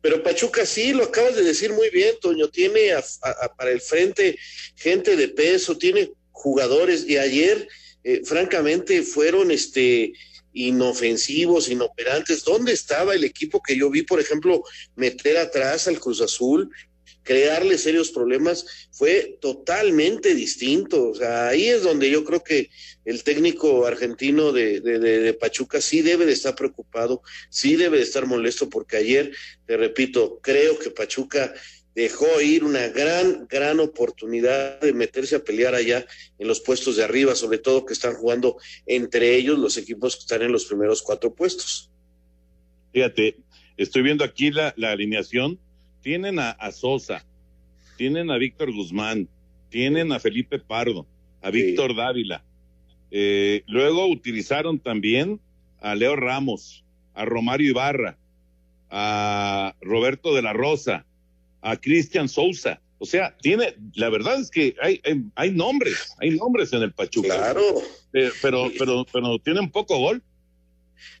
Pero 0.00 0.22
Pachuca 0.22 0.66
sí, 0.66 0.92
lo 0.92 1.04
acabas 1.04 1.36
de 1.36 1.42
decir 1.42 1.72
muy 1.72 1.90
bien, 1.90 2.14
Toño, 2.20 2.48
tiene 2.48 2.92
para 3.56 3.70
el 3.70 3.80
frente 3.80 4.38
gente 4.76 5.16
de 5.16 5.28
peso, 5.28 5.76
tiene 5.76 6.12
jugadores, 6.30 7.04
y 7.08 7.18
ayer, 7.18 7.68
eh, 8.04 8.22
francamente, 8.24 9.02
fueron 9.02 9.50
este 9.50 10.12
inofensivos, 10.52 11.68
inoperantes. 11.68 12.44
¿Dónde 12.44 12.72
estaba 12.72 13.14
el 13.14 13.24
equipo 13.24 13.62
que 13.62 13.76
yo 13.76 13.90
vi, 13.90 14.02
por 14.02 14.20
ejemplo, 14.20 14.64
meter 14.96 15.36
atrás 15.36 15.86
al 15.86 16.00
Cruz 16.00 16.20
Azul, 16.20 16.70
crearle 17.22 17.78
serios 17.78 18.10
problemas? 18.10 18.88
Fue 18.90 19.38
totalmente 19.40 20.34
distinto. 20.34 21.08
O 21.10 21.14
sea, 21.14 21.48
ahí 21.48 21.68
es 21.68 21.82
donde 21.82 22.10
yo 22.10 22.24
creo 22.24 22.42
que 22.42 22.70
el 23.04 23.22
técnico 23.24 23.86
argentino 23.86 24.52
de, 24.52 24.80
de, 24.80 25.34
Pachuca 25.34 25.80
sí 25.80 26.02
debe 26.02 26.26
de 26.26 26.32
estar 26.32 26.54
preocupado, 26.54 27.22
sí 27.48 27.76
debe 27.76 27.98
de 27.98 28.02
estar 28.04 28.26
molesto, 28.26 28.68
porque 28.68 28.96
ayer, 28.96 29.32
te 29.66 29.76
repito, 29.76 30.38
creo 30.42 30.78
que 30.78 30.90
Pachuca 30.90 31.54
dejó 31.94 32.40
ir 32.40 32.64
una 32.64 32.88
gran, 32.88 33.46
gran 33.48 33.80
oportunidad 33.80 34.80
de 34.80 34.92
meterse 34.92 35.36
a 35.36 35.44
pelear 35.44 35.74
allá 35.74 36.06
en 36.38 36.48
los 36.48 36.60
puestos 36.60 36.96
de 36.96 37.04
arriba, 37.04 37.34
sobre 37.34 37.58
todo 37.58 37.84
que 37.84 37.92
están 37.92 38.14
jugando 38.14 38.56
entre 38.86 39.36
ellos 39.36 39.58
los 39.58 39.76
equipos 39.76 40.16
que 40.16 40.20
están 40.20 40.42
en 40.42 40.52
los 40.52 40.66
primeros 40.66 41.02
cuatro 41.02 41.34
puestos. 41.34 41.90
Fíjate, 42.92 43.36
estoy 43.76 44.02
viendo 44.02 44.24
aquí 44.24 44.50
la, 44.50 44.74
alineación. 44.78 45.58
Tienen 46.02 46.38
a, 46.38 46.72
Sosa, 46.72 47.24
tienen 47.96 48.30
a 48.30 48.38
Víctor 48.38 48.72
Guzmán, 48.72 49.28
tienen 49.68 50.12
a 50.12 50.18
Felipe 50.18 50.58
Pardo, 50.58 51.06
a 51.42 51.50
Víctor 51.50 51.94
Dávila. 51.94 52.42
Eh, 53.10 53.62
luego 53.66 54.06
utilizaron 54.06 54.78
también 54.78 55.40
a 55.80 55.94
Leo 55.94 56.16
Ramos, 56.16 56.84
a 57.14 57.24
Romario 57.24 57.70
Ibarra, 57.70 58.16
a 58.90 59.74
Roberto 59.80 60.34
de 60.34 60.42
la 60.42 60.52
Rosa, 60.52 61.04
a 61.60 61.76
Cristian 61.76 62.28
Sousa. 62.28 62.80
O 62.98 63.06
sea, 63.06 63.36
tiene, 63.40 63.74
la 63.94 64.10
verdad 64.10 64.40
es 64.40 64.50
que 64.50 64.74
hay, 64.82 65.00
hay, 65.34 65.50
nombres, 65.50 66.14
hay 66.18 66.30
nombres 66.30 66.72
en 66.72 66.82
el 66.82 66.92
Pachuca. 66.92 67.34
Claro. 67.34 67.62
Eh, 68.12 68.30
pero, 68.42 68.70
pero, 68.78 69.06
pero 69.10 69.38
tienen 69.38 69.70
poco 69.70 69.98
gol. 69.98 70.22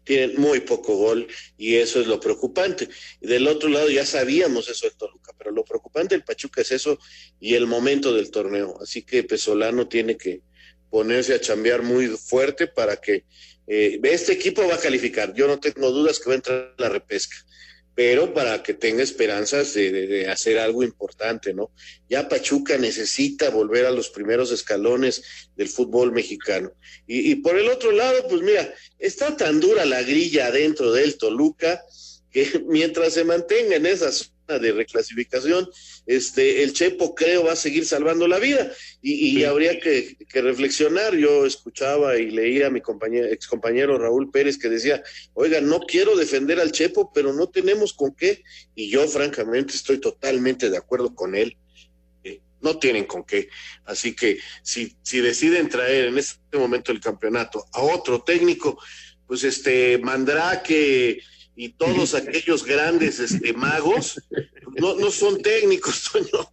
Tienen 0.04 0.40
muy 0.40 0.60
poco 0.60 0.96
gol 0.96 1.26
y 1.56 1.76
eso 1.76 2.00
es 2.00 2.06
lo 2.06 2.20
preocupante. 2.20 2.88
Del 3.20 3.46
otro 3.46 3.68
lado 3.68 3.88
ya 3.90 4.06
sabíamos 4.06 4.68
eso 4.68 4.86
de 4.86 4.94
Toluca, 4.96 5.32
pero 5.38 5.50
lo 5.50 5.64
preocupante 5.64 6.14
del 6.14 6.24
Pachuca 6.24 6.62
es 6.62 6.72
eso 6.72 6.98
y 7.38 7.54
el 7.54 7.66
momento 7.66 8.14
del 8.14 8.30
torneo. 8.30 8.78
Así 8.80 9.02
que 9.02 9.22
Pesolano 9.22 9.88
tiene 9.88 10.16
que 10.16 10.42
ponerse 10.90 11.34
a 11.34 11.40
chambear 11.40 11.82
muy 11.82 12.08
fuerte 12.08 12.66
para 12.66 12.96
que 12.96 13.24
eh, 13.66 14.00
este 14.02 14.32
equipo 14.32 14.66
va 14.66 14.74
a 14.74 14.80
calificar. 14.80 15.32
Yo 15.34 15.46
no 15.46 15.60
tengo 15.60 15.90
dudas 15.90 16.18
que 16.18 16.26
va 16.26 16.32
a 16.32 16.36
entrar 16.36 16.74
la 16.78 16.88
repesca 16.88 17.36
pero 17.94 18.32
para 18.32 18.62
que 18.62 18.74
tenga 18.74 19.02
esperanzas 19.02 19.74
de, 19.74 20.28
hacer 20.28 20.58
algo 20.58 20.82
importante, 20.82 21.52
¿no? 21.52 21.70
Ya 22.08 22.28
Pachuca 22.28 22.78
necesita 22.78 23.50
volver 23.50 23.86
a 23.86 23.90
los 23.90 24.10
primeros 24.10 24.52
escalones 24.52 25.22
del 25.56 25.68
fútbol 25.68 26.12
mexicano. 26.12 26.72
Y, 27.06 27.34
por 27.36 27.58
el 27.58 27.68
otro 27.68 27.92
lado, 27.92 28.26
pues 28.28 28.42
mira, 28.42 28.72
está 28.98 29.36
tan 29.36 29.60
dura 29.60 29.84
la 29.84 30.02
grilla 30.02 30.50
dentro 30.50 30.92
del 30.92 31.18
Toluca 31.18 31.84
que 32.30 32.62
mientras 32.66 33.14
se 33.14 33.24
mantenga 33.24 33.76
en 33.76 33.86
esas 33.86 34.32
de 34.58 34.72
reclasificación, 34.72 35.68
este, 36.06 36.62
el 36.62 36.72
Chepo 36.72 37.14
creo 37.14 37.44
va 37.44 37.52
a 37.52 37.56
seguir 37.56 37.86
salvando 37.86 38.26
la 38.26 38.38
vida 38.38 38.70
y, 39.02 39.44
habría 39.44 39.78
que, 39.78 40.16
reflexionar. 40.32 41.14
Yo 41.16 41.46
escuchaba 41.46 42.18
y 42.18 42.30
leía 42.30 42.66
a 42.66 42.70
mi 42.70 42.80
compañero, 42.80 43.26
ex 43.26 43.46
compañero 43.46 43.98
Raúl 43.98 44.30
Pérez 44.30 44.58
que 44.58 44.68
decía, 44.68 45.02
oiga, 45.34 45.60
no 45.60 45.80
quiero 45.80 46.16
defender 46.16 46.60
al 46.60 46.72
Chepo, 46.72 47.12
pero 47.12 47.32
no 47.32 47.48
tenemos 47.48 47.92
con 47.92 48.14
qué. 48.14 48.42
Y 48.74 48.90
yo 48.90 49.06
francamente 49.08 49.74
estoy 49.74 49.98
totalmente 49.98 50.70
de 50.70 50.76
acuerdo 50.76 51.14
con 51.14 51.34
él. 51.34 51.56
Eh, 52.24 52.40
no 52.60 52.78
tienen 52.78 53.04
con 53.04 53.24
qué. 53.24 53.48
Así 53.84 54.14
que 54.14 54.38
si, 54.62 54.96
si 55.02 55.20
deciden 55.20 55.68
traer 55.68 56.06
en 56.06 56.18
este 56.18 56.58
momento 56.58 56.92
el 56.92 57.00
campeonato 57.00 57.66
a 57.72 57.82
otro 57.82 58.22
técnico, 58.22 58.78
pues 59.26 59.44
este, 59.44 59.98
mandará 59.98 60.60
que 60.60 61.20
y 61.60 61.68
todos 61.68 62.14
aquellos 62.14 62.64
grandes 62.64 63.20
este, 63.20 63.52
magos 63.52 64.18
no, 64.78 64.94
no 64.94 65.10
son 65.10 65.42
técnicos, 65.42 66.10
Toño. 66.10 66.48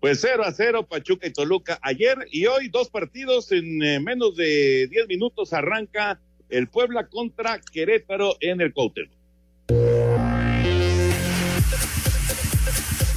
Pues 0.00 0.18
0 0.20 0.44
a 0.44 0.52
0, 0.52 0.84
Pachuca 0.88 1.28
y 1.28 1.32
Toluca 1.32 1.78
ayer 1.80 2.18
y 2.32 2.46
hoy 2.46 2.68
dos 2.68 2.90
partidos 2.90 3.52
en 3.52 3.80
eh, 3.84 4.00
menos 4.00 4.34
de 4.34 4.88
10 4.90 5.06
minutos 5.06 5.52
arranca 5.52 6.20
el 6.48 6.66
Puebla 6.66 7.06
contra 7.06 7.60
Querétaro 7.60 8.36
en 8.40 8.60
el 8.60 8.72
Cuauhtémoc. 8.72 9.15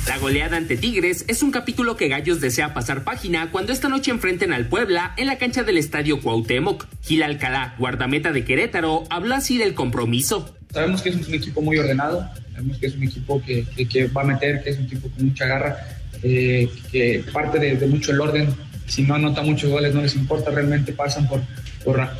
La 0.10 0.18
goleada 0.18 0.58
ante 0.58 0.76
Tigres 0.76 1.24
es 1.28 1.44
un 1.44 1.52
capítulo 1.52 1.96
que 1.96 2.08
Gallos 2.08 2.42
desea 2.42 2.74
pasar 2.74 3.04
página 3.04 3.52
cuando 3.52 3.72
esta 3.72 3.90
noche 3.90 4.10
enfrenten 4.10 4.54
al 4.54 4.66
Puebla 4.66 5.14
en 5.18 5.28
la 5.28 5.38
cancha 5.38 5.62
del 5.62 5.78
Estadio 5.78 6.20
Cuauhtémoc. 6.20 6.88
Gil 7.04 7.22
Alcalá, 7.22 7.76
guardameta 7.78 8.32
de 8.32 8.44
Querétaro, 8.44 9.04
habla 9.12 9.36
así 9.36 9.60
del 9.60 9.76
compromiso. 9.76 10.56
Sabemos 10.74 11.04
que 11.04 11.10
es 11.10 11.28
un 11.28 11.32
equipo 11.32 11.62
muy 11.62 11.78
ordenado, 11.78 12.28
sabemos 12.52 12.80
que 12.80 12.88
es 12.88 12.96
un 12.96 13.04
equipo 13.04 13.40
que, 13.40 13.68
que, 13.88 14.08
va 14.08 14.24
a 14.24 14.26
meter, 14.26 14.64
que 14.64 14.72
es 14.72 14.80
un 14.80 14.86
equipo 14.86 15.10
con 15.12 15.28
mucha 15.28 15.46
garra, 15.46 15.78
eh, 16.24 16.68
que 16.92 17.24
parte 17.32 17.60
de, 17.60 17.86
mucho 17.86 18.12
el 18.12 18.20
orden. 18.20 18.50
Si 18.88 19.04
no 19.04 19.14
anota 19.14 19.44
muchos 19.44 19.70
goles 19.70 19.94
no 19.94 20.02
les 20.02 20.16
importa, 20.16 20.50
realmente 20.50 20.92
pasan 20.92 21.28
por, 21.28 21.40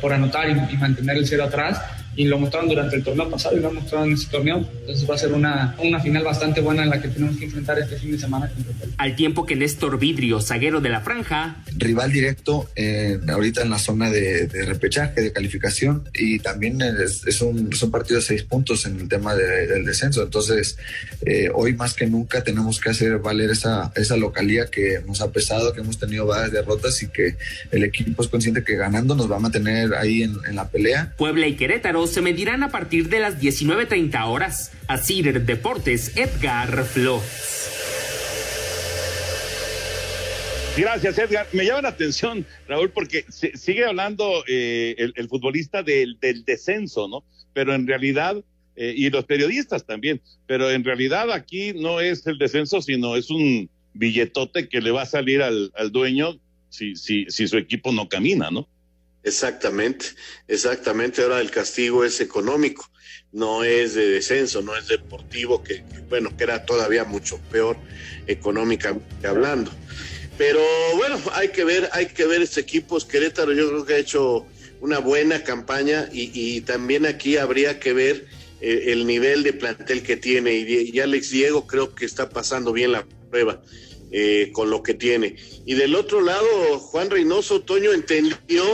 por, 0.00 0.12
anotar 0.12 0.48
y, 0.48 0.52
y 0.74 0.76
mantener 0.76 1.16
el 1.16 1.26
cero 1.26 1.42
atrás 1.42 1.82
y 2.20 2.24
lo 2.24 2.38
mostraron 2.38 2.68
durante 2.68 2.96
el 2.96 3.02
torneo 3.02 3.30
pasado 3.30 3.56
y 3.56 3.60
lo 3.60 3.68
han 3.68 3.76
mostrado 3.76 4.04
en 4.04 4.12
este 4.12 4.30
torneo. 4.30 4.58
Entonces 4.58 5.08
va 5.08 5.14
a 5.14 5.18
ser 5.18 5.32
una, 5.32 5.74
una 5.78 6.00
final 6.00 6.22
bastante 6.22 6.60
buena 6.60 6.82
en 6.82 6.90
la 6.90 7.00
que 7.00 7.08
tenemos 7.08 7.38
que 7.38 7.46
enfrentar 7.46 7.78
este 7.78 7.96
fin 7.96 8.12
de 8.12 8.18
semana. 8.18 8.52
Al 8.98 9.16
tiempo 9.16 9.46
que 9.46 9.56
Néstor 9.56 9.98
Vidrio, 9.98 10.38
zaguero 10.42 10.82
de 10.82 10.90
la 10.90 11.00
franja. 11.00 11.64
Rival 11.78 12.12
directo 12.12 12.68
eh, 12.76 13.18
ahorita 13.26 13.62
en 13.62 13.70
la 13.70 13.78
zona 13.78 14.10
de, 14.10 14.46
repechaje, 14.66 15.18
de 15.22 15.32
calificación 15.32 16.10
y 16.12 16.40
también 16.40 16.82
es, 16.82 17.40
un, 17.40 17.72
son 17.72 17.90
partidos 17.90 18.24
de 18.24 18.36
seis 18.36 18.42
puntos 18.42 18.84
en 18.84 19.00
el 19.00 19.08
tema 19.08 19.34
del 19.34 19.86
descenso. 19.86 20.22
Entonces 20.22 20.76
eh, 21.24 21.48
hoy 21.54 21.72
más 21.72 21.94
que 21.94 22.06
nunca 22.06 22.44
tenemos 22.44 22.80
que 22.80 22.90
hacer 22.90 23.16
valer 23.16 23.48
esa, 23.48 23.92
esa 23.96 24.18
localía 24.18 24.66
que 24.66 25.00
nos 25.06 25.22
ha 25.22 25.32
pesado, 25.32 25.72
que 25.72 25.80
hemos 25.80 25.98
tenido 25.98 26.26
varias 26.26 26.52
derrotas 26.52 27.02
y 27.02 27.08
que 27.08 27.36
el 27.70 27.82
equipo 27.82 28.22
es 28.22 28.28
consciente 28.28 28.62
que 28.62 28.76
ganando 28.76 29.14
nos 29.14 29.30
va 29.30 29.36
a 29.36 29.40
mantener 29.40 29.94
ahí 29.94 30.22
en, 30.22 30.36
en 30.46 30.56
la 30.56 30.68
pelea. 30.68 31.14
Puebla 31.16 31.46
y 31.46 31.56
Querétaro 31.56 32.09
se 32.10 32.20
medirán 32.20 32.62
a 32.62 32.70
partir 32.70 33.08
de 33.08 33.20
las 33.20 33.40
19.30 33.40 34.26
horas. 34.26 34.72
A 34.88 34.98
Cider 34.98 35.44
Deportes, 35.46 36.16
Edgar 36.16 36.84
Flores. 36.84 37.70
Gracias, 40.76 41.18
Edgar. 41.18 41.46
Me 41.52 41.64
llama 41.64 41.82
la 41.82 41.88
atención, 41.88 42.46
Raúl, 42.68 42.90
porque 42.90 43.24
sigue 43.28 43.84
hablando 43.84 44.44
eh, 44.48 44.94
el, 45.14 45.28
futbolista 45.28 45.82
del, 45.82 46.18
descenso, 46.44 47.08
¿no? 47.08 47.24
Pero 47.52 47.74
en 47.74 47.86
realidad, 47.86 48.36
eh, 48.76 48.94
y 48.96 49.10
los 49.10 49.24
periodistas 49.24 49.84
también, 49.84 50.20
pero 50.46 50.70
en 50.70 50.84
realidad 50.84 51.32
aquí 51.32 51.72
no 51.74 52.00
es 52.00 52.26
el 52.26 52.38
descenso, 52.38 52.80
sino 52.82 53.16
es 53.16 53.30
un 53.30 53.68
billetote 53.94 54.68
que 54.68 54.80
le 54.80 54.90
va 54.90 55.02
a 55.02 55.06
salir 55.06 55.42
al, 55.42 55.72
dueño 55.90 56.38
si 56.68 56.94
su 56.94 57.58
equipo 57.58 57.92
no 57.92 58.08
camina, 58.08 58.50
¿no? 58.50 58.68
Exactamente, 59.22 60.06
exactamente. 60.48 61.22
Ahora 61.22 61.40
el 61.40 61.50
castigo 61.50 62.04
es 62.04 62.20
económico, 62.20 62.90
no 63.32 63.64
es 63.64 63.94
de 63.94 64.08
descenso, 64.08 64.62
no 64.62 64.76
es 64.76 64.88
deportivo, 64.88 65.62
que, 65.62 65.84
bueno, 66.08 66.34
que 66.36 66.44
era 66.44 66.64
todavía 66.64 67.04
mucho 67.04 67.38
peor 67.50 67.76
económicamente 68.26 69.26
hablando. 69.26 69.70
Pero 70.38 70.60
bueno, 70.96 71.20
hay 71.34 71.48
que 71.48 71.64
ver, 71.64 71.90
hay 71.92 72.06
que 72.06 72.24
ver 72.26 72.40
este 72.40 72.60
equipo. 72.60 72.98
Querétaro 73.06 73.52
yo 73.52 73.68
creo 73.68 73.84
que 73.84 73.94
ha 73.94 73.98
hecho 73.98 74.46
una 74.80 74.98
buena 74.98 75.44
campaña 75.44 76.08
y, 76.10 76.62
también 76.62 77.04
aquí 77.04 77.36
habría 77.36 77.78
que 77.78 77.92
ver 77.92 78.26
eh, 78.62 78.84
el 78.86 79.06
nivel 79.06 79.42
de 79.42 79.52
plantel 79.52 80.02
que 80.02 80.16
tiene. 80.16 80.54
Y, 80.54 80.90
y 80.94 81.00
Alex 81.00 81.28
Diego 81.30 81.66
creo 81.66 81.94
que 81.94 82.06
está 82.06 82.30
pasando 82.30 82.72
bien 82.72 82.92
la 82.92 83.04
prueba. 83.30 83.60
Eh, 84.12 84.50
con 84.52 84.70
lo 84.70 84.82
que 84.82 84.94
tiene. 84.94 85.36
Y 85.64 85.74
del 85.74 85.94
otro 85.94 86.20
lado, 86.20 86.80
Juan 86.80 87.10
Reynoso 87.10 87.60
Toño 87.60 87.92
entendió 87.92 88.64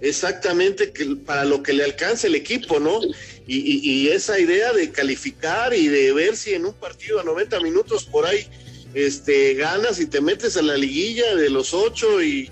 exactamente 0.00 0.92
que 0.92 1.16
para 1.16 1.44
lo 1.44 1.62
que 1.62 1.72
le 1.72 1.84
alcanza 1.84 2.26
el 2.26 2.34
equipo, 2.34 2.80
¿no? 2.80 3.00
Y, 3.46 4.08
esa 4.08 4.40
idea 4.40 4.72
de 4.72 4.90
calificar 4.90 5.72
y 5.72 5.86
de 5.88 6.12
ver 6.12 6.36
si 6.36 6.54
en 6.54 6.66
un 6.66 6.74
partido 6.74 7.20
a 7.20 7.24
90 7.24 7.60
minutos 7.60 8.04
por 8.04 8.26
ahí 8.26 8.48
este, 8.94 9.54
ganas 9.54 10.00
y 10.00 10.06
te 10.06 10.20
metes 10.20 10.56
a 10.56 10.62
la 10.62 10.76
liguilla 10.76 11.34
de 11.36 11.50
los 11.50 11.74
ocho 11.74 12.22
y, 12.22 12.50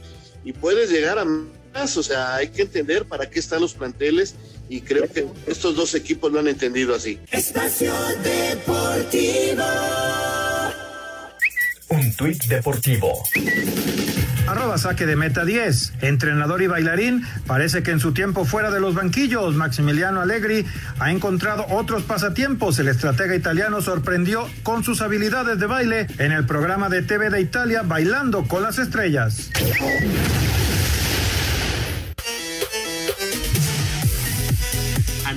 puedes 0.61 0.91
llegar 0.91 1.19
a 1.19 1.25
más. 1.25 1.97
O 1.97 2.03
sea, 2.03 2.37
hay 2.37 2.49
que 2.49 2.63
entender 2.63 3.07
para 3.07 3.29
qué 3.29 3.41
están 3.41 3.61
los 3.61 3.75
planteles 3.75 4.35
y 4.69 4.83
creo 4.83 5.11
que 5.11 5.27
estos 5.47 5.75
dos 5.75 5.95
equipos 5.95 6.31
lo 6.31 6.39
han 6.39 6.49
entendido 6.49 6.95
así. 6.95 7.19
Espacio 7.31 7.93
Deportivo. 8.23 9.65
Un 11.89 12.17
tuit 12.17 12.45
deportivo 12.45 13.23
Arroba 14.47 14.77
saque 14.77 15.07
de 15.07 15.17
meta 15.17 15.45
10. 15.45 15.95
Entrenador 16.03 16.61
y 16.61 16.67
bailarín, 16.67 17.25
parece 17.47 17.83
que 17.83 17.93
en 17.93 18.01
su 18.01 18.13
tiempo 18.13 18.45
fuera 18.45 18.71
de 18.71 18.79
los 18.79 18.95
banquillos, 18.95 19.55
Maximiliano 19.55 20.21
Allegri 20.21 20.67
ha 20.99 21.11
encontrado 21.11 21.65
otros 21.71 22.03
pasatiempos. 22.03 22.79
El 22.79 22.89
estratega 22.89 23.35
italiano 23.35 23.81
sorprendió 23.81 24.47
con 24.63 24.85
sus 24.85 25.01
habilidades 25.01 25.59
de 25.59 25.67
baile 25.67 26.07
en 26.19 26.33
el 26.33 26.45
programa 26.45 26.91
de 26.91 27.03
TV 27.03 27.31
de 27.31 27.41
Italia 27.41 27.83
Bailando 27.83 28.45
con 28.45 28.63
las 28.63 28.79
Estrellas. 28.79 29.51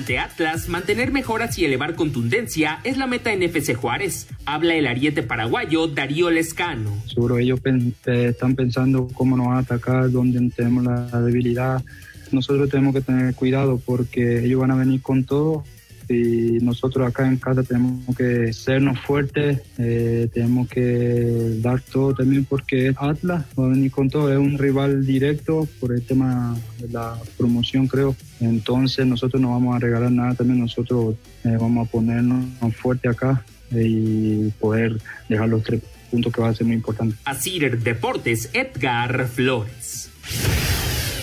Ante 0.08 0.20
Atlas, 0.20 0.70
mantener 0.70 1.12
mejoras 1.12 1.58
y 1.58 1.66
elevar 1.66 1.94
contundencia 1.94 2.80
es 2.82 2.96
la 2.96 3.06
meta 3.06 3.30
en 3.30 3.42
FC 3.42 3.74
Juárez. 3.74 4.26
Habla 4.46 4.74
el 4.74 4.86
ariete 4.86 5.22
paraguayo 5.22 5.86
Darío 5.86 6.30
Lescano. 6.30 6.96
Seguro 7.04 7.36
ellos 7.36 7.60
están 8.06 8.54
pensando 8.54 9.06
cómo 9.12 9.36
nos 9.36 9.48
van 9.48 9.56
a 9.56 9.60
atacar, 9.60 10.10
dónde 10.10 10.48
tenemos 10.56 10.84
la 10.84 11.20
debilidad. 11.20 11.84
Nosotros 12.32 12.70
tenemos 12.70 12.94
que 12.94 13.02
tener 13.02 13.34
cuidado 13.34 13.82
porque 13.84 14.46
ellos 14.46 14.58
van 14.58 14.70
a 14.70 14.76
venir 14.76 15.02
con 15.02 15.24
todo 15.24 15.64
y 16.08 16.58
nosotros 16.62 17.06
acá 17.06 17.26
en 17.26 17.36
casa 17.36 17.62
tenemos 17.62 18.16
que 18.16 18.52
sernos 18.52 18.98
fuertes, 19.00 19.60
eh, 19.78 20.28
tenemos 20.32 20.68
que 20.68 21.58
dar 21.60 21.80
todo 21.80 22.14
también 22.14 22.44
porque 22.44 22.94
Atlas 22.96 23.44
venir 23.56 23.90
con 23.90 24.08
todo, 24.08 24.32
es 24.32 24.38
un 24.38 24.58
rival 24.58 25.04
directo 25.04 25.68
por 25.80 25.92
el 25.92 26.02
tema 26.02 26.56
de 26.78 26.88
la 26.88 27.16
promoción 27.36 27.86
creo, 27.86 28.16
entonces 28.40 29.06
nosotros 29.06 29.40
no 29.40 29.50
vamos 29.50 29.76
a 29.76 29.78
regalar 29.78 30.10
nada 30.10 30.34
también, 30.34 30.60
nosotros 30.60 31.16
eh, 31.44 31.56
vamos 31.60 31.86
a 31.86 31.90
ponernos 31.90 32.44
fuerte 32.74 33.08
acá 33.08 33.44
eh, 33.72 33.84
y 33.86 34.50
poder 34.58 34.98
dejar 35.28 35.48
los 35.48 35.62
tres 35.62 35.82
puntos 36.10 36.32
que 36.32 36.40
va 36.40 36.48
a 36.48 36.54
ser 36.54 36.66
muy 36.66 36.76
importante. 36.76 37.16
Así 37.24 37.58
Deportes, 37.58 38.50
Edgar 38.52 39.26
Flores. 39.28 40.10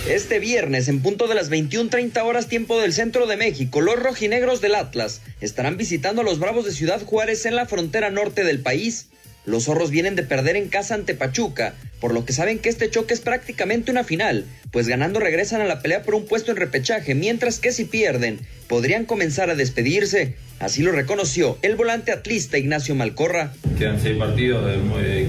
Este 0.10 0.38
viernes, 0.38 0.88
en 0.88 1.02
punto 1.02 1.28
de 1.28 1.34
las 1.34 1.50
21:30 1.50 2.24
horas 2.24 2.48
tiempo 2.48 2.80
del 2.80 2.94
centro 2.94 3.26
de 3.26 3.38
México, 3.38 3.82
los 3.82 3.98
rojinegros 3.98 4.62
del 4.62 4.76
Atlas 4.76 5.22
estarán 5.42 5.78
visitando 5.78 6.22
a 6.22 6.24
los 6.24 6.38
Bravos 6.38 6.64
de 6.64 6.74
Ciudad 6.74 7.02
Juárez 7.04 7.48
en 7.48 7.56
la 7.56 7.66
frontera 7.66 8.12
norte 8.12 8.44
del 8.44 8.60
país. 8.60 9.08
Los 9.46 9.64
zorros 9.64 9.90
vienen 9.90 10.16
de 10.16 10.22
perder 10.22 10.58
en 10.58 10.70
casa 10.70 10.94
ante 10.94 11.16
Pachuca, 11.16 11.74
por 12.00 12.14
lo 12.14 12.24
que 12.24 12.34
saben 12.34 12.60
que 12.60 12.70
este 12.70 12.92
choque 12.92 13.16
es 13.16 13.22
prácticamente 13.22 13.90
una 13.90 14.04
final, 14.04 14.46
pues 14.70 14.88
ganando 14.88 15.20
regresan 15.20 15.62
a 15.62 15.66
la 15.66 15.82
pelea 15.82 16.04
por 16.04 16.14
un 16.14 16.28
puesto 16.28 16.52
en 16.52 16.58
repechaje, 16.58 17.16
mientras 17.16 17.58
que 17.58 17.72
si 17.72 17.86
pierden, 17.86 18.40
podrían 18.68 19.06
comenzar 19.06 19.50
a 19.50 19.56
despedirse. 19.56 20.36
Así 20.60 20.84
lo 20.84 20.92
reconoció 20.92 21.58
el 21.64 21.76
volante 21.76 22.12
atlista 22.12 22.60
Ignacio 22.60 22.94
Malcorra. 22.94 23.54
Quedan 23.80 24.00
seis 24.00 24.18
partidos, 24.18 24.64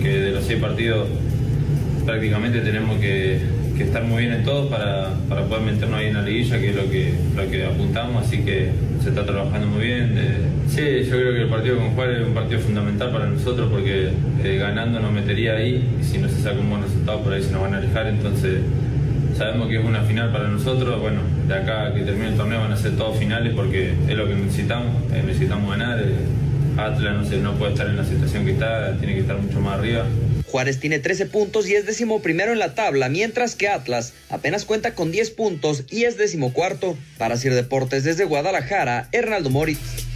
que 0.03 0.09
de 0.09 0.31
los 0.33 0.47
seis 0.47 0.61
partidos 0.61 1.09
prácticamente 2.07 2.61
tenemos 2.61 2.99
que 2.99 3.41
estar 3.83 4.03
muy 4.05 4.23
bien 4.23 4.35
en 4.35 4.45
todos 4.45 4.71
para, 4.71 5.11
para, 5.29 5.43
poder 5.43 5.63
meternos 5.63 5.99
ahí 5.99 6.07
en 6.07 6.15
la 6.15 6.23
liguilla, 6.23 6.59
que 6.59 6.71
es 6.71 6.77
lo 6.77 6.91
que, 6.91 7.15
lo 7.37 7.51
que 7.51 7.65
apuntamos, 7.65 8.27
así 8.27 8.39
que 8.39 8.71
se 9.03 9.11
está 9.11 9.25
trabajando 9.25 9.67
muy 9.67 9.87
bien. 9.87 10.15
Eh, 10.17 10.39
sí, 10.69 11.09
yo 11.09 11.17
creo 11.17 11.33
que 11.35 11.43
el 11.43 11.49
partido 11.49 11.77
con 11.79 11.91
Juárez 11.91 12.21
es 12.21 12.27
un 12.27 12.35
partido 12.35 12.61
fundamental 12.61 13.11
para 13.11 13.27
nosotros 13.27 13.69
porque 13.71 14.11
eh, 14.45 14.57
ganando 14.59 15.01
nos 15.01 15.13
metería 15.13 15.57
ahí 15.57 15.89
y 16.01 16.05
si 16.05 16.19
no 16.19 16.29
se 16.29 16.41
saca 16.41 16.59
un 16.59 16.71
buen 16.71 16.83
resultado 16.83 17.23
por 17.23 17.33
ahí 17.33 17.43
se 17.43 17.53
nos 17.53 17.63
van 17.63 17.75
a 17.75 17.79
alejar, 17.79 18.07
entonces 18.07 18.61
sabemos 19.37 19.69
que 19.69 19.79
es 19.79 19.85
una 19.85 20.01
final 20.03 20.33
para 20.33 20.49
nosotros, 20.49 21.01
bueno, 21.01 21.21
de 21.47 21.55
acá 21.55 21.93
que 21.93 22.01
termine 22.01 22.29
el 22.29 22.37
torneo 22.37 22.61
van 22.61 22.73
a 22.73 22.77
ser 22.77 22.97
todos 22.97 23.19
finales 23.19 23.53
porque 23.55 23.95
es 24.09 24.17
lo 24.17 24.27
que 24.27 24.35
necesitamos, 24.35 24.95
eh, 25.13 25.23
necesitamos 25.25 25.71
ganar. 25.71 26.03
Atlas 26.79 27.17
no, 27.17 27.25
sé, 27.25 27.39
no 27.39 27.55
puede 27.55 27.73
estar 27.73 27.89
en 27.89 27.97
la 27.97 28.05
situación 28.05 28.45
que 28.45 28.51
está, 28.51 28.95
tiene 28.99 29.15
que 29.15 29.21
estar 29.21 29.39
mucho 29.39 29.61
más 29.61 29.79
arriba. 29.79 30.05
Juárez 30.57 30.81
tiene 30.81 31.01
13 31.01 31.27
puntos 31.27 31.69
y 31.69 31.75
es 31.75 31.85
décimo 31.85 32.23
primero 32.23 32.51
en 32.51 32.59
la 32.59 32.75
tabla, 32.75 33.11
mientras 33.11 33.55
que 33.55 33.69
Atlas 33.69 34.15
apenas 34.31 34.65
cuenta 34.65 34.95
con 34.95 35.13
10 35.13 35.33
puntos 35.33 35.85
y 35.91 36.05
es 36.05 36.17
décimo 36.17 36.55
cuarto. 36.55 36.97
Para 37.19 37.37
Sir 37.37 37.53
Deportes 37.53 38.05
desde 38.05 38.25
Guadalajara, 38.25 39.11
Hernaldo 39.13 39.51
Moritz. 39.51 40.07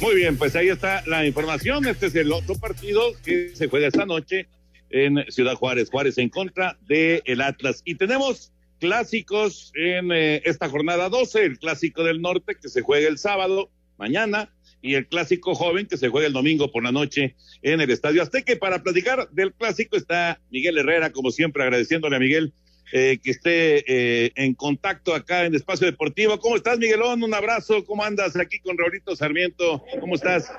Muy 0.00 0.16
bien, 0.16 0.36
pues 0.36 0.56
ahí 0.56 0.68
está 0.68 1.04
la 1.06 1.24
información. 1.24 1.86
Este 1.86 2.06
es 2.06 2.14
el 2.16 2.32
otro 2.32 2.56
partido 2.56 3.12
que 3.24 3.52
se 3.54 3.68
juega 3.68 3.86
esta 3.86 4.04
noche 4.04 4.48
en 4.90 5.24
Ciudad 5.28 5.54
Juárez. 5.54 5.90
Juárez 5.90 6.18
en 6.18 6.28
contra 6.28 6.76
de 6.88 7.22
el 7.24 7.40
Atlas. 7.40 7.82
Y 7.84 7.94
tenemos 7.94 8.50
clásicos 8.80 9.70
en 9.76 10.10
eh, 10.10 10.42
esta 10.44 10.68
jornada 10.68 11.08
12, 11.08 11.44
el 11.44 11.58
clásico 11.60 12.02
del 12.02 12.20
norte 12.20 12.56
que 12.60 12.68
se 12.68 12.80
juega 12.80 13.06
el 13.06 13.18
sábado, 13.18 13.70
mañana, 13.96 14.50
y 14.82 14.94
el 14.94 15.06
clásico 15.06 15.54
joven 15.54 15.86
que 15.86 15.96
se 15.96 16.08
juega 16.08 16.26
el 16.26 16.32
domingo 16.32 16.70
por 16.70 16.82
la 16.82 16.92
noche 16.92 17.36
en 17.62 17.80
el 17.80 17.90
Estadio 17.90 18.22
Azteca. 18.22 18.54
para 18.56 18.82
platicar 18.82 19.28
del 19.30 19.52
clásico 19.52 19.96
está 19.96 20.40
Miguel 20.50 20.78
Herrera, 20.78 21.10
como 21.10 21.30
siempre, 21.30 21.62
agradeciéndole 21.62 22.16
a 22.16 22.20
Miguel 22.20 22.52
eh, 22.92 23.18
que 23.22 23.30
esté 23.30 23.84
eh, 23.86 24.32
en 24.34 24.54
contacto 24.54 25.14
acá 25.14 25.44
en 25.44 25.54
Espacio 25.54 25.86
Deportivo. 25.86 26.40
¿Cómo 26.40 26.56
estás, 26.56 26.78
Miguelón? 26.78 27.22
Un 27.22 27.32
abrazo. 27.34 27.84
¿Cómo 27.84 28.02
andas 28.02 28.36
aquí 28.36 28.58
con 28.58 28.76
Raulito 28.76 29.14
Sarmiento? 29.14 29.84
¿Cómo 30.00 30.16
estás? 30.16 30.52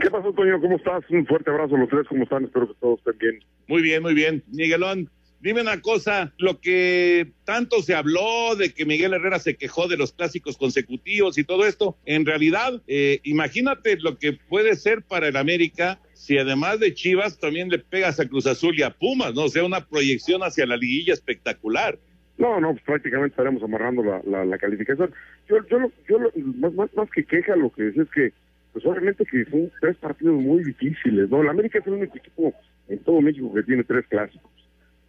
¿Qué 0.00 0.10
pasó, 0.10 0.32
Toño? 0.32 0.58
¿Cómo 0.60 0.76
estás? 0.76 1.04
Un 1.10 1.26
fuerte 1.26 1.50
abrazo 1.50 1.76
a 1.76 1.78
los 1.78 1.90
tres. 1.90 2.06
¿Cómo 2.08 2.22
están? 2.22 2.44
Espero 2.44 2.68
que 2.68 2.74
todos 2.80 2.98
estén 3.00 3.18
bien. 3.18 3.44
Muy 3.66 3.82
bien, 3.82 4.02
muy 4.02 4.14
bien. 4.14 4.42
Miguelón, 4.50 5.10
Dime 5.42 5.60
una 5.60 5.80
cosa, 5.80 6.32
lo 6.38 6.60
que 6.60 7.32
tanto 7.44 7.82
se 7.82 7.96
habló 7.96 8.54
de 8.54 8.72
que 8.72 8.86
Miguel 8.86 9.12
Herrera 9.12 9.40
se 9.40 9.56
quejó 9.56 9.88
de 9.88 9.96
los 9.96 10.12
clásicos 10.12 10.56
consecutivos 10.56 11.36
y 11.36 11.42
todo 11.42 11.66
esto, 11.66 11.98
en 12.06 12.24
realidad, 12.24 12.80
eh, 12.86 13.18
imagínate 13.24 13.96
lo 13.98 14.18
que 14.18 14.34
puede 14.34 14.76
ser 14.76 15.02
para 15.02 15.26
el 15.26 15.36
América 15.36 15.98
si 16.12 16.38
además 16.38 16.78
de 16.78 16.94
Chivas 16.94 17.40
también 17.40 17.70
le 17.70 17.80
pegas 17.80 18.20
a 18.20 18.28
Cruz 18.28 18.46
Azul 18.46 18.78
y 18.78 18.84
a 18.84 18.90
Pumas, 18.90 19.34
¿no? 19.34 19.42
O 19.42 19.48
sea, 19.48 19.64
una 19.64 19.84
proyección 19.84 20.44
hacia 20.44 20.64
la 20.64 20.76
liguilla 20.76 21.12
espectacular. 21.12 21.98
No, 22.38 22.60
no, 22.60 22.70
pues 22.70 22.84
prácticamente 22.84 23.32
estaremos 23.32 23.64
amarrando 23.64 24.04
la, 24.04 24.44
la, 24.44 24.58
calificación. 24.58 25.12
Yo, 25.48 25.56
yo, 25.68 25.90
yo 26.08 26.20
más, 26.60 26.72
más, 26.74 26.94
más 26.94 27.10
que 27.10 27.24
queja, 27.24 27.56
lo 27.56 27.70
que 27.70 27.82
decía 27.82 28.04
es 28.04 28.10
que, 28.10 28.32
pues 28.72 28.86
obviamente 28.86 29.24
que 29.24 29.44
son 29.46 29.72
tres 29.80 29.96
partidos 29.96 30.40
muy 30.40 30.62
difíciles, 30.62 31.28
¿no? 31.30 31.42
El 31.42 31.48
América 31.48 31.80
es 31.80 31.86
el 31.88 31.94
único 31.94 32.16
equipo 32.16 32.54
en 32.88 33.00
todo 33.00 33.20
México 33.20 33.52
que 33.52 33.64
tiene 33.64 33.82
tres 33.82 34.06
clásicos 34.06 34.61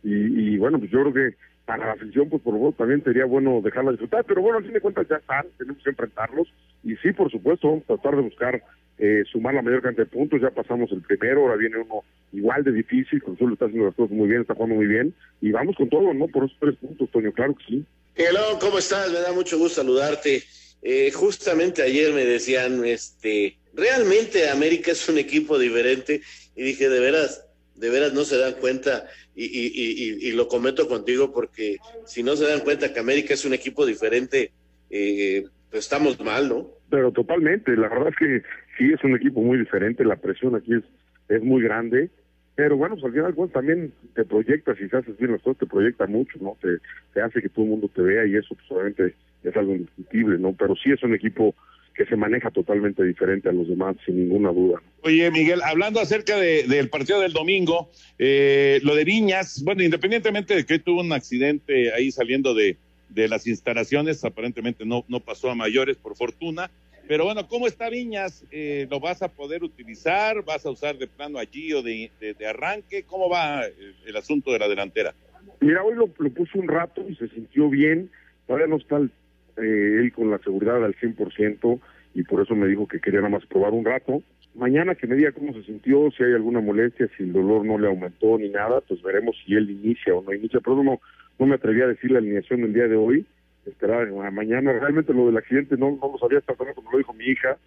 y, 0.04 0.58
bueno, 0.58 0.80
pues 0.80 0.92
yo 0.92 1.02
creo 1.02 1.14
que 1.14 1.36
para 1.66 1.86
la 1.86 1.92
afición, 1.94 2.30
pues 2.30 2.42
por 2.42 2.54
favor, 2.54 2.74
también 2.74 3.04
sería 3.04 3.26
bueno 3.26 3.62
dejarla 3.64 3.92
disfrutar, 3.92 4.26
pero 4.26 4.42
bueno, 4.42 4.58
al 4.58 4.66
fin 4.66 4.74
de 4.74 4.82
cuentas 4.82 5.08
ya 5.10 5.16
están, 5.16 5.46
tenemos 5.58 5.82
que 5.82 5.92
enfrentarlos, 5.92 6.48
y 6.84 6.96
sí, 6.98 7.14
por 7.14 7.32
supuesto, 7.32 7.70
vamos 7.70 7.84
a 7.84 7.96
tratar 7.96 8.18
de 8.18 8.22
buscar 8.22 8.62
eh, 8.98 9.24
sumar 9.32 9.54
la 9.54 9.62
mayor 9.62 9.82
cantidad 9.82 10.06
de 10.06 10.12
puntos, 10.12 10.42
ya 10.42 10.50
pasamos 10.50 10.92
el 10.92 11.02
primero, 11.02 11.42
ahora 11.42 11.56
viene 11.56 11.78
uno 11.78 12.04
igual 12.34 12.64
de 12.64 12.74
difícil, 12.74 13.24
Consuelo 13.24 13.54
está 13.54 13.66
haciendo 13.66 13.88
las 13.88 13.96
cosas 13.96 14.16
muy 14.16 14.28
bien, 14.28 14.42
está 14.42 14.56
jugando 14.56 14.76
muy 14.76 14.88
bien, 14.88 15.14
y 15.40 15.52
vamos 15.52 15.76
con 15.78 15.90
todo, 15.90 16.14
¿no? 16.14 16.28
Por 16.28 16.46
esos 16.46 16.58
tres 16.60 16.76
puntos, 16.76 17.10
Toño, 17.12 17.32
claro 17.32 17.56
que 17.56 17.64
sí. 17.64 17.86
Hello, 18.16 18.60
¿cómo 18.60 18.78
estás? 18.78 19.12
Me 19.12 19.20
da 19.20 19.32
mucho 19.32 19.58
gusto 19.58 19.82
saludarte. 19.82 20.44
Eh, 20.84 21.12
justamente 21.12 21.82
ayer 21.82 22.14
me 22.14 22.26
decían, 22.26 22.84
este, 22.86 23.58
realmente 23.74 24.50
América 24.50 24.92
es 24.92 25.08
un 25.08 25.18
equipo 25.18 25.58
diferente, 25.58 26.22
y 26.56 26.64
dije, 26.64 26.90
de 26.90 27.00
veras, 27.00 27.48
de 27.76 27.90
veras 27.90 28.14
no 28.14 28.24
se 28.24 28.38
dan 28.38 28.54
cuenta 28.54 29.08
y, 29.36 29.46
y, 29.46 30.30
y, 30.30 30.32
lo 30.34 30.48
comento 30.48 30.88
contigo 30.88 31.34
porque 31.34 31.78
si 32.06 32.22
no 32.22 32.36
se 32.36 32.46
dan 32.46 32.60
cuenta 32.60 32.94
que 32.94 33.00
América 33.00 33.34
es 33.34 33.46
un 33.46 33.54
equipo 33.54 33.86
diferente, 33.86 34.52
eh, 34.90 35.46
pues 35.72 35.86
estamos 35.86 36.20
mal, 36.20 36.50
¿no? 36.50 36.68
Pero 36.90 37.12
totalmente, 37.12 37.76
la 37.76 37.90
verdad 37.90 38.10
es 38.10 38.16
que 38.16 38.44
sí 38.78 38.94
es 38.94 39.04
un 39.04 39.16
equipo 39.16 39.42
muy 39.42 39.58
diferente, 39.58 40.06
la 40.06 40.18
presión 40.18 40.56
aquí 40.56 40.76
es, 40.76 40.84
es 41.30 41.42
muy 41.42 41.64
grande, 41.64 42.12
pero 42.56 42.78
bueno, 42.78 42.96
pues 42.96 43.06
al 43.06 43.14
final 43.14 43.34
pues, 43.34 43.52
también 43.52 43.92
te 44.14 44.24
proyectas 44.24 44.78
y 44.80 44.88
si 44.88 44.96
haces 44.96 45.18
bien 45.18 45.32
las 45.32 45.42
cosas, 45.42 45.58
te 45.58 45.66
proyecta 45.66 46.06
mucho, 46.06 46.38
¿no? 46.40 46.56
Te, 46.62 46.78
te 47.14 47.22
hace 47.22 47.42
que 47.42 47.50
todo 47.50 47.66
el 47.66 47.72
mundo 47.72 47.90
te 47.94 48.04
vea 48.04 48.26
y 48.28 48.36
eso 48.36 48.54
pues 48.54 48.72
obviamente 48.72 49.16
es 49.44 49.58
algo 49.58 49.74
indiscutible, 49.74 50.38
¿no? 50.38 50.54
Pero 50.54 50.76
sí 50.76 50.92
es 50.92 51.02
un 51.02 51.16
equipo 51.16 51.56
que 51.94 52.06
se 52.06 52.16
maneja 52.16 52.50
totalmente 52.52 53.04
diferente 53.04 53.50
a 53.50 53.52
los 53.52 53.68
demás, 53.68 53.96
sin 54.06 54.18
ninguna 54.18 54.52
duda. 54.52 54.82
Oye, 55.02 55.30
Miguel, 55.32 55.62
hablando 55.64 56.00
acerca 56.00 56.38
del 56.38 56.90
partido 56.90 57.20
del 57.20 57.34
domingo, 57.34 57.90
eh, 58.18 58.80
lo 58.84 58.96
de 58.96 59.04
Viñas, 59.04 59.64
bueno, 59.64 59.84
independientemente 59.84 60.56
de 60.56 60.66
que 60.66 60.80
tuvo 60.80 61.02
un 61.02 61.14
accidente 61.14 61.94
ahí 61.94 62.12
saliendo 62.12 62.54
de, 62.54 62.78
de 63.10 63.28
las 63.28 63.48
instalaciones, 63.48 64.24
aparentemente 64.24 64.86
no, 64.86 65.06
no 65.08 65.20
pasó 65.20 65.52
a 65.52 65.56
mayores, 65.56 65.98
por 65.98 66.16
fortuna. 66.16 66.72
Pero 67.08 67.26
bueno, 67.26 67.48
¿cómo 67.48 67.68
está 67.68 67.90
Viñas? 67.90 68.46
Eh, 68.50 68.88
¿Lo 68.90 69.00
vas 69.00 69.22
a 69.22 69.28
poder 69.28 69.64
utilizar? 69.64 70.44
¿Vas 70.44 70.66
a 70.66 70.72
usar 70.72 70.98
de 70.98 71.08
plano 71.08 71.38
allí 71.38 71.74
o 71.74 71.84
de, 71.84 72.10
de, 72.20 72.48
arranque? 72.48 73.04
¿Cómo 73.04 73.30
va 73.30 73.66
el, 74.06 74.16
asunto 74.16 74.54
de 74.54 74.60
la 74.60 74.70
delantera? 74.70 75.14
Mira, 75.60 75.84
hoy 75.84 75.96
lo, 75.96 76.10
lo 76.18 76.30
puso 76.30 76.58
un 76.58 76.68
rato 76.68 77.06
y 77.08 77.16
se 77.16 77.28
sintió 77.28 77.70
bien. 77.70 78.10
Todavía 78.48 78.68
no 78.68 78.78
está 78.78 78.98
el 78.98 79.12
eh, 79.58 80.00
él 80.00 80.12
con 80.14 80.30
la 80.30 80.40
seguridad 80.40 80.84
al 80.84 80.96
100% 80.96 81.80
y 82.16 82.24
por 82.24 82.42
eso 82.42 82.56
me 82.56 82.68
dijo 82.68 82.88
que 82.88 83.00
quería 83.00 83.22
nada 83.22 83.38
más 83.38 83.46
probar 83.46 83.74
un 83.74 83.86
rato. 83.86 84.22
Mañana 84.56 84.94
que 84.94 85.08
me 85.08 85.16
diga 85.16 85.32
cómo 85.32 85.52
se 85.54 85.64
sintió, 85.64 86.12
si 86.12 86.24
hay 86.24 86.34
alguna 86.34 86.62
molestia, 86.62 87.10
si 87.18 87.24
el 87.24 87.34
dolor 87.34 87.66
no 87.66 87.78
le 87.80 87.88
aumentó 87.88 88.38
ni 88.38 88.50
nada, 88.50 88.82
pues 88.82 89.02
veremos 89.02 89.36
si 89.44 89.56
él 89.56 89.70
inicia 89.70 90.14
o 90.14 90.22
no 90.22 90.34
inicia. 90.34 90.60
Pero 90.60 90.84
no, 90.84 91.02
no 91.40 91.46
me 91.46 91.56
atreví 91.56 91.82
a 91.82 91.88
decir 91.88 92.12
la 92.12 92.20
alineación 92.20 92.62
del 92.62 92.74
día 92.74 92.88
de 92.88 92.96
hoy. 92.96 93.26
Esperar 93.66 94.12
mañana. 94.32 94.74
Realmente 94.74 95.14
lo 95.14 95.26
del 95.26 95.38
accidente 95.38 95.76
no, 95.78 95.98
no 96.00 96.12
lo 96.12 96.18
sabía 96.20 96.40
hasta 96.40 96.54
como 96.54 96.92
lo 96.92 96.98
dijo 96.98 97.14
mi 97.14 97.26
hija. 97.26 97.58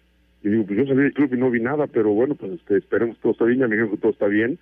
Y 0.43 0.49
digo, 0.49 0.65
pues 0.65 0.77
yo 0.77 0.85
salí 0.85 1.01
del 1.01 1.13
club 1.13 1.33
y 1.33 1.37
no 1.37 1.49
vi 1.49 1.59
nada, 1.59 1.87
pero 1.87 2.11
bueno, 2.11 2.35
pues 2.35 2.53
este, 2.53 2.77
esperemos 2.77 3.17
que 3.17 3.21
todo 3.23 3.31
está 3.33 3.45
bien. 3.45 3.59
Ya 3.59 3.67
me 3.67 3.75
dijeron 3.75 3.95
que 3.95 4.01
todo 4.01 4.11
está 4.11 4.27
bien. 4.27 4.59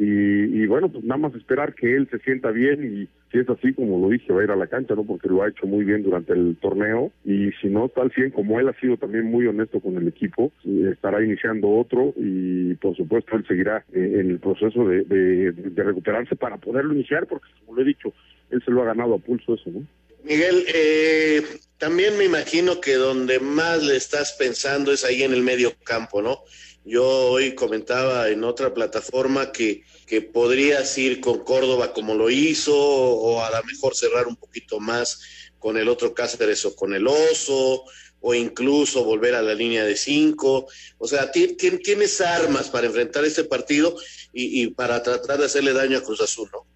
Y, 0.00 0.64
bueno, 0.66 0.88
pues 0.88 1.02
nada 1.02 1.18
más 1.18 1.34
esperar 1.34 1.74
que 1.74 1.96
él 1.96 2.08
se 2.08 2.20
sienta 2.20 2.52
bien 2.52 2.84
y 2.84 3.08
si 3.32 3.38
es 3.40 3.48
así 3.48 3.74
como 3.74 4.00
lo 4.00 4.10
dije, 4.10 4.32
va 4.32 4.42
a 4.42 4.44
ir 4.44 4.50
a 4.52 4.56
la 4.56 4.68
cancha, 4.68 4.94
¿no? 4.94 5.02
Porque 5.02 5.28
lo 5.28 5.42
ha 5.42 5.48
hecho 5.48 5.66
muy 5.66 5.84
bien 5.84 6.04
durante 6.04 6.34
el 6.34 6.56
torneo 6.60 7.10
y 7.24 7.50
si 7.60 7.68
no, 7.68 7.88
tal 7.88 8.12
100, 8.12 8.30
como 8.30 8.60
él 8.60 8.68
ha 8.68 8.80
sido 8.80 8.96
también 8.96 9.24
muy 9.24 9.46
honesto 9.48 9.80
con 9.80 9.96
el 9.96 10.06
equipo, 10.06 10.52
estará 10.64 11.22
iniciando 11.22 11.68
otro 11.68 12.14
y 12.16 12.74
por 12.76 12.96
supuesto 12.96 13.34
él 13.34 13.44
seguirá 13.48 13.84
eh, 13.92 14.18
en 14.20 14.30
el 14.30 14.38
proceso 14.38 14.86
de, 14.86 15.02
de, 15.02 15.82
recuperarse 15.82 16.36
para 16.36 16.58
poderlo 16.58 16.94
iniciar 16.94 17.26
porque 17.26 17.48
como 17.64 17.76
lo 17.76 17.82
he 17.82 17.86
dicho, 17.86 18.12
él 18.50 18.62
se 18.64 18.70
lo 18.70 18.82
ha 18.82 18.86
ganado 18.86 19.14
a 19.14 19.18
pulso 19.18 19.54
eso, 19.54 19.68
¿no? 19.70 19.80
Miguel, 20.24 20.64
eh, 20.68 21.42
también 21.78 22.18
me 22.18 22.24
imagino 22.24 22.80
que 22.80 22.94
donde 22.94 23.38
más 23.40 23.82
le 23.82 23.96
estás 23.96 24.32
pensando 24.32 24.92
es 24.92 25.04
ahí 25.04 25.22
en 25.22 25.32
el 25.32 25.42
medio 25.42 25.74
campo, 25.84 26.22
¿no? 26.22 26.42
Yo 26.84 27.06
hoy 27.06 27.54
comentaba 27.54 28.28
en 28.30 28.44
otra 28.44 28.72
plataforma 28.72 29.52
que, 29.52 29.84
que 30.06 30.22
podrías 30.22 30.96
ir 30.96 31.20
con 31.20 31.44
Córdoba 31.44 31.92
como 31.92 32.14
lo 32.14 32.30
hizo 32.30 32.74
o 32.74 33.42
a 33.42 33.50
lo 33.50 33.62
mejor 33.64 33.94
cerrar 33.94 34.26
un 34.26 34.36
poquito 34.36 34.80
más 34.80 35.20
con 35.58 35.76
el 35.76 35.88
otro 35.88 36.14
Cáceres 36.14 36.64
o 36.64 36.74
con 36.74 36.94
el 36.94 37.06
Oso, 37.06 37.84
o 38.20 38.34
incluso 38.34 39.04
volver 39.04 39.34
a 39.34 39.42
la 39.42 39.54
línea 39.54 39.84
de 39.84 39.96
cinco. 39.96 40.66
O 40.98 41.06
sea, 41.06 41.30
tienes 41.30 42.20
armas 42.20 42.70
para 42.70 42.86
enfrentar 42.86 43.24
este 43.24 43.44
partido 43.44 43.94
y, 44.32 44.62
y, 44.62 44.68
para 44.68 45.02
tratar 45.02 45.38
de 45.38 45.46
hacerle 45.46 45.72
daño 45.72 45.98
a 45.98 46.02
Cruz 46.02 46.20
Azul, 46.20 46.48
¿no? 46.52 46.66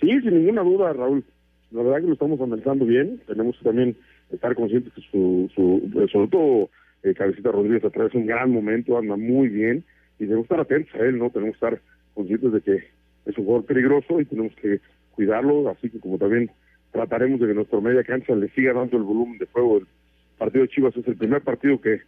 Sí, 0.00 0.08
sin 0.20 0.34
ninguna 0.34 0.62
duda, 0.62 0.92
Raúl. 0.92 1.24
La 1.70 1.82
verdad 1.82 2.00
que 2.00 2.06
lo 2.06 2.12
estamos 2.14 2.40
analizando 2.40 2.86
bien. 2.86 3.20
Tenemos 3.26 3.56
que 3.58 3.64
también 3.64 3.96
estar 4.30 4.54
conscientes 4.54 4.92
que 4.94 5.02
su, 5.10 5.50
su 5.54 6.08
sobre 6.10 6.28
todo 6.28 6.70
eh, 7.02 7.14
Cabecita 7.14 7.52
Rodríguez 7.52 7.84
atraviesa 7.84 8.18
un 8.18 8.26
gran 8.26 8.50
momento, 8.50 8.98
anda 8.98 9.16
muy 9.16 9.48
bien 9.48 9.84
y 10.18 10.24
debemos 10.24 10.44
estar 10.44 10.60
atentos 10.60 10.94
a 10.94 11.04
él, 11.04 11.18
¿no? 11.18 11.30
Tenemos 11.30 11.56
que 11.56 11.66
estar 11.66 11.80
conscientes 12.14 12.52
de 12.52 12.60
que 12.60 12.84
es 13.26 13.38
un 13.38 13.44
jugador 13.44 13.66
peligroso 13.66 14.20
y 14.20 14.24
tenemos 14.24 14.54
que 14.56 14.80
cuidarlo, 15.12 15.68
así 15.68 15.90
que 15.90 16.00
como 16.00 16.18
también 16.18 16.50
trataremos 16.92 17.40
de 17.40 17.48
que 17.48 17.54
nuestro 17.54 17.80
media 17.80 18.02
cancha 18.02 18.34
le 18.34 18.48
siga 18.50 18.72
dando 18.72 18.96
el 18.96 19.02
volumen 19.02 19.38
de 19.38 19.46
juego. 19.46 19.78
El 19.78 19.86
partido 20.38 20.62
de 20.62 20.68
Chivas 20.70 20.96
es 20.96 21.06
el 21.06 21.16
primer 21.16 21.42
partido 21.42 21.80
que 21.80 22.00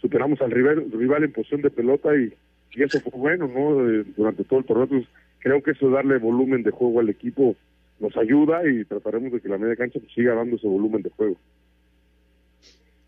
superamos 0.00 0.40
al 0.40 0.50
rival, 0.50 0.86
rival 0.92 1.24
en 1.24 1.32
posición 1.32 1.62
de 1.62 1.70
pelota 1.70 2.14
y, 2.16 2.32
y 2.72 2.82
eso 2.82 3.00
fue 3.00 3.18
bueno, 3.18 3.48
¿no? 3.48 3.88
Eh, 3.88 4.04
durante 4.16 4.44
todo 4.44 4.60
el 4.60 4.64
torneo. 4.66 4.84
Entonces, 4.84 5.08
creo 5.38 5.62
que 5.62 5.72
eso 5.72 5.90
darle 5.90 6.18
volumen 6.18 6.62
de 6.62 6.70
juego 6.70 7.00
al 7.00 7.08
equipo 7.08 7.56
nos 7.98 8.16
ayuda 8.16 8.68
y 8.68 8.84
trataremos 8.84 9.32
de 9.32 9.40
que 9.40 9.48
la 9.48 9.58
media 9.58 9.76
cancha 9.76 9.98
siga 10.14 10.34
dando 10.34 10.56
ese 10.56 10.66
volumen 10.66 11.02
de 11.02 11.10
juego. 11.10 11.36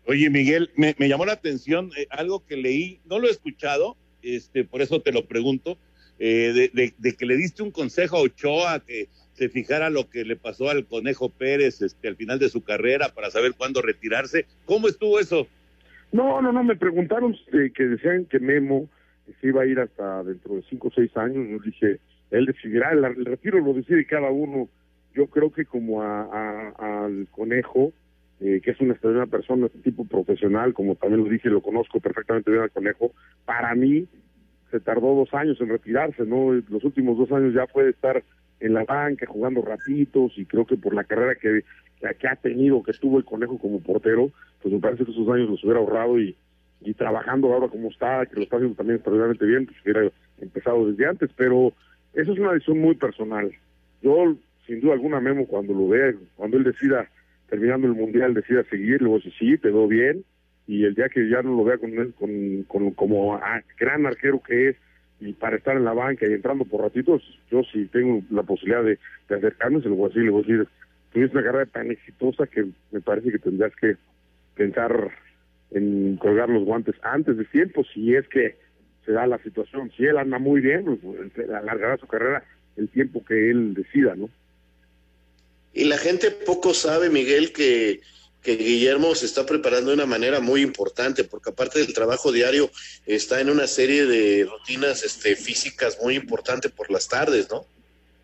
Oye, 0.05 0.29
Miguel, 0.29 0.71
me, 0.75 0.95
llamó 0.97 1.25
la 1.25 1.33
atención 1.33 1.91
eh, 1.95 2.07
algo 2.09 2.43
que 2.45 2.57
leí, 2.57 2.99
no 3.05 3.19
lo 3.19 3.27
he 3.27 3.31
escuchado, 3.31 3.95
este, 4.23 4.63
por 4.63 4.81
eso 4.81 5.01
te 5.01 5.11
lo 5.11 5.25
pregunto, 5.25 5.77
eh, 6.17 6.71
de, 6.73 7.15
que 7.15 7.25
le 7.25 7.37
diste 7.37 7.63
un 7.63 7.71
consejo 7.71 8.17
a 8.17 8.21
Ochoa 8.21 8.79
que 8.85 9.07
se 9.33 9.47
fijara 9.47 9.89
lo 9.89 10.09
que 10.09 10.25
le 10.25 10.35
pasó 10.35 10.69
al 10.69 10.85
Conejo 10.85 11.29
Pérez 11.29 11.81
este, 11.81 12.09
al 12.09 12.17
final 12.17 12.39
de 12.39 12.49
su 12.49 12.61
carrera 12.61 13.09
para 13.13 13.29
saber 13.29 13.53
cuándo 13.57 13.81
retirarse. 13.81 14.45
¿Cómo 14.65 14.89
estuvo 14.89 15.19
eso? 15.19 15.47
No, 16.11 16.41
no, 16.41 16.51
no, 16.51 16.63
me 16.63 16.75
preguntaron 16.75 17.37
eh, 17.53 17.71
que 17.73 17.83
decían 17.83 18.25
que 18.25 18.39
Memo 18.39 18.89
se 19.39 19.47
iba 19.47 19.61
a 19.61 19.65
ir 19.65 19.79
hasta 19.79 20.23
dentro 20.23 20.55
de 20.55 20.63
cinco 20.69 20.89
o 20.89 20.91
seis 20.91 21.15
años. 21.15 21.47
Yo 21.47 21.59
dije, 21.59 21.99
él 22.31 22.45
decidirá, 22.45 22.91
el, 22.91 23.25
retiro 23.25 23.59
lo 23.59 23.73
decide 23.73 24.05
cada 24.05 24.29
uno. 24.29 24.67
Yo 25.13 25.27
creo 25.27 25.51
que 25.51 25.65
como 25.65 26.01
al 26.01 27.27
Conejo, 27.31 27.91
eh, 28.39 28.61
que 28.63 28.71
es 28.71 28.79
una 28.79 28.93
extraordinaria 28.93 29.31
persona, 29.31 29.65
este 29.65 29.79
tipo 29.79 30.05
profesional, 30.05 30.73
como 30.73 30.95
también 30.95 31.23
lo 31.23 31.29
dije, 31.29 31.49
lo 31.49 31.61
conozco 31.61 31.99
perfectamente 31.99 32.51
bien 32.51 32.63
al 32.63 32.71
Conejo, 32.71 33.11
para 33.45 33.73
mí 33.75 34.07
se 34.71 34.79
tardó 34.79 35.15
dos 35.15 35.33
años 35.33 35.59
en 35.61 35.69
retirarse, 35.69 36.23
¿no? 36.25 36.53
Los 36.53 36.83
últimos 36.83 37.17
dos 37.17 37.31
años 37.31 37.53
ya 37.53 37.65
puede 37.65 37.89
estar 37.89 38.23
en 38.59 38.73
la 38.73 38.83
banca 38.83 39.25
jugando 39.25 39.61
ratitos 39.61 40.37
y 40.37 40.45
creo 40.45 40.65
que 40.65 40.77
por 40.77 40.93
la 40.93 41.03
carrera 41.03 41.35
que, 41.35 41.63
que, 41.99 42.27
ha 42.27 42.35
tenido, 42.35 42.83
que 42.83 42.93
tuvo 42.93 43.17
el 43.17 43.25
Conejo 43.25 43.57
como 43.57 43.79
portero, 43.79 44.31
pues 44.61 44.73
me 44.73 44.79
parece 44.79 45.05
que 45.05 45.11
esos 45.11 45.27
años 45.29 45.49
los 45.49 45.63
hubiera 45.63 45.79
ahorrado 45.79 46.19
y, 46.19 46.35
y 46.81 46.93
trabajando 46.93 47.51
ahora 47.53 47.67
como 47.67 47.89
está, 47.89 48.25
que 48.25 48.35
lo 48.35 48.43
está 48.43 48.57
haciendo 48.57 48.75
también 48.75 48.97
extraordinariamente 48.97 49.45
bien, 49.45 49.65
pues 49.65 49.77
hubiera 49.83 50.11
empezado 50.39 50.89
desde 50.89 51.05
antes, 51.05 51.29
pero 51.35 51.73
eso 52.13 52.33
es 52.33 52.39
una 52.39 52.53
decisión 52.53 52.79
muy 52.79 52.95
personal. 52.95 53.51
Yo, 54.01 54.35
sin 54.69 54.81
duda 54.81 54.93
alguna, 54.93 55.19
Memo, 55.19 55.47
cuando 55.47 55.73
lo 55.73 55.87
vea, 55.87 56.13
cuando 56.35 56.57
él 56.57 56.63
decida 56.63 57.09
terminando 57.49 57.87
el 57.87 57.93
mundial 57.93 58.35
decida 58.35 58.63
seguir, 58.65 59.01
luego 59.01 59.19
si 59.19 59.31
sí, 59.31 59.57
te 59.57 59.69
veo 59.69 59.87
bien, 59.87 60.23
y 60.67 60.85
el 60.85 60.93
día 60.93 61.09
que 61.09 61.27
ya 61.27 61.41
no 61.41 61.55
lo 61.55 61.63
vea 61.63 61.79
con, 61.79 61.91
con, 62.11 62.63
con 62.67 62.91
como 62.91 63.41
gran 63.79 64.05
arquero 64.05 64.39
que 64.41 64.69
es, 64.69 64.75
y 65.19 65.33
para 65.33 65.57
estar 65.57 65.75
en 65.75 65.83
la 65.83 65.93
banca 65.93 66.27
y 66.27 66.33
entrando 66.33 66.65
por 66.65 66.81
ratitos, 66.81 67.23
yo 67.49 67.63
si 67.63 67.87
tengo 67.87 68.21
la 68.29 68.43
posibilidad 68.43 68.83
de, 68.83 68.99
acercarme, 69.35 69.81
se 69.81 69.89
lo 69.89 69.95
voy 69.95 70.05
a 70.05 70.07
decir, 70.09 70.23
le 70.23 70.29
voy 70.29 70.43
a 70.43 70.47
decir, 70.47 70.67
tuviste 71.11 71.37
una 71.37 71.45
carrera 71.45 71.65
tan 71.65 71.89
exitosa 71.89 72.45
que 72.45 72.67
me 72.91 73.01
parece 73.01 73.31
que 73.31 73.39
tendrías 73.39 73.75
que 73.75 73.95
pensar 74.55 75.09
en 75.71 76.17
colgar 76.17 76.49
los 76.49 76.63
guantes 76.63 76.95
antes 77.01 77.35
de 77.35 77.45
tiempo, 77.45 77.83
si 77.83 78.13
es 78.13 78.27
que 78.27 78.55
se 79.05 79.11
da 79.13 79.25
la 79.25 79.39
situación. 79.39 79.91
Si 79.97 80.05
él 80.05 80.17
anda 80.19 80.37
muy 80.37 80.61
bien, 80.61 80.85
pues 80.97 81.49
alargará 81.49 81.97
su 81.97 82.05
carrera 82.05 82.43
el 82.77 82.89
tiempo 82.89 83.25
que 83.25 83.49
él 83.49 83.73
decida, 83.73 84.15
¿no? 84.15 84.29
Y 85.73 85.85
la 85.85 85.97
gente 85.97 86.31
poco 86.31 86.73
sabe, 86.73 87.09
Miguel, 87.09 87.53
que, 87.53 88.01
Guillermo 88.43 89.13
se 89.13 89.27
está 89.27 89.45
preparando 89.45 89.91
de 89.91 89.95
una 89.97 90.07
manera 90.07 90.39
muy 90.39 90.61
importante, 90.61 91.23
porque 91.23 91.51
aparte 91.51 91.79
del 91.79 91.93
trabajo 91.93 92.31
diario, 92.31 92.69
está 93.05 93.41
en 93.41 93.49
una 93.49 93.67
serie 93.67 94.05
de 94.07 94.47
rutinas 94.49 95.03
este, 95.03 95.35
físicas 95.35 95.99
muy 96.01 96.15
importantes 96.15 96.71
por 96.71 96.89
las 96.89 97.07
tardes, 97.07 97.47
¿no? 97.51 97.65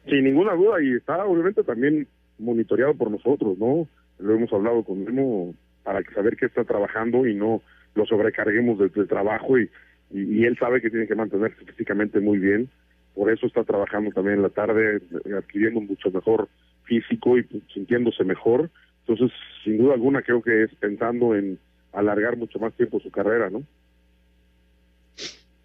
Sin 0.10 0.24
ninguna 0.24 0.56
duda, 0.56 0.82
y 0.82 0.96
está 0.96 1.24
obviamente 1.26 1.64
también 1.64 2.08
monitoreado 2.40 2.96
por 2.96 3.12
nosotros, 3.12 3.58
¿no? 3.60 3.88
Lo 4.18 4.34
hemos 4.34 4.52
hablado 4.52 4.84
con 4.84 5.04
Memo 5.04 5.54
para 5.84 6.02
saber 6.14 6.38
que 6.38 6.48
está 6.48 6.64
trabajando 6.64 7.28
y 7.28 7.36
no 7.36 7.62
lo 7.94 8.06
sobrecarguemos 8.08 8.80
del, 8.80 9.08
trabajo 9.08 9.60
y, 9.60 9.70
y, 10.12 10.40
y, 10.40 10.46
él 10.46 10.58
sabe 10.58 10.82
que 10.82 10.90
tiene 10.90 11.08
que 11.08 11.16
mantenerse 11.16 11.64
físicamente 11.66 12.20
muy 12.20 12.40
bien, 12.40 12.70
por 13.14 13.32
eso 13.32 13.48
está 13.48 13.64
trabajando 13.64 14.12
también 14.12 14.38
en 14.38 14.44
la 14.44 14.50
tarde, 14.50 15.02
adquiriendo 15.38 15.82
mucho 15.82 16.12
mejor 16.12 16.50
físico 16.86 17.38
y 17.38 17.44
pues, 17.44 17.64
sintiéndose 17.74 18.24
mejor. 18.24 18.70
Entonces, 19.08 19.32
sin 19.64 19.78
duda 19.78 19.94
alguna, 19.94 20.22
creo 20.22 20.42
que 20.42 20.64
es 20.64 20.76
pensando 20.76 21.36
en 21.36 21.60
alargar 21.92 22.38
mucho 22.38 22.60
más 22.60 22.74
tiempo 22.74 23.00
su 23.00 23.12
carrera, 23.12 23.50
¿no? 23.50 23.64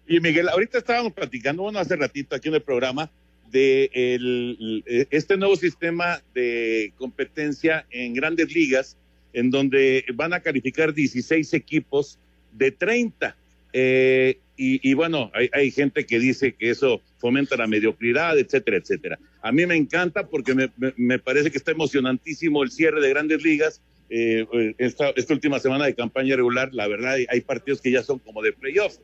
Y 0.07 0.19
Miguel, 0.19 0.49
ahorita 0.49 0.79
estábamos 0.79 1.13
platicando, 1.13 1.63
bueno, 1.63 1.79
hace 1.79 1.95
ratito 1.95 2.35
aquí 2.35 2.49
en 2.49 2.55
el 2.55 2.61
programa, 2.61 3.09
de 3.51 3.89
el, 3.93 4.83
este 5.11 5.37
nuevo 5.37 5.55
sistema 5.55 6.21
de 6.33 6.93
competencia 6.97 7.85
en 7.91 8.13
grandes 8.13 8.53
ligas, 8.53 8.97
en 9.33 9.49
donde 9.51 10.05
van 10.13 10.33
a 10.33 10.39
calificar 10.39 10.93
16 10.93 11.53
equipos 11.53 12.17
de 12.51 12.71
30. 12.71 13.35
Eh, 13.73 14.39
y, 14.57 14.93
bueno, 14.93 15.31
hay, 15.33 15.49
hay, 15.53 15.71
gente 15.71 16.05
que 16.05 16.19
dice 16.19 16.53
que 16.53 16.69
eso 16.69 17.01
fomenta 17.17 17.57
la 17.57 17.65
mediocridad, 17.65 18.37
etcétera, 18.37 18.77
etcétera. 18.77 19.17
A 19.41 19.51
mí 19.51 19.65
me 19.65 19.75
encanta 19.75 20.27
porque 20.27 20.53
me, 20.53 20.71
me, 20.97 21.19
parece 21.19 21.51
que 21.51 21.57
está 21.57 21.71
emocionantísimo 21.71 22.63
el 22.63 22.71
cierre 22.71 23.01
de 23.01 23.09
grandes 23.09 23.43
ligas. 23.43 23.81
Eh, 24.09 24.45
eh, 24.53 24.75
esta, 24.77 25.09
esta, 25.11 25.33
última 25.33 25.59
semana 25.59 25.85
de 25.85 25.95
campaña 25.95 26.35
regular, 26.35 26.73
la 26.73 26.87
verdad, 26.87 27.15
hay, 27.27 27.41
partidos 27.41 27.81
que 27.81 27.91
ya 27.91 28.03
son 28.03 28.19
como 28.19 28.41
de 28.41 28.53
playoff. 28.53 28.97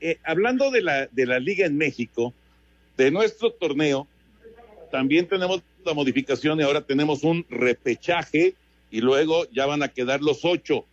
Eh, 0.00 0.18
hablando 0.24 0.70
de 0.70 0.82
la, 0.82 1.06
de 1.06 1.26
la 1.26 1.38
liga 1.38 1.66
en 1.66 1.76
México, 1.76 2.32
de 2.96 3.10
nuestro 3.10 3.52
torneo, 3.52 4.06
también 4.90 5.26
tenemos 5.26 5.62
la 5.84 5.94
modificación 5.94 6.60
y 6.60 6.62
ahora 6.62 6.80
tenemos 6.82 7.24
un 7.24 7.44
repechaje 7.50 8.54
y 8.90 9.00
luego 9.00 9.50
ya 9.50 9.66
van 9.66 9.82
a 9.82 9.88
quedar 9.88 10.22
los 10.22 10.44
ocho. 10.44 10.86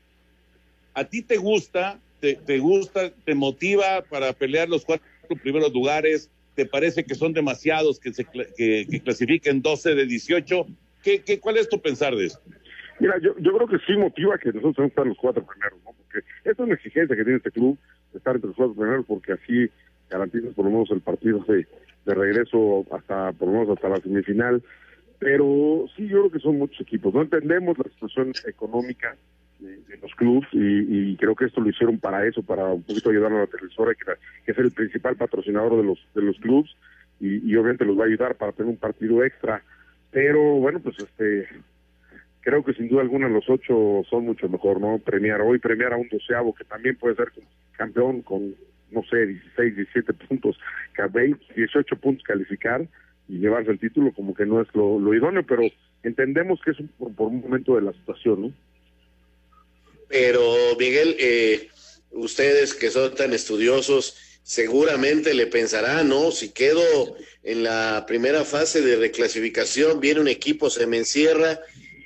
¿A 0.93 1.05
ti 1.05 1.21
te 1.21 1.37
gusta 1.37 1.99
te, 2.19 2.59
gusta, 2.59 3.11
te 3.11 3.33
motiva 3.33 4.01
para 4.09 4.33
pelear 4.33 4.69
los 4.69 4.85
cuatro 4.85 5.07
primeros 5.41 5.71
lugares? 5.73 6.29
¿Te 6.59 6.65
parece 6.65 7.05
que 7.05 7.15
son 7.15 7.31
demasiados 7.31 8.01
que, 8.01 8.11
se, 8.11 8.25
que, 8.25 9.01
clasifiquen 9.01 9.61
12 9.61 9.95
de 9.95 10.05
18? 10.05 10.65
¿Qué, 11.01 11.23
qué, 11.23 11.39
cuál 11.39 11.55
es 11.55 11.69
tu 11.69 11.81
pensar 11.81 12.13
de 12.13 12.25
eso? 12.25 12.41
Mira, 12.99 13.17
yo, 13.21 13.33
yo 13.39 13.55
creo 13.55 13.65
que 13.65 13.77
sí 13.87 13.95
motiva 13.97 14.37
que 14.37 14.51
nosotros 14.51 14.75
tenemos 14.75 14.75
que 14.75 14.87
estar 14.87 15.07
los 15.07 15.17
cuatro 15.17 15.45
primeros, 15.45 15.79
¿no? 15.85 15.91
Porque 15.93 16.19
es 16.43 16.59
una 16.59 16.73
exigencia 16.73 17.15
que 17.15 17.23
tiene 17.23 17.37
este 17.37 17.51
club, 17.51 17.77
estar 18.13 18.35
entre 18.35 18.49
los 18.49 18.57
cuatro 18.57 18.75
primeros, 18.75 19.05
porque 19.05 19.31
así 19.31 19.69
garantizas 20.09 20.53
por 20.53 20.65
lo 20.65 20.71
menos 20.71 20.91
el 20.91 20.99
partido 20.99 21.39
de, 21.47 21.65
de 22.05 22.13
regreso 22.13 22.85
hasta, 22.91 23.31
por 23.31 23.47
lo 23.47 23.53
menos 23.53 23.69
hasta 23.77 23.87
la 23.87 24.01
semifinal. 24.01 24.61
Pero 25.17 25.85
sí, 25.95 26.09
yo 26.09 26.23
creo 26.23 26.31
que 26.31 26.39
son 26.39 26.57
muchos 26.57 26.81
equipos. 26.81 27.13
No 27.13 27.21
entendemos 27.21 27.77
la 27.77 27.85
situación 27.85 28.33
económica 28.45 29.15
de, 29.59 29.97
los 30.01 30.13
clubes 30.15 30.47
y, 30.51 31.15
creo 31.17 31.35
que 31.35 31.45
esto 31.45 31.61
lo 31.61 31.69
hicieron 31.69 31.99
para 31.99 32.25
eso, 32.25 32.41
para 32.43 32.65
un 32.65 32.83
poquito 32.83 33.09
ayudar 33.09 33.31
a 33.33 33.39
la 33.39 33.47
televisora, 33.47 33.93
que, 33.93 34.51
es 34.51 34.57
el 34.57 34.71
principal 34.71 35.15
patrocinador 35.15 35.77
de 35.77 35.83
los 35.83 35.99
de 36.15 36.21
los 36.21 36.37
clubes 36.39 36.71
y, 37.19 37.55
obviamente 37.55 37.85
los 37.85 37.99
va 37.99 38.03
a 38.03 38.07
ayudar 38.07 38.35
para 38.35 38.53
tener 38.53 38.69
un 38.69 38.77
partido 38.77 39.23
extra. 39.23 39.61
Pero 40.11 40.41
bueno, 40.55 40.79
pues 40.79 40.97
este 40.99 41.47
creo 42.41 42.63
que 42.63 42.73
sin 42.73 42.87
duda 42.87 43.01
alguna 43.01 43.27
los 43.27 43.49
ocho 43.49 44.03
son 44.09 44.25
mucho 44.25 44.47
mejor, 44.47 44.79
¿no? 44.79 44.97
Premiar 44.99 45.41
hoy, 45.41 45.59
premiar 45.59 45.93
a 45.93 45.97
un 45.97 46.07
doceavo 46.09 46.55
que 46.55 46.63
también 46.63 46.95
puede 46.95 47.15
ser 47.15 47.31
campeón 47.73 48.21
con, 48.21 48.55
no 48.91 49.03
sé, 49.03 49.25
16, 49.25 49.75
17 49.75 50.13
puntos, 50.13 50.59
20, 51.11 51.53
18 51.55 51.95
puntos 51.97 52.23
calificar 52.23 52.87
y 53.27 53.37
llevarse 53.37 53.71
el 53.71 53.79
título 53.79 54.11
como 54.13 54.33
que 54.33 54.45
no 54.45 54.61
es 54.61 54.67
lo, 54.73 55.13
idóneo, 55.13 55.43
pero 55.43 55.63
entendemos 56.03 56.59
que 56.61 56.71
es 56.71 56.77
por 56.97 57.27
un 57.27 57.41
momento 57.41 57.75
de 57.75 57.83
la 57.83 57.93
situación, 57.93 58.41
¿no? 58.41 58.53
Pero 60.09 60.75
Miguel, 60.77 61.15
eh, 61.19 61.69
ustedes 62.11 62.73
que 62.73 62.89
son 62.89 63.15
tan 63.15 63.31
estudiosos, 63.31 64.17
seguramente 64.43 65.35
le 65.35 65.47
pensarán, 65.47 66.09
¿no? 66.09 66.31
Si 66.31 66.49
quedo 66.49 67.15
en 67.43 67.63
la 67.63 68.05
primera 68.07 68.43
fase 68.43 68.81
de 68.81 68.95
reclasificación, 68.95 69.99
viene 69.99 70.19
un 70.19 70.27
equipo, 70.27 70.71
se 70.71 70.87
me 70.87 70.97
encierra, 70.97 71.59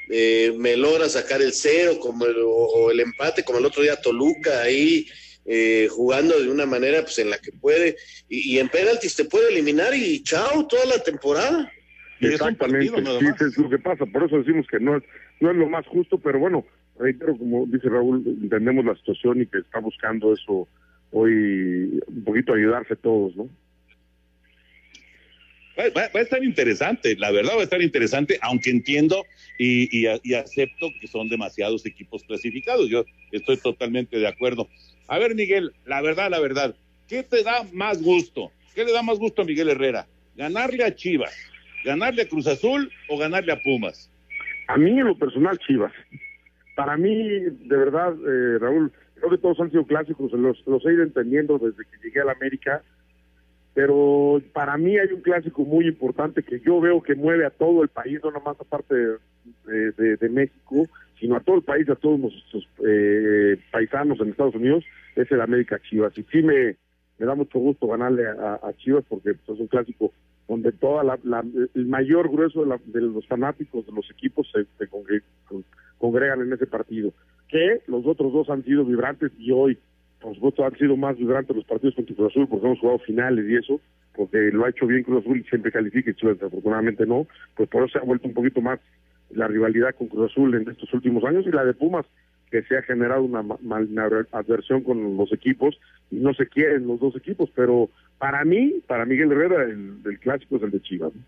eh, 0.09 0.53
me 0.57 0.75
logra 0.75 1.07
sacar 1.07 1.41
el 1.41 1.53
cero 1.53 1.97
como 2.01 2.25
o, 2.25 2.91
el 2.91 2.99
empate, 2.99 3.43
como 3.43 3.59
el 3.59 3.65
otro 3.65 3.81
día 3.81 4.01
Toluca 4.01 4.61
ahí 4.61 5.07
eh, 5.45 5.87
jugando 5.89 6.39
de 6.39 6.49
una 6.49 6.65
manera 6.65 7.01
pues 7.01 7.17
en 7.19 7.29
la 7.29 7.37
que 7.37 7.53
puede, 7.53 7.95
y, 8.27 8.59
en 8.59 8.67
penaltis 8.67 9.15
te 9.15 9.25
puede 9.25 9.49
eliminar 9.49 9.93
y 9.95 10.21
chao 10.23 10.67
toda 10.67 10.85
la 10.85 10.99
temporada. 11.01 11.71
Exactamente, 12.19 13.01
sí, 13.19 13.45
es 13.45 13.57
lo 13.57 13.69
que 13.69 13.79
pasa, 13.79 14.05
por 14.05 14.25
eso 14.25 14.37
decimos 14.37 14.65
que 14.69 14.79
no 14.79 14.97
es 14.97 15.03
no 15.39 15.51
es 15.51 15.57
lo 15.57 15.67
más 15.67 15.85
justo, 15.87 16.17
pero 16.19 16.39
bueno, 16.39 16.65
reitero, 16.99 17.37
como 17.37 17.65
dice 17.65 17.89
Raúl, 17.89 18.23
entendemos 18.25 18.85
la 18.85 18.95
situación 18.95 19.41
y 19.41 19.45
que 19.45 19.59
está 19.59 19.79
buscando 19.79 20.33
eso 20.33 20.67
hoy, 21.11 21.99
un 22.07 22.23
poquito 22.23 22.53
ayudarse 22.53 22.95
todos, 22.95 23.35
¿no? 23.35 23.49
Va, 25.77 25.85
va- 25.89 26.09
va 26.15 26.19
a 26.19 26.23
estar 26.23 26.43
interesante, 26.43 27.15
la 27.17 27.31
verdad 27.31 27.53
va 27.55 27.61
a 27.61 27.63
estar 27.63 27.81
interesante, 27.81 28.37
aunque 28.41 28.69
entiendo 28.69 29.25
y, 29.57 30.05
y- 30.05 30.19
y 30.23 30.33
acepto 30.35 30.89
que 31.01 31.07
son 31.07 31.29
demasiados 31.29 31.85
equipos 31.85 32.23
clasificados. 32.23 32.89
Yo 32.89 33.05
estoy 33.31 33.57
totalmente 33.57 34.19
de 34.19 34.27
acuerdo. 34.27 34.69
A 35.07 35.17
ver, 35.17 35.33
Miguel, 35.35 35.73
la 35.85 36.01
verdad, 36.01 36.29
la 36.29 36.39
verdad, 36.39 36.75
¿qué 37.07 37.23
te 37.23 37.41
da 37.43 37.63
más 37.73 38.01
gusto? 38.03 38.51
¿Qué 38.75 38.85
le 38.85 38.91
da 38.91 39.01
más 39.01 39.17
gusto 39.17 39.41
a 39.41 39.45
Miguel 39.45 39.69
Herrera? 39.69 40.07
¿Ganarle 40.35 40.83
a 40.83 40.93
Chivas, 40.95 41.35
ganarle 41.83 42.21
a 42.23 42.27
Cruz 42.27 42.45
Azul 42.47 42.91
o 43.09 43.17
ganarle 43.17 43.51
a 43.51 43.61
Pumas? 43.61 44.09
A 44.67 44.77
mí, 44.77 44.91
en 44.91 45.05
lo 45.05 45.17
personal, 45.17 45.57
Chivas. 45.59 45.91
Para 46.75 46.97
mí, 46.97 47.13
de 47.39 47.77
verdad, 47.77 48.13
eh, 48.27 48.57
Raúl, 48.59 48.91
creo 49.15 49.29
que 49.29 49.37
todos 49.37 49.59
han 49.59 49.69
sido 49.71 49.85
clásicos, 49.85 50.31
los, 50.33 50.65
los 50.65 50.85
he 50.85 50.93
ido 50.93 51.03
entendiendo 51.03 51.57
desde 51.59 51.83
que 51.85 51.97
llegué 52.03 52.21
a 52.21 52.25
la 52.25 52.31
América, 52.33 52.81
pero 53.73 54.41
para 54.53 54.77
mí 54.77 54.97
hay 54.97 55.11
un 55.13 55.21
clásico 55.21 55.63
muy 55.63 55.87
importante 55.87 56.43
que 56.43 56.59
yo 56.59 56.79
veo 56.79 57.01
que 57.01 57.15
mueve 57.15 57.45
a 57.45 57.49
todo 57.49 57.81
el 57.83 57.89
país, 57.89 58.19
no 58.23 58.31
nomás 58.31 58.59
aparte 58.59 58.93
de, 58.95 59.91
de- 60.17 60.29
México, 60.29 60.87
sino 61.19 61.35
a 61.35 61.39
todo 61.39 61.55
el 61.57 61.63
país, 61.63 61.89
a 61.89 61.95
todos 61.95 62.19
nuestros 62.19 62.67
eh, 62.85 63.57
paisanos 63.71 64.19
en 64.19 64.29
Estados 64.29 64.55
Unidos, 64.55 64.83
es 65.15 65.31
el 65.31 65.41
América 65.41 65.79
Chivas. 65.79 66.15
Y 66.17 66.23
sí 66.23 66.41
me, 66.43 66.75
me 67.17 67.25
da 67.25 67.33
mucho 67.35 67.59
gusto 67.59 67.87
ganarle 67.87 68.27
a, 68.27 68.59
Chivas 68.77 69.05
porque 69.07 69.33
pues, 69.33 69.55
es 69.55 69.61
un 69.61 69.67
clásico 69.67 70.11
donde 70.47 70.71
toda 70.71 71.03
la, 71.03 71.17
el 71.73 71.85
mayor 71.87 72.29
grueso 72.29 72.61
de, 72.63 72.67
la- 72.67 72.79
de 72.85 73.01
los 73.01 73.25
fanáticos 73.27 73.85
de 73.85 73.91
los 73.91 74.09
equipos 74.11 74.51
se, 74.51 74.65
se 74.77 74.87
con- 74.87 75.03
congregan 76.03 76.41
en 76.41 76.51
ese 76.51 76.67
partido. 76.67 77.13
Que 77.47 77.79
los 77.87 78.05
otros 78.05 78.33
dos 78.33 78.49
han 78.49 78.61
sido 78.65 78.83
vibrantes 78.83 79.31
y 79.39 79.51
hoy, 79.51 79.77
por 80.19 80.35
supuesto, 80.35 80.65
han 80.65 80.75
sido 80.77 80.97
más 80.97 81.17
vibrantes 81.17 81.55
los 81.55 81.63
partidos 81.63 81.95
contra 81.95 82.13
Cruz 82.13 82.31
Azul 82.31 82.47
porque 82.49 82.65
hemos 82.65 82.79
jugado 82.79 82.99
finales 82.99 83.45
y 83.47 83.55
eso, 83.55 83.79
porque 84.13 84.51
lo 84.51 84.65
ha 84.65 84.69
hecho 84.69 84.85
bien 84.85 85.03
Cruz 85.03 85.23
Azul 85.23 85.39
y 85.39 85.43
siempre 85.43 85.71
califica 85.71 86.11
y 86.11 86.13
Chivas 86.15 86.43
afortunadamente 86.43 87.05
no, 87.05 87.25
pues 87.55 87.69
por 87.69 87.83
eso 87.83 87.93
se 87.93 87.99
ha 87.99 88.01
vuelto 88.01 88.27
un 88.27 88.33
poquito 88.33 88.59
más 88.59 88.81
la 89.29 89.47
rivalidad 89.47 89.95
con 89.95 90.09
Cruz 90.09 90.29
Azul 90.29 90.53
en 90.55 90.69
estos 90.69 90.93
últimos 90.93 91.23
años 91.23 91.45
y 91.47 91.51
la 91.51 91.63
de 91.63 91.73
Pumas 91.73 92.05
que 92.51 92.63
se 92.63 92.77
ha 92.77 92.81
generado 92.81 93.23
una 93.23 93.41
adversión 94.33 94.83
con 94.83 95.15
los 95.15 95.31
equipos 95.31 95.79
y 96.11 96.17
no 96.17 96.33
se 96.33 96.47
quieren 96.47 96.85
los 96.85 96.99
dos 96.99 97.15
equipos, 97.15 97.49
pero 97.55 97.89
para 98.17 98.43
mí, 98.43 98.81
para 98.87 99.05
Miguel 99.05 99.31
Herrera, 99.31 99.63
el, 99.63 99.99
el 100.05 100.19
clásico 100.19 100.57
es 100.57 100.63
el 100.63 100.71
de 100.71 100.81
Chivas. 100.81 101.15
¿no? 101.15 101.21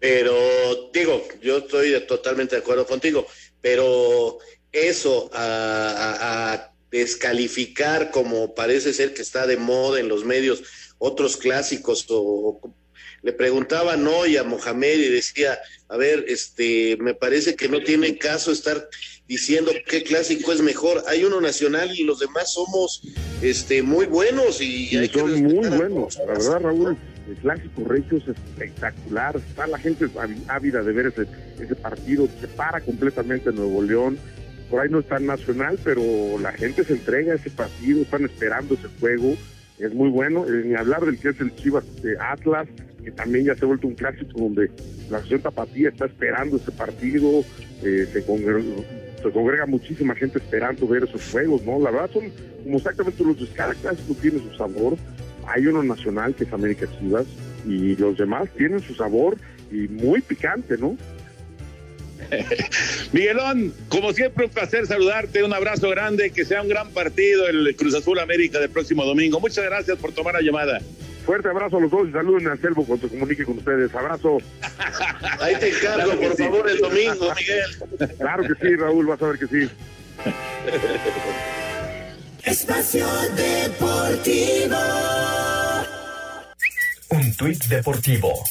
Pero 0.00 0.34
digo, 0.92 1.26
yo 1.42 1.58
estoy 1.58 2.00
totalmente 2.06 2.54
de 2.56 2.62
acuerdo 2.62 2.86
contigo, 2.86 3.26
pero 3.60 4.38
eso 4.72 5.30
a, 5.32 5.40
a- 5.90 6.52
a 6.54 6.72
descalificar 6.90 8.10
como 8.10 8.54
parece 8.54 8.92
ser 8.94 9.12
que 9.12 9.22
está 9.22 9.46
de 9.46 9.56
moda 9.56 10.00
en 10.00 10.08
los 10.08 10.24
medios 10.24 10.62
otros 10.98 11.36
clásicos 11.36 12.06
o 12.08 12.60
le 13.22 13.32
preguntaban 13.32 14.06
hoy 14.06 14.36
a 14.36 14.44
Mohamed 14.44 14.98
y 15.00 15.08
decía, 15.08 15.58
a 15.88 15.96
ver, 15.96 16.24
este, 16.28 16.96
me 17.00 17.14
parece 17.14 17.56
que 17.56 17.68
no 17.68 17.82
tiene 17.82 18.16
caso 18.16 18.52
estar 18.52 18.88
diciendo 19.26 19.72
qué 19.86 20.04
clásico 20.04 20.52
es 20.52 20.60
mejor. 20.62 21.02
Hay 21.08 21.24
uno 21.24 21.40
nacional 21.40 21.90
y 21.98 22.04
los 22.04 22.20
demás 22.20 22.52
somos 22.54 23.02
este 23.42 23.82
muy 23.82 24.06
buenos 24.06 24.60
y, 24.60 24.94
Y 24.94 24.96
hay 24.98 25.08
que 25.08 25.18
son 25.18 25.42
muy 25.42 25.68
buenos, 25.68 26.16
la 26.16 26.24
verdad, 26.26 26.60
Raúl. 26.60 26.96
El 27.28 27.36
clásico 27.36 27.84
regio 27.86 28.18
es 28.18 28.28
espectacular. 28.28 29.36
Está 29.36 29.66
la 29.66 29.78
gente 29.78 30.06
ávi- 30.06 30.42
ávida 30.48 30.82
de 30.82 30.92
ver 30.92 31.06
ese, 31.06 31.74
partido. 31.74 32.28
Se 32.40 32.48
para 32.48 32.80
completamente 32.80 33.52
Nuevo 33.52 33.82
León. 33.82 34.18
Por 34.70 34.80
ahí 34.80 34.88
no 34.90 35.00
está 35.00 35.18
nacional, 35.18 35.78
pero 35.84 36.02
la 36.40 36.52
gente 36.52 36.84
se 36.84 36.94
entrega 36.94 37.32
a 37.32 37.36
ese 37.36 37.50
partido. 37.50 38.02
Están 38.02 38.24
esperando 38.24 38.74
ese 38.74 38.88
juego. 39.00 39.34
Es 39.78 39.92
muy 39.94 40.08
bueno. 40.10 40.46
Eh, 40.46 40.62
ni 40.64 40.74
hablar 40.74 41.04
del 41.04 41.18
que 41.18 41.28
es 41.30 41.40
el 41.40 41.54
Chivas 41.56 41.84
de 42.02 42.16
Atlas, 42.18 42.66
que 43.04 43.10
también 43.12 43.44
ya 43.46 43.54
se 43.54 43.64
ha 43.64 43.68
vuelto 43.68 43.86
un 43.86 43.94
clásico 43.94 44.32
donde 44.40 44.70
la 45.10 45.18
acción 45.18 45.40
tapatía 45.40 45.90
está 45.90 46.06
esperando 46.06 46.56
ese 46.56 46.72
partido. 46.72 47.44
Eh, 47.82 48.08
se, 48.12 48.24
congrega, 48.24 48.60
se 49.22 49.30
congrega 49.30 49.66
muchísima 49.66 50.14
gente 50.14 50.38
esperando 50.38 50.88
ver 50.88 51.04
esos 51.04 51.30
juegos, 51.30 51.62
¿no? 51.64 51.78
La 51.78 51.90
verdad 51.90 52.10
son 52.12 52.24
como 52.64 52.78
exactamente 52.78 53.22
los 53.22 53.38
de 53.38 53.46
cada 53.48 53.74
clásico 53.74 54.14
tiene 54.20 54.38
su 54.40 54.56
sabor. 54.56 54.96
Hay 55.54 55.66
uno 55.66 55.82
nacional 55.82 56.34
que 56.34 56.44
es 56.44 56.52
América 56.52 56.86
Chivas 56.98 57.26
y 57.66 57.96
los 57.96 58.16
demás 58.16 58.48
tienen 58.56 58.80
su 58.80 58.94
sabor 58.94 59.36
y 59.70 59.88
muy 59.88 60.20
picante, 60.20 60.76
¿no? 60.78 60.96
Miguelón, 63.12 63.72
como 63.88 64.12
siempre, 64.12 64.46
un 64.46 64.50
placer 64.50 64.86
saludarte, 64.86 65.42
un 65.42 65.52
abrazo 65.52 65.88
grande, 65.90 66.30
que 66.30 66.44
sea 66.44 66.62
un 66.62 66.68
gran 66.68 66.90
partido 66.90 67.48
el 67.48 67.74
Cruz 67.76 67.94
Azul 67.94 68.18
América 68.18 68.58
del 68.60 68.70
próximo 68.70 69.04
domingo. 69.04 69.40
Muchas 69.40 69.64
gracias 69.64 69.96
por 69.98 70.12
tomar 70.12 70.34
la 70.34 70.42
llamada. 70.42 70.80
Fuerte 71.24 71.48
abrazo 71.48 71.76
a 71.76 71.80
los 71.80 71.90
dos 71.90 72.08
y 72.08 72.12
saluden 72.12 72.48
a 72.48 72.56
Selvo 72.56 72.84
cuando 72.86 73.06
se 73.06 73.12
comunique 73.14 73.44
con 73.44 73.58
ustedes. 73.58 73.94
Abrazo. 73.94 74.38
Ahí 75.40 75.54
te 75.56 75.68
encargo, 75.68 76.12
Claro 76.12 76.20
por 76.20 76.36
sí. 76.36 76.42
favor, 76.42 76.70
el 76.70 76.78
domingo, 76.78 77.34
Miguel. 77.36 78.16
Claro 78.18 78.42
que 78.44 78.66
sí, 78.68 78.76
Raúl, 78.76 79.06
vas 79.06 79.22
a 79.22 79.26
ver 79.28 79.38
que 79.38 79.46
sí. 79.46 79.70
Espacio 82.48 83.06
Deportivo. 83.36 84.78
Un 87.10 87.34
tuit 87.36 87.62
deportivo. 87.66 88.42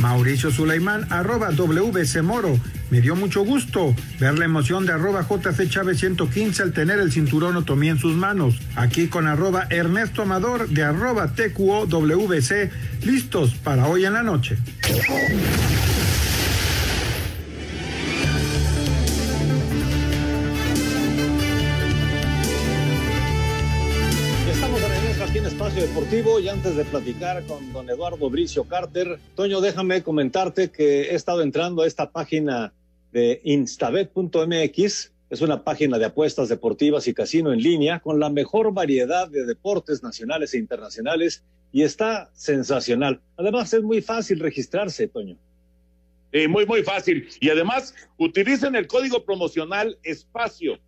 Mauricio 0.00 0.50
Sulaimán, 0.50 1.06
arroba 1.12 1.50
WC 1.50 2.22
Moro. 2.22 2.58
Me 2.88 3.02
dio 3.02 3.14
mucho 3.14 3.44
gusto 3.44 3.94
ver 4.18 4.38
la 4.38 4.46
emoción 4.46 4.86
de 4.86 4.94
arroba 4.94 5.26
JC 5.28 5.68
Chávez 5.68 5.98
115 5.98 6.62
al 6.62 6.72
tener 6.72 6.98
el 6.98 7.12
cinturón 7.12 7.56
otomí 7.56 7.90
en 7.90 7.98
sus 7.98 8.14
manos. 8.14 8.58
Aquí 8.74 9.08
con 9.08 9.26
arroba 9.26 9.66
Ernesto 9.68 10.22
Amador 10.22 10.66
de 10.70 10.82
arroba 10.82 11.34
TQOWC, 11.34 12.70
listos 13.04 13.54
para 13.56 13.86
hoy 13.86 14.06
en 14.06 14.14
la 14.14 14.22
noche. 14.22 14.56
Y 26.08 26.48
antes 26.48 26.76
de 26.76 26.84
platicar 26.84 27.44
con 27.46 27.72
don 27.72 27.90
Eduardo 27.90 28.30
Bricio 28.30 28.62
Carter, 28.62 29.18
Toño, 29.34 29.60
déjame 29.60 30.04
comentarte 30.04 30.70
que 30.70 31.10
he 31.10 31.14
estado 31.16 31.42
entrando 31.42 31.82
a 31.82 31.86
esta 31.88 32.12
página 32.12 32.72
de 33.10 33.40
instabet.mx. 33.42 35.12
Es 35.30 35.40
una 35.40 35.64
página 35.64 35.98
de 35.98 36.04
apuestas 36.04 36.48
deportivas 36.48 37.08
y 37.08 37.12
casino 37.12 37.52
en 37.52 37.60
línea 37.60 37.98
con 37.98 38.20
la 38.20 38.30
mejor 38.30 38.72
variedad 38.72 39.28
de 39.28 39.44
deportes 39.46 40.04
nacionales 40.04 40.54
e 40.54 40.58
internacionales 40.58 41.42
y 41.72 41.82
está 41.82 42.30
sensacional. 42.34 43.20
Además, 43.36 43.74
es 43.74 43.82
muy 43.82 44.00
fácil 44.00 44.38
registrarse, 44.38 45.08
Toño. 45.08 45.36
Eh, 46.30 46.46
muy, 46.46 46.66
muy 46.66 46.84
fácil. 46.84 47.28
Y 47.40 47.50
además, 47.50 47.96
utilicen 48.16 48.76
el 48.76 48.86
código 48.86 49.24
promocional 49.24 49.98
espacio. 50.04 50.78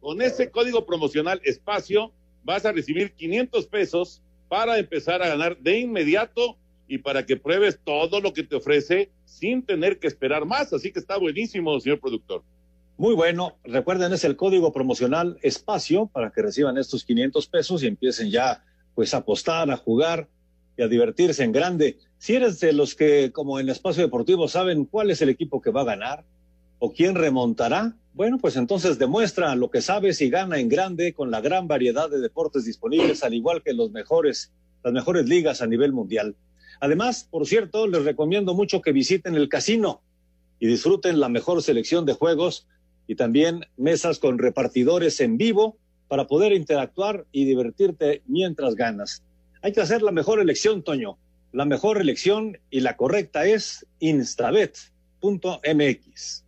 Con 0.00 0.20
ese 0.20 0.50
código 0.50 0.84
promocional 0.84 1.40
espacio 1.42 2.12
vas 2.44 2.66
a 2.66 2.72
recibir 2.72 3.12
500 3.12 3.66
pesos 3.66 4.22
para 4.48 4.78
empezar 4.78 5.22
a 5.22 5.28
ganar 5.28 5.58
de 5.58 5.80
inmediato 5.80 6.56
y 6.88 6.98
para 6.98 7.26
que 7.26 7.36
pruebes 7.36 7.78
todo 7.84 8.20
lo 8.20 8.32
que 8.32 8.42
te 8.42 8.56
ofrece 8.56 9.10
sin 9.24 9.62
tener 9.62 9.98
que 9.98 10.06
esperar 10.06 10.46
más. 10.46 10.72
Así 10.72 10.90
que 10.90 10.98
está 10.98 11.18
buenísimo, 11.18 11.78
señor 11.80 12.00
productor. 12.00 12.42
Muy 12.96 13.14
bueno. 13.14 13.56
Recuerden, 13.62 14.12
es 14.12 14.24
el 14.24 14.36
código 14.36 14.72
promocional 14.72 15.38
espacio 15.42 16.06
para 16.06 16.30
que 16.30 16.42
reciban 16.42 16.78
estos 16.78 17.04
500 17.04 17.46
pesos 17.46 17.82
y 17.82 17.86
empiecen 17.86 18.30
ya 18.30 18.64
pues 18.94 19.14
a 19.14 19.18
apostar, 19.18 19.70
a 19.70 19.76
jugar 19.76 20.28
y 20.76 20.82
a 20.82 20.88
divertirse 20.88 21.44
en 21.44 21.52
grande. 21.52 21.98
Si 22.18 22.34
eres 22.34 22.58
de 22.58 22.72
los 22.72 22.94
que, 22.96 23.30
como 23.30 23.60
en 23.60 23.68
espacio 23.68 24.02
deportivo, 24.02 24.48
saben 24.48 24.84
cuál 24.84 25.10
es 25.10 25.22
el 25.22 25.28
equipo 25.28 25.60
que 25.60 25.70
va 25.70 25.82
a 25.82 25.84
ganar 25.84 26.24
o 26.80 26.92
quién 26.92 27.14
remontará, 27.14 27.94
bueno, 28.18 28.36
pues 28.38 28.56
entonces 28.56 28.98
demuestra 28.98 29.54
lo 29.54 29.70
que 29.70 29.80
sabes 29.80 30.20
y 30.20 30.28
gana 30.28 30.58
en 30.58 30.68
grande 30.68 31.12
con 31.12 31.30
la 31.30 31.40
gran 31.40 31.68
variedad 31.68 32.10
de 32.10 32.18
deportes 32.18 32.64
disponibles, 32.64 33.22
al 33.22 33.32
igual 33.32 33.62
que 33.62 33.72
las 33.72 33.92
mejores 33.92 34.50
ligas 35.28 35.62
a 35.62 35.68
nivel 35.68 35.92
mundial. 35.92 36.34
Además, 36.80 37.28
por 37.30 37.46
cierto, 37.46 37.86
les 37.86 38.04
recomiendo 38.04 38.54
mucho 38.54 38.82
que 38.82 38.90
visiten 38.90 39.36
el 39.36 39.48
casino 39.48 40.02
y 40.58 40.66
disfruten 40.66 41.20
la 41.20 41.28
mejor 41.28 41.62
selección 41.62 42.06
de 42.06 42.14
juegos 42.14 42.66
y 43.06 43.14
también 43.14 43.66
mesas 43.76 44.18
con 44.18 44.38
repartidores 44.38 45.20
en 45.20 45.38
vivo 45.38 45.78
para 46.08 46.26
poder 46.26 46.52
interactuar 46.52 47.24
y 47.30 47.44
divertirte 47.44 48.22
mientras 48.26 48.74
ganas. 48.74 49.22
Hay 49.62 49.70
que 49.70 49.80
hacer 49.80 50.02
la 50.02 50.10
mejor 50.10 50.40
elección, 50.40 50.82
Toño. 50.82 51.18
La 51.52 51.66
mejor 51.66 52.00
elección 52.00 52.58
y 52.68 52.80
la 52.80 52.96
correcta 52.96 53.46
es 53.46 53.86
instabet.mx. 54.00 56.47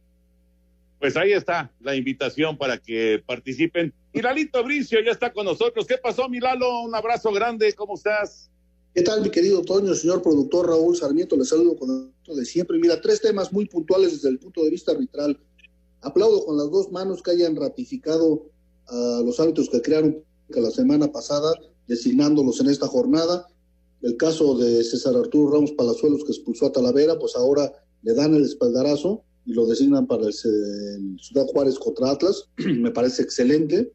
Pues 1.01 1.16
ahí 1.16 1.32
está 1.32 1.72
la 1.80 1.96
invitación 1.96 2.59
para 2.59 2.76
que 2.76 3.22
participen. 3.26 3.94
Y 4.12 4.20
Lalito 4.20 4.62
Bricio 4.62 5.01
ya 5.03 5.12
está 5.12 5.32
con 5.32 5.46
nosotros. 5.46 5.86
¿Qué 5.86 5.96
pasó, 5.96 6.28
mi 6.28 6.40
Lalo? 6.40 6.82
Un 6.82 6.94
abrazo 6.94 7.32
grande. 7.32 7.72
¿Cómo 7.72 7.94
estás? 7.94 8.51
¿Qué 8.94 9.01
tal, 9.01 9.22
mi 9.22 9.30
querido 9.30 9.62
Toño, 9.62 9.94
señor 9.94 10.20
productor 10.20 10.68
Raúl 10.68 10.94
Sarmiento? 10.94 11.38
Les 11.38 11.48
saludo 11.48 11.74
con 11.78 12.12
el 12.26 12.36
de 12.36 12.44
siempre. 12.44 12.78
Mira, 12.78 13.01
tres 13.01 13.22
temas 13.22 13.51
muy 13.51 13.64
puntuales 13.64 14.12
desde 14.12 14.28
el 14.28 14.38
punto 14.38 14.62
de 14.62 14.68
vista 14.68 14.92
arbitral. 14.92 15.40
Aplaudo 16.03 16.44
con 16.44 16.59
las 16.59 16.70
dos 16.70 16.92
manos 16.92 17.22
que 17.22 17.30
hayan 17.30 17.57
ratificado 17.57 18.51
a 18.86 19.22
los 19.24 19.40
árbitros 19.40 19.70
que 19.70 19.80
crearon 19.80 20.22
la 20.48 20.70
semana 20.70 21.11
pasada, 21.11 21.55
designándolos 21.86 22.61
en 22.61 22.68
esta 22.68 22.86
jornada. 22.86 23.46
El 24.03 24.18
caso 24.18 24.59
de 24.59 24.84
César 24.84 25.16
Arturo 25.16 25.55
Ramos 25.55 25.72
Palazuelos, 25.72 26.24
que 26.24 26.32
expulsó 26.32 26.66
a 26.66 26.72
Talavera, 26.72 27.18
pues 27.18 27.36
ahora 27.36 27.72
le 28.03 28.12
dan 28.12 28.34
el 28.34 28.44
espaldarazo 28.44 29.24
y 29.51 29.53
lo 29.53 29.66
designan 29.66 30.07
para 30.07 30.26
el, 30.26 30.32
Ciudad 30.32 31.46
Juárez 31.46 31.76
contra 31.78 32.12
Atlas. 32.12 32.44
Me 32.57 32.92
parece 32.92 33.22
excelente. 33.22 33.90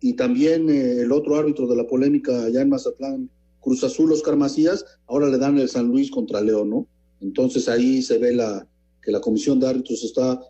Y 0.00 0.14
también 0.14 0.68
eh, 0.68 1.00
el 1.00 1.10
otro 1.10 1.36
árbitro 1.36 1.66
de 1.66 1.76
la 1.76 1.86
polémica 1.86 2.44
allá 2.44 2.60
en 2.60 2.68
Mazatlán, 2.68 3.30
Cruz 3.60 3.82
Azul, 3.82 4.12
Oscar 4.12 4.36
Macías, 4.36 4.84
ahora 5.06 5.28
le 5.28 5.38
dan 5.38 5.58
el 5.58 5.68
San 5.70 5.88
Luis 5.88 6.10
contra 6.10 6.42
León, 6.42 6.70
¿no? 6.70 6.86
Entonces 7.20 7.68
ahí 7.68 8.02
se 8.02 8.18
ve 8.18 8.34
la, 8.34 8.66
que 9.02 9.10
la 9.10 9.20
comisión 9.20 9.58
de 9.58 9.68
árbitros 9.68 10.04
está 10.04 10.40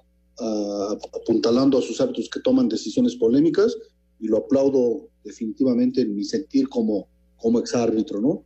uh, 0.41 0.99
apuntalando 1.21 1.79
a 1.79 1.83
sus 1.83 2.01
árbitros 2.01 2.29
que 2.29 2.41
toman 2.41 2.69
decisiones 2.69 3.17
polémicas 3.17 3.77
y 4.21 4.29
lo 4.29 4.39
aplaudo 4.39 5.09
definitivamente 5.25 6.01
en 6.03 6.15
mi 6.15 6.25
sentir 6.25 6.69
como, 6.69 7.09
como 7.37 7.59
exárbitro, 7.59 8.21
¿no? 8.21 8.45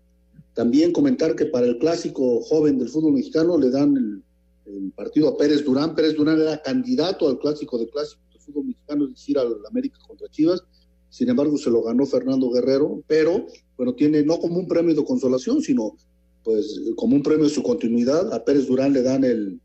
También 0.55 0.93
comentar 0.93 1.35
que 1.35 1.47
para 1.47 1.67
el 1.67 1.79
clásico 1.79 2.41
joven 2.41 2.79
del 2.79 2.89
fútbol 2.89 3.15
mexicano 3.15 3.59
le 3.59 3.71
dan 3.71 3.97
el, 3.97 4.23
el 4.67 4.93
partido 4.93 5.29
a 5.29 5.37
Pérez 5.37 5.65
Durán. 5.65 5.95
Pérez 5.95 6.15
Durán 6.15 6.41
era 6.41 6.61
candidato 6.63 7.29
al 7.29 7.39
clásico 7.39 7.79
de 7.79 7.89
clásico 7.89 8.23
del 8.31 8.41
fútbol 8.41 8.65
mexicano, 8.67 9.05
es 9.05 9.11
decir, 9.11 9.39
al 9.39 9.55
América 9.69 9.99
contra 10.07 10.29
Chivas. 10.29 10.63
Sin 11.11 11.29
embargo, 11.29 11.57
se 11.59 11.71
lo 11.71 11.83
ganó 11.83 12.07
Fernando 12.07 12.51
Guerrero, 12.51 13.03
pero 13.07 13.47
bueno, 13.77 13.95
tiene 13.95 14.23
no 14.25 14.39
como 14.39 14.59
un 14.59 14.67
premio 14.67 14.95
de 14.95 15.05
consolación, 15.05 15.61
sino 15.63 15.97
pues 16.43 16.81
como 16.97 17.17
un 17.17 17.23
premio 17.23 17.45
de 17.45 17.51
su 17.51 17.63
continuidad. 17.63 18.33
A 18.33 18.45
Pérez 18.45 18.67
Durán 18.67 18.93
le 18.93 19.03
dan 19.03 19.25
el, 19.25 19.61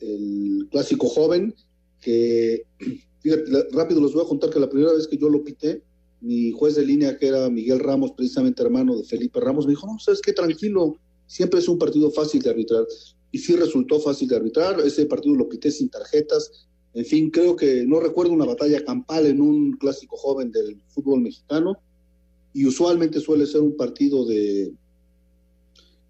el 0.00 0.68
clásico 0.70 1.08
joven, 1.08 1.54
que 2.00 2.64
fíjate, 3.20 3.68
rápido 3.72 4.00
les 4.00 4.12
voy 4.12 4.24
a 4.24 4.28
contar 4.28 4.50
que 4.50 4.60
la 4.60 4.68
primera 4.68 4.92
vez 4.92 5.06
que 5.06 5.16
yo 5.16 5.28
lo 5.28 5.44
pité, 5.44 5.82
mi 6.20 6.52
juez 6.52 6.76
de 6.76 6.86
línea, 6.86 7.18
que 7.18 7.28
era 7.28 7.48
Miguel 7.50 7.80
Ramos, 7.80 8.12
precisamente 8.12 8.62
hermano 8.62 8.96
de 8.96 9.04
Felipe 9.04 9.40
Ramos, 9.40 9.66
me 9.66 9.72
dijo, 9.72 9.86
no, 9.86 9.98
sabes 9.98 10.20
qué, 10.20 10.32
tranquilo, 10.32 10.96
siempre 11.26 11.60
es 11.60 11.68
un 11.68 11.78
partido 11.78 12.10
fácil 12.10 12.42
de 12.42 12.50
arbitrar. 12.50 12.84
Y 13.32 13.38
sí 13.38 13.56
resultó 13.56 13.98
fácil 13.98 14.28
de 14.28 14.36
arbitrar, 14.36 14.78
ese 14.80 15.06
partido 15.06 15.34
lo 15.34 15.48
pité 15.48 15.70
sin 15.70 15.88
tarjetas, 15.88 16.68
en 16.94 17.04
fin, 17.06 17.30
creo 17.30 17.56
que 17.56 17.84
no 17.86 17.98
recuerdo 18.00 18.32
una 18.32 18.44
batalla 18.44 18.84
campal 18.84 19.26
en 19.26 19.40
un 19.40 19.72
clásico 19.78 20.16
joven 20.16 20.52
del 20.52 20.80
fútbol 20.88 21.22
mexicano, 21.22 21.78
y 22.52 22.66
usualmente 22.66 23.18
suele 23.18 23.46
ser 23.46 23.62
un 23.62 23.76
partido 23.76 24.26
de, 24.26 24.74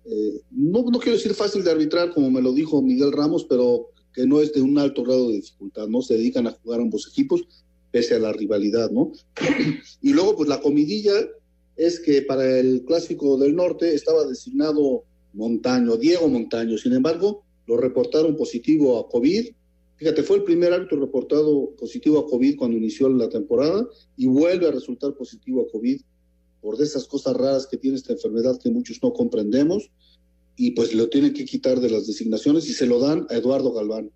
eh, 0.04 0.40
no, 0.50 0.82
no 0.82 0.98
quiero 0.98 1.16
decir 1.16 1.34
fácil 1.34 1.62
de 1.62 1.70
arbitrar, 1.70 2.12
como 2.12 2.30
me 2.30 2.42
lo 2.42 2.52
dijo 2.52 2.82
Miguel 2.82 3.12
Ramos, 3.12 3.44
pero 3.44 3.90
que 4.12 4.26
no 4.26 4.40
es 4.40 4.52
de 4.52 4.60
un 4.60 4.78
alto 4.78 5.04
grado 5.04 5.28
de 5.28 5.36
dificultad, 5.36 5.86
¿no? 5.88 6.02
Se 6.02 6.14
dedican 6.14 6.46
a 6.46 6.52
jugar 6.52 6.80
ambos 6.80 7.08
equipos, 7.08 7.42
pese 7.90 8.14
a 8.14 8.18
la 8.18 8.32
rivalidad, 8.32 8.90
¿no? 8.90 9.12
y 10.02 10.12
luego, 10.12 10.36
pues 10.36 10.48
la 10.48 10.60
comidilla 10.60 11.14
es 11.76 12.00
que 12.00 12.22
para 12.22 12.58
el 12.58 12.84
clásico 12.84 13.38
del 13.38 13.54
norte 13.54 13.94
estaba 13.94 14.26
designado 14.26 15.04
Montaño, 15.32 15.96
Diego 15.96 16.28
Montaño, 16.28 16.76
sin 16.78 16.92
embargo, 16.92 17.44
lo 17.66 17.76
reportaron 17.76 18.36
positivo 18.36 18.98
a 18.98 19.08
COVID. 19.08 19.48
Fíjate, 19.96 20.22
fue 20.22 20.38
el 20.38 20.44
primer 20.44 20.72
árbitro 20.72 21.00
reportado 21.00 21.70
positivo 21.78 22.18
a 22.18 22.26
COVID 22.26 22.56
cuando 22.56 22.76
inició 22.76 23.08
la 23.08 23.28
temporada 23.28 23.86
y 24.16 24.26
vuelve 24.26 24.66
a 24.66 24.72
resultar 24.72 25.14
positivo 25.14 25.62
a 25.62 25.70
COVID 25.70 26.00
por 26.60 26.76
de 26.76 26.84
esas 26.84 27.06
cosas 27.06 27.36
raras 27.36 27.66
que 27.66 27.76
tiene 27.76 27.96
esta 27.96 28.12
enfermedad 28.12 28.58
que 28.60 28.70
muchos 28.70 29.02
no 29.02 29.12
comprendemos, 29.12 29.90
y 30.56 30.72
pues 30.72 30.94
lo 30.94 31.08
tienen 31.08 31.32
que 31.32 31.44
quitar 31.44 31.80
de 31.80 31.90
las 31.90 32.06
designaciones 32.06 32.68
y 32.68 32.72
se 32.72 32.86
lo 32.86 33.00
dan 33.00 33.26
a 33.30 33.36
Eduardo 33.36 33.72
Galván. 33.72 34.10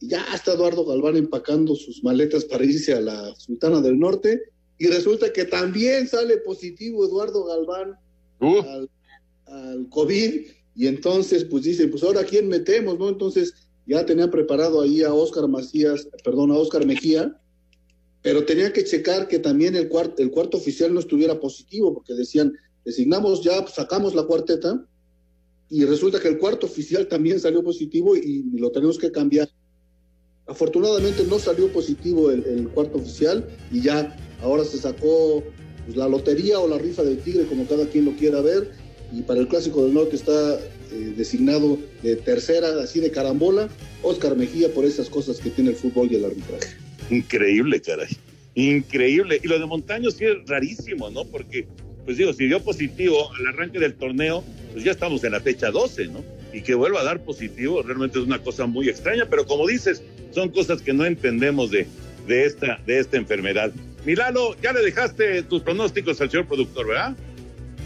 Y 0.00 0.08
ya 0.08 0.24
está 0.34 0.54
Eduardo 0.54 0.84
Galván 0.84 1.16
empacando 1.16 1.74
sus 1.74 2.02
maletas 2.02 2.44
para 2.44 2.64
irse 2.64 2.94
a 2.94 3.00
la 3.00 3.34
Sultana 3.36 3.80
del 3.80 3.98
Norte, 3.98 4.42
y 4.78 4.86
resulta 4.86 5.32
que 5.32 5.44
también 5.44 6.08
sale 6.08 6.38
positivo 6.38 7.04
Eduardo 7.04 7.44
Galván 7.44 7.96
al, 8.40 8.90
al, 9.46 9.88
COVID, 9.88 10.46
y 10.76 10.86
entonces 10.86 11.44
pues 11.44 11.64
dicen, 11.64 11.90
pues 11.90 12.02
ahora 12.02 12.24
quién 12.24 12.48
metemos, 12.48 12.98
¿no? 12.98 13.08
Entonces 13.08 13.54
ya 13.86 14.04
tenían 14.04 14.30
preparado 14.30 14.80
ahí 14.80 15.02
a 15.02 15.12
Oscar 15.12 15.48
Macías, 15.48 16.08
perdón, 16.24 16.50
a 16.50 16.58
Oscar 16.58 16.86
Mejía, 16.86 17.40
pero 18.22 18.44
tenía 18.44 18.72
que 18.72 18.84
checar 18.84 19.28
que 19.28 19.38
también 19.38 19.76
el, 19.76 19.88
cuarto, 19.88 20.22
el 20.22 20.30
cuarto 20.30 20.56
oficial 20.56 20.94
no 20.94 21.00
estuviera 21.00 21.38
positivo, 21.38 21.92
porque 21.92 22.14
decían, 22.14 22.52
designamos 22.84 23.42
ya, 23.42 23.66
sacamos 23.66 24.14
la 24.14 24.22
cuarteta, 24.24 24.86
y 25.70 25.84
resulta 25.84 26.20
que 26.20 26.28
el 26.28 26.38
cuarto 26.38 26.66
oficial 26.66 27.08
también 27.08 27.40
salió 27.40 27.62
positivo 27.62 28.16
y 28.16 28.44
lo 28.54 28.70
tenemos 28.70 28.98
que 28.98 29.10
cambiar. 29.10 29.48
Afortunadamente 30.46 31.24
no 31.24 31.38
salió 31.38 31.72
positivo 31.72 32.30
el, 32.30 32.68
cuarto 32.68 32.98
oficial 32.98 33.48
y 33.72 33.80
ya 33.80 34.14
ahora 34.42 34.64
se 34.64 34.76
sacó 34.76 35.42
pues, 35.84 35.96
la 35.96 36.08
lotería 36.08 36.60
o 36.60 36.68
la 36.68 36.78
rifa 36.78 37.02
del 37.02 37.18
tigre, 37.18 37.46
como 37.46 37.66
cada 37.66 37.86
quien 37.86 38.04
lo 38.04 38.12
quiera 38.12 38.40
ver, 38.42 38.70
y 39.12 39.22
para 39.22 39.40
el 39.40 39.48
Clásico 39.48 39.84
del 39.84 39.94
Norte 39.94 40.16
está 40.16 40.58
eh, 40.92 41.14
designado 41.16 41.78
de 42.02 42.16
tercera, 42.16 42.68
así 42.82 43.00
de 43.00 43.10
carambola, 43.10 43.68
Oscar 44.02 44.36
Mejía 44.36 44.72
por 44.72 44.84
esas 44.84 45.08
cosas 45.08 45.38
que 45.38 45.50
tiene 45.50 45.70
el 45.70 45.76
fútbol 45.76 46.08
y 46.10 46.16
el 46.16 46.24
arbitraje. 46.24 46.76
Increíble, 47.10 47.80
caray. 47.80 48.08
Increíble. 48.54 49.40
Y 49.42 49.48
lo 49.48 49.58
de 49.58 49.66
Montaño 49.66 50.10
sí 50.10 50.24
es 50.24 50.36
rarísimo, 50.46 51.10
¿no? 51.10 51.24
Porque, 51.24 51.66
pues 52.04 52.16
digo, 52.16 52.32
si 52.32 52.46
dio 52.46 52.60
positivo 52.60 53.32
al 53.34 53.46
arranque 53.48 53.78
del 53.78 53.94
torneo, 53.94 54.44
pues 54.72 54.84
ya 54.84 54.92
estamos 54.92 55.24
en 55.24 55.32
la 55.32 55.40
fecha 55.40 55.70
12, 55.70 56.06
¿no? 56.06 56.24
Y 56.52 56.62
que 56.62 56.74
vuelva 56.74 57.00
a 57.00 57.04
dar 57.04 57.24
positivo 57.24 57.82
realmente 57.82 58.18
es 58.18 58.24
una 58.24 58.42
cosa 58.42 58.66
muy 58.66 58.88
extraña, 58.88 59.26
pero 59.28 59.46
como 59.46 59.66
dices, 59.66 60.02
son 60.30 60.50
cosas 60.50 60.82
que 60.82 60.92
no 60.92 61.04
entendemos 61.04 61.70
de, 61.70 61.86
de, 62.26 62.44
esta, 62.44 62.80
de 62.86 62.98
esta 62.98 63.16
enfermedad. 63.16 63.72
Milalo, 64.04 64.56
ya 64.62 64.72
le 64.72 64.82
dejaste 64.82 65.42
tus 65.44 65.62
pronósticos 65.62 66.20
al 66.20 66.30
señor 66.30 66.46
productor, 66.46 66.86
¿verdad? 66.86 67.16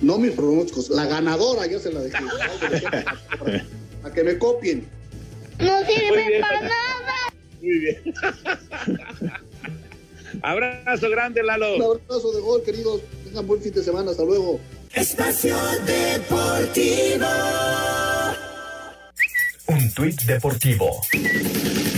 No 0.00 0.18
mis 0.18 0.32
pronósticos, 0.32 0.90
la 0.90 1.06
ganadora 1.06 1.66
ya 1.66 1.78
se 1.78 1.92
la 1.92 2.00
dejé. 2.00 2.18
a 4.04 4.10
que 4.12 4.24
me 4.24 4.38
copien. 4.38 4.86
No 5.58 5.78
sirve 5.86 6.40
para 6.40 6.60
nada. 6.60 7.14
Muy 7.60 7.78
bien. 7.80 8.14
abrazo 10.42 11.10
grande, 11.10 11.42
Lalo. 11.42 11.76
Un 11.76 11.82
abrazo 11.82 12.32
de 12.32 12.40
gol, 12.40 12.62
queridos. 12.62 13.00
Tengan 13.24 13.46
buen 13.46 13.60
fin 13.60 13.72
de 13.72 13.82
semana. 13.82 14.12
Hasta 14.12 14.24
luego. 14.24 14.60
Espacio 14.94 15.56
Deportivo. 15.84 17.26
Un 19.66 19.92
tuit 19.92 20.22
deportivo. 20.22 21.00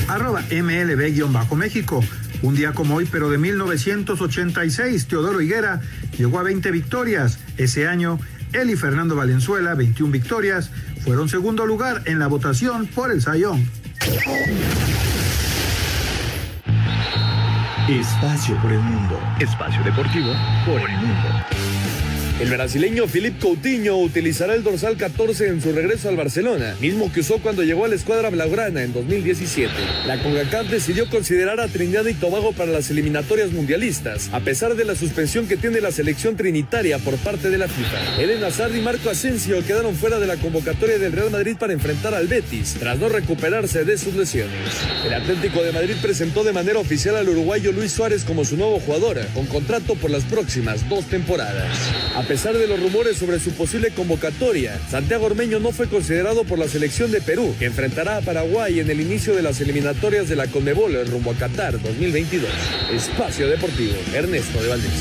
Arroba 0.09 0.43
MLB-México. 0.51 2.03
Un 2.43 2.55
día 2.55 2.73
como 2.73 2.97
hoy, 2.97 3.07
pero 3.11 3.29
de 3.29 3.39
1986, 3.39 5.07
Teodoro 5.07 5.41
Higuera 5.41 5.81
llegó 6.17 6.39
a 6.39 6.43
20 6.43 6.71
victorias. 6.71 7.39
Ese 7.59 7.87
año, 7.87 8.19
él 8.53 8.71
y 8.71 8.77
Fernando 8.77 9.15
Valenzuela, 9.15 9.75
21 9.75 10.11
victorias, 10.11 10.71
fueron 11.05 11.29
segundo 11.29 11.67
lugar 11.67 12.03
en 12.07 12.19
la 12.19 12.29
votación 12.29 12.87
por 12.87 13.11
el 13.11 13.21
Sayón. 13.21 13.69
Espacio 17.89 18.57
por 18.63 18.73
el 18.73 18.81
mundo. 18.81 19.19
Espacio 19.41 19.83
deportivo 19.83 20.33
por 20.65 20.81
el 20.81 20.97
mundo. 20.97 21.29
El 22.41 22.49
brasileño 22.49 23.07
Filipe 23.07 23.39
Coutinho 23.39 23.99
utilizará 23.99 24.55
el 24.55 24.63
dorsal 24.63 24.97
14 24.97 25.49
en 25.49 25.61
su 25.61 25.73
regreso 25.73 26.09
al 26.09 26.17
Barcelona, 26.17 26.75
mismo 26.81 27.13
que 27.13 27.21
usó 27.21 27.37
cuando 27.37 27.63
llegó 27.63 27.85
a 27.85 27.89
la 27.89 27.97
escuadra 27.97 28.31
blaugrana 28.31 28.83
en 28.83 28.95
2017. 28.95 29.71
La 30.07 30.23
CONCACAF 30.23 30.71
decidió 30.71 31.07
considerar 31.11 31.61
a 31.61 31.69
Trinidad 31.69 32.07
y 32.07 32.15
Tobago 32.15 32.53
para 32.53 32.73
las 32.73 32.89
eliminatorias 32.89 33.53
mundialistas, 33.53 34.31
a 34.33 34.41
pesar 34.41 34.75
de 34.75 34.87
la 34.87 34.95
suspensión 34.95 35.49
que 35.49 35.59
tiene 35.59 35.83
la 35.83 35.93
selección 35.93 36.35
trinitaria 36.35 36.99
por 36.99 37.17
parte 37.19 37.51
de 37.51 37.59
la 37.59 37.69
FIFA. 37.69 38.23
Eden 38.23 38.43
Hazard 38.43 38.75
y 38.75 38.81
Marco 38.81 39.11
Asensio 39.11 39.63
quedaron 39.67 39.95
fuera 39.95 40.19
de 40.19 40.27
la 40.27 40.37
convocatoria 40.37 40.99
del 40.99 41.13
Real 41.13 41.31
Madrid 41.31 41.57
para 41.61 41.75
enfrentar 41.75 42.15
al 42.15 42.27
Betis, 42.27 42.77
tras 42.81 42.99
no 42.99 43.11
recuperarse 43.11 43.85
de 43.85 43.99
sus 43.99 44.15
lesiones. 44.15 44.79
El 45.05 45.13
Atlético 45.13 45.63
de 45.63 45.73
Madrid 45.73 45.97
presentó 46.01 46.43
de 46.43 46.55
manera 46.55 46.79
oficial 46.79 47.17
al 47.17 47.29
uruguayo 47.29 47.71
Luis 47.71 47.93
Suárez 47.93 48.25
como 48.25 48.47
su 48.47 48.57
nuevo 48.57 48.81
jugador, 48.81 49.21
con 49.35 49.45
contrato 49.45 49.95
por 49.95 50.11
las 50.11 50.25
próximas 50.25 50.89
dos 50.89 51.05
temporadas. 51.05 51.77
Pesar 52.31 52.57
de 52.57 52.69
los 52.69 52.81
rumores 52.81 53.17
sobre 53.17 53.41
su 53.41 53.51
posible 53.57 53.91
convocatoria, 53.91 54.79
Santiago 54.89 55.27
Ormeño 55.27 55.59
no 55.59 55.73
fue 55.73 55.89
considerado 55.89 56.45
por 56.45 56.61
la 56.61 56.69
selección 56.69 57.11
de 57.11 57.21
Perú, 57.21 57.57
que 57.59 57.65
enfrentará 57.65 58.19
a 58.19 58.21
Paraguay 58.21 58.79
en 58.79 58.89
el 58.89 59.01
inicio 59.01 59.35
de 59.35 59.43
las 59.43 59.61
eliminatorias 59.61 60.29
de 60.29 60.37
la 60.37 60.47
Conmebol 60.47 60.95
rumbo 61.09 61.33
a 61.33 61.35
Qatar 61.35 61.73
2022. 61.83 62.49
Espacio 62.93 63.49
Deportivo, 63.49 63.95
Ernesto 64.15 64.63
de 64.63 64.69
Valdés. 64.69 64.93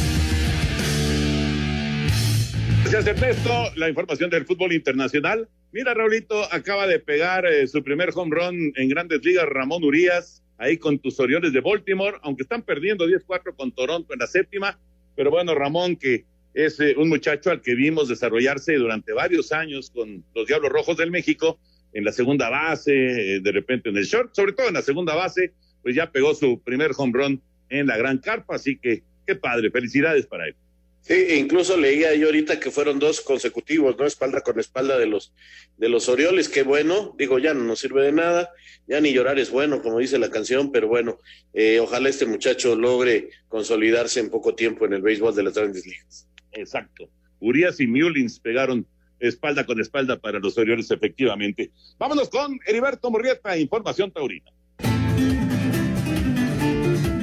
Gracias 2.89 3.05
Ernesto, 3.05 3.73
la 3.75 3.89
información 3.89 4.31
del 4.31 4.47
fútbol 4.47 4.73
internacional. 4.73 5.47
Mira, 5.71 5.93
Raulito, 5.93 6.51
acaba 6.51 6.87
de 6.87 6.97
pegar 6.97 7.45
eh, 7.45 7.67
su 7.67 7.83
primer 7.83 8.09
home 8.15 8.35
run 8.35 8.73
en 8.75 8.89
grandes 8.89 9.23
ligas 9.23 9.45
Ramón 9.47 9.83
Urias, 9.83 10.41
ahí 10.57 10.79
con 10.79 10.97
tus 10.97 11.19
Orioles 11.19 11.53
de 11.53 11.61
Baltimore, 11.61 12.17
aunque 12.23 12.41
están 12.41 12.63
perdiendo 12.63 13.05
10-4 13.05 13.55
con 13.55 13.71
Toronto 13.71 14.13
en 14.13 14.19
la 14.19 14.25
séptima, 14.25 14.79
pero 15.15 15.29
bueno, 15.29 15.53
Ramón 15.53 15.95
que 15.95 16.25
es 16.53 16.79
eh, 16.79 16.95
un 16.97 17.09
muchacho 17.09 17.51
al 17.51 17.61
que 17.61 17.75
vimos 17.75 18.07
desarrollarse 18.07 18.75
durante 18.75 19.13
varios 19.13 19.51
años 19.51 19.91
con 19.91 20.23
los 20.33 20.47
Diablos 20.47 20.71
Rojos 20.71 20.97
del 20.97 21.11
México 21.11 21.59
en 21.93 22.03
la 22.03 22.11
segunda 22.11 22.49
base, 22.49 23.35
eh, 23.35 23.39
de 23.39 23.51
repente 23.51 23.89
en 23.89 23.97
el 23.97 24.05
short, 24.05 24.33
sobre 24.35 24.53
todo 24.53 24.67
en 24.67 24.73
la 24.75 24.81
segunda 24.81 25.15
base, 25.15 25.53
pues 25.81 25.95
ya 25.95 26.11
pegó 26.11 26.35
su 26.35 26.61
primer 26.61 26.91
home 26.95 27.13
run 27.13 27.41
en 27.69 27.87
la 27.87 27.97
gran 27.97 28.17
carpa, 28.19 28.55
así 28.55 28.77
que 28.77 29.03
qué 29.25 29.35
padre, 29.35 29.71
felicidades 29.71 30.25
para 30.25 30.47
él. 30.47 30.55
Sí, 31.01 31.13
e 31.13 31.37
incluso 31.37 31.77
leía 31.77 32.13
yo 32.15 32.27
ahorita 32.27 32.59
que 32.59 32.71
fueron 32.71 32.99
dos 32.99 33.21
consecutivos, 33.21 33.97
¿no? 33.97 34.05
Espalda 34.05 34.41
con 34.41 34.59
espalda 34.59 34.97
de 34.97 35.05
los, 35.05 35.33
de 35.77 35.87
los 35.87 36.09
Orioles, 36.09 36.49
qué 36.49 36.63
bueno, 36.63 37.15
digo, 37.17 37.39
ya 37.39 37.53
no 37.53 37.63
nos 37.63 37.79
sirve 37.79 38.03
de 38.03 38.11
nada, 38.11 38.51
ya 38.85 38.99
ni 38.99 39.13
llorar 39.13 39.39
es 39.39 39.49
bueno, 39.49 39.81
como 39.81 39.99
dice 39.99 40.19
la 40.19 40.29
canción, 40.29 40.71
pero 40.71 40.87
bueno, 40.87 41.17
eh, 41.53 41.79
ojalá 41.79 42.09
este 42.09 42.25
muchacho 42.25 42.75
logre 42.75 43.29
consolidarse 43.47 44.19
en 44.19 44.29
poco 44.29 44.55
tiempo 44.55 44.85
en 44.85 44.93
el 44.93 45.01
béisbol 45.01 45.33
de 45.35 45.43
las 45.43 45.53
grandes 45.53 45.85
ligas. 45.85 46.27
Exacto. 46.51 47.09
Urias 47.39 47.79
y 47.79 47.87
Mullins 47.87 48.39
pegaron 48.39 48.85
espalda 49.19 49.65
con 49.65 49.79
espalda 49.79 50.17
para 50.19 50.39
los 50.39 50.57
Orioles, 50.57 50.89
efectivamente. 50.91 51.71
Vámonos 51.97 52.29
con 52.29 52.59
Heriberto 52.65 53.11
Murrieta, 53.11 53.57
Información 53.57 54.11
Taurina. 54.11 54.51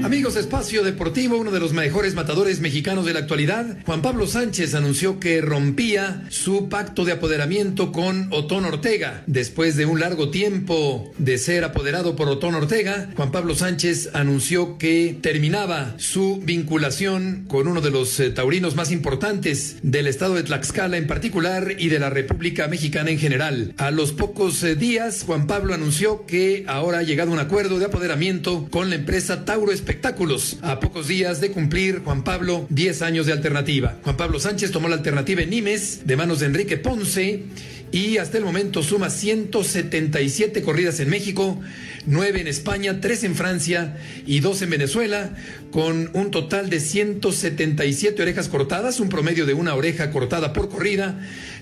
Amigos, 0.07 0.37
Espacio 0.37 0.85
Deportivo, 0.85 1.37
uno 1.37 1.51
de 1.51 1.59
los 1.59 1.73
mejores 1.73 2.15
matadores 2.15 2.61
mexicanos 2.61 3.05
de 3.07 3.13
la 3.13 3.19
actualidad, 3.19 3.79
Juan 3.85 4.03
Pablo 4.03 4.29
Sánchez 4.29 4.77
anunció 4.77 5.19
que 5.19 5.41
rompía 5.41 6.23
su 6.31 6.69
pacto 6.69 7.05
de 7.05 7.11
apoderamiento 7.11 7.91
con 7.91 8.29
Otón 8.31 8.67
Ortega. 8.67 9.25
Después 9.27 9.75
de 9.75 9.85
un 9.85 9.99
largo 9.99 10.31
tiempo 10.31 11.13
de 11.19 11.39
ser 11.39 11.65
apoderado 11.65 12.15
por 12.15 12.29
Otón 12.29 12.55
Ortega, 12.55 13.11
Juan 13.17 13.33
Pablo 13.33 13.57
Sánchez 13.57 14.11
anunció 14.13 14.79
que 14.79 15.19
terminaba 15.21 15.97
su 15.99 16.41
vinculación 16.41 17.45
con 17.49 17.67
uno 17.67 17.81
de 17.81 17.91
los 17.91 18.21
eh, 18.21 18.31
taurinos 18.31 18.77
más 18.77 18.93
importantes 18.93 19.79
del 19.83 20.07
estado 20.07 20.35
de 20.35 20.45
Tlaxcala 20.45 20.99
en 20.99 21.09
particular 21.09 21.73
y 21.79 21.89
de 21.89 21.99
la 21.99 22.11
República 22.11 22.69
Mexicana 22.69 23.11
en 23.11 23.19
general. 23.19 23.75
A 23.77 23.91
los 23.91 24.13
pocos 24.13 24.63
eh, 24.63 24.77
días, 24.77 25.25
Juan 25.27 25.49
Pablo 25.49 25.75
anunció 25.75 26.27
que 26.27 26.65
ahora 26.69 27.01
ha 27.01 27.03
llegado 27.03 27.33
un 27.33 27.41
acuerdo 27.41 27.81
de 27.81 27.87
apoderamiento 27.87 28.69
con 28.71 28.89
la 28.89 28.95
empresa 28.95 29.45
Tauro 29.45 29.73
Espectáculos 29.73 29.96
A 30.63 30.81
pocos 30.81 31.09
días 31.09 31.41
de 31.41 31.51
cumplir, 31.51 32.03
Juan 32.05 32.25
Pablo, 32.25 32.67
10 32.71 33.03
años 33.03 33.27
de 33.27 33.33
alternativa. 33.33 33.99
Juan 34.03 34.17
Pablo 34.17 34.39
Sánchez 34.39 34.71
tomó 34.71 34.89
la 34.89 34.97
alternativa 34.97 35.43
en 35.43 35.51
Nimes, 35.51 36.07
de 36.07 36.17
manos 36.17 36.41
de 36.41 36.47
Enrique 36.47 36.77
Ponce, 36.77 37.45
y 37.93 38.19
hasta 38.19 38.39
el 38.39 38.45
momento 38.45 38.83
suma 38.83 39.11
177 39.11 40.63
corridas 40.63 41.01
en 41.01 41.09
México, 41.09 41.61
9 42.07 42.41
en 42.41 42.47
España, 42.49 43.01
3 43.01 43.25
en 43.25 43.35
Francia 43.37 43.97
y 44.27 44.41
2 44.41 44.63
en 44.63 44.71
Venezuela, 44.71 45.31
con 45.71 46.11
un 46.13 46.31
total 46.31 46.69
de 46.69 46.81
177 46.81 48.21
orejas 48.21 48.49
cortadas, 48.49 49.01
un 49.01 49.09
promedio 49.09 49.47
de 49.47 49.55
una 49.55 49.75
oreja 49.75 50.11
cortada 50.11 50.53
por 50.53 50.69
corrida 50.69 51.19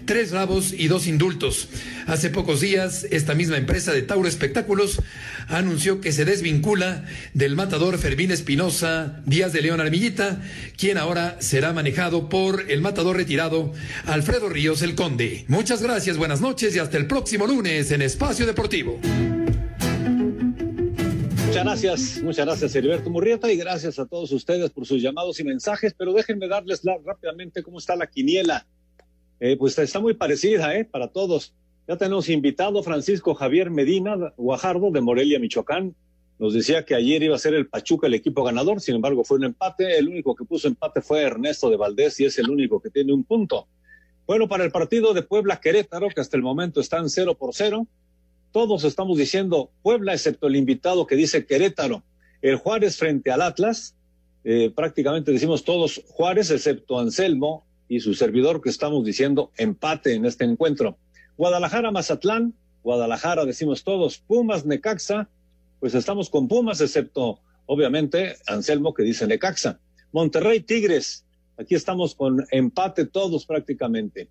tres 0.06 0.30
rabos 0.30 0.72
y 0.72 0.88
dos 0.88 1.06
indultos. 1.06 1.68
Hace 2.06 2.30
pocos 2.30 2.60
días, 2.60 3.06
esta 3.10 3.34
misma 3.34 3.56
empresa 3.56 3.92
de 3.92 4.02
Tauro 4.02 4.28
Espectáculos 4.28 5.00
anunció 5.48 6.00
que 6.00 6.12
se 6.12 6.24
desvincula 6.24 7.04
del 7.32 7.56
matador 7.56 7.98
Fermín 7.98 8.30
Espinosa 8.30 9.22
Díaz 9.26 9.52
de 9.52 9.62
León 9.62 9.80
Armillita, 9.80 10.42
quien 10.76 10.98
ahora 10.98 11.36
será 11.40 11.72
manejado 11.72 12.28
por 12.28 12.70
el 12.70 12.80
matador 12.80 13.16
retirado 13.16 13.72
Alfredo 14.06 14.48
Ríos 14.48 14.82
el 14.82 14.94
Conde. 14.94 15.44
Muchas 15.48 15.82
gracias, 15.82 16.16
buenas 16.16 16.40
noches 16.40 16.74
y 16.76 16.78
hasta 16.78 16.96
el 16.96 17.06
próximo 17.06 17.46
lunes 17.46 17.90
en 17.90 18.02
Espacio 18.02 18.46
Deportivo. 18.46 19.00
Muchas 21.46 21.64
gracias, 21.64 22.22
muchas 22.22 22.46
gracias 22.46 22.74
Heriberto 22.74 23.10
Murrieta 23.10 23.52
y 23.52 23.56
gracias 23.56 24.00
a 24.00 24.06
todos 24.06 24.32
ustedes 24.32 24.70
por 24.70 24.86
sus 24.86 25.00
llamados 25.00 25.38
y 25.38 25.44
mensajes, 25.44 25.94
pero 25.96 26.12
déjenme 26.12 26.48
darles 26.48 26.82
rápidamente 27.04 27.62
cómo 27.62 27.78
está 27.78 27.94
la 27.94 28.08
quiniela 28.08 28.66
eh, 29.44 29.58
pues 29.58 29.78
está 29.78 30.00
muy 30.00 30.14
parecida, 30.14 30.74
¿eh? 30.74 30.86
Para 30.86 31.08
todos. 31.08 31.52
Ya 31.86 31.98
tenemos 31.98 32.30
invitado 32.30 32.82
Francisco 32.82 33.34
Javier 33.34 33.70
Medina 33.70 34.32
Guajardo 34.38 34.90
de 34.90 35.02
Morelia, 35.02 35.38
Michoacán. 35.38 35.94
Nos 36.38 36.54
decía 36.54 36.86
que 36.86 36.94
ayer 36.94 37.22
iba 37.22 37.36
a 37.36 37.38
ser 37.38 37.52
el 37.52 37.66
Pachuca 37.66 38.06
el 38.06 38.14
equipo 38.14 38.42
ganador, 38.42 38.80
sin 38.80 38.94
embargo 38.94 39.22
fue 39.22 39.36
un 39.36 39.44
empate. 39.44 39.98
El 39.98 40.08
único 40.08 40.34
que 40.34 40.46
puso 40.46 40.66
empate 40.66 41.02
fue 41.02 41.20
Ernesto 41.20 41.68
de 41.68 41.76
Valdés 41.76 42.18
y 42.20 42.24
es 42.24 42.38
el 42.38 42.48
único 42.48 42.80
que 42.80 42.88
tiene 42.88 43.12
un 43.12 43.22
punto. 43.22 43.68
Bueno, 44.26 44.48
para 44.48 44.64
el 44.64 44.70
partido 44.70 45.12
de 45.12 45.20
Puebla 45.20 45.60
Querétaro, 45.60 46.08
que 46.08 46.22
hasta 46.22 46.38
el 46.38 46.42
momento 46.42 46.80
están 46.80 47.10
cero 47.10 47.36
por 47.36 47.54
cero, 47.54 47.86
todos 48.50 48.82
estamos 48.84 49.18
diciendo 49.18 49.70
Puebla, 49.82 50.14
excepto 50.14 50.46
el 50.46 50.56
invitado 50.56 51.06
que 51.06 51.16
dice 51.16 51.44
Querétaro. 51.44 52.02
El 52.40 52.56
Juárez 52.56 52.96
frente 52.96 53.30
al 53.30 53.42
Atlas, 53.42 53.94
eh, 54.42 54.72
prácticamente 54.74 55.32
decimos 55.32 55.64
todos 55.64 56.00
Juárez, 56.08 56.50
excepto 56.50 56.98
Anselmo, 56.98 57.66
y 57.88 58.00
su 58.00 58.14
servidor 58.14 58.60
que 58.62 58.70
estamos 58.70 59.04
diciendo 59.04 59.50
empate 59.56 60.14
en 60.14 60.24
este 60.24 60.44
encuentro. 60.44 60.96
Guadalajara, 61.36 61.90
Mazatlán, 61.90 62.54
Guadalajara 62.82 63.44
decimos 63.44 63.84
todos, 63.84 64.18
Pumas, 64.18 64.66
Necaxa, 64.66 65.28
pues 65.80 65.94
estamos 65.94 66.30
con 66.30 66.48
Pumas, 66.48 66.80
excepto 66.80 67.40
obviamente 67.66 68.36
Anselmo 68.46 68.94
que 68.94 69.02
dice 69.02 69.26
Necaxa. 69.26 69.78
Monterrey, 70.12 70.60
Tigres, 70.60 71.24
aquí 71.58 71.74
estamos 71.74 72.14
con 72.14 72.46
empate 72.50 73.06
todos 73.06 73.46
prácticamente. 73.46 74.28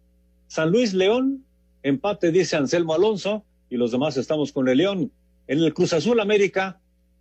San 0.48 0.72
Luis, 0.72 0.94
León, 0.94 1.44
empate 1.82 2.32
dice 2.32 2.56
Anselmo 2.56 2.94
Alonso 2.94 3.44
y 3.70 3.78
los 3.78 3.92
demás 3.92 4.18
estamos 4.18 4.52
con 4.52 4.68
el 4.70 4.78
León. 4.78 5.12
En 5.48 5.60
el 5.60 5.74
Cruz 5.74 5.94
Azul 5.94 6.20
América, 6.20 6.80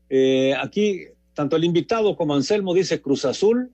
eh, 0.08 0.54
aquí 0.60 1.06
tanto 1.34 1.56
el 1.56 1.64
invitado 1.64 2.16
como 2.16 2.34
Anselmo 2.34 2.74
dice 2.74 3.00
Cruz 3.00 3.24
Azul, 3.24 3.70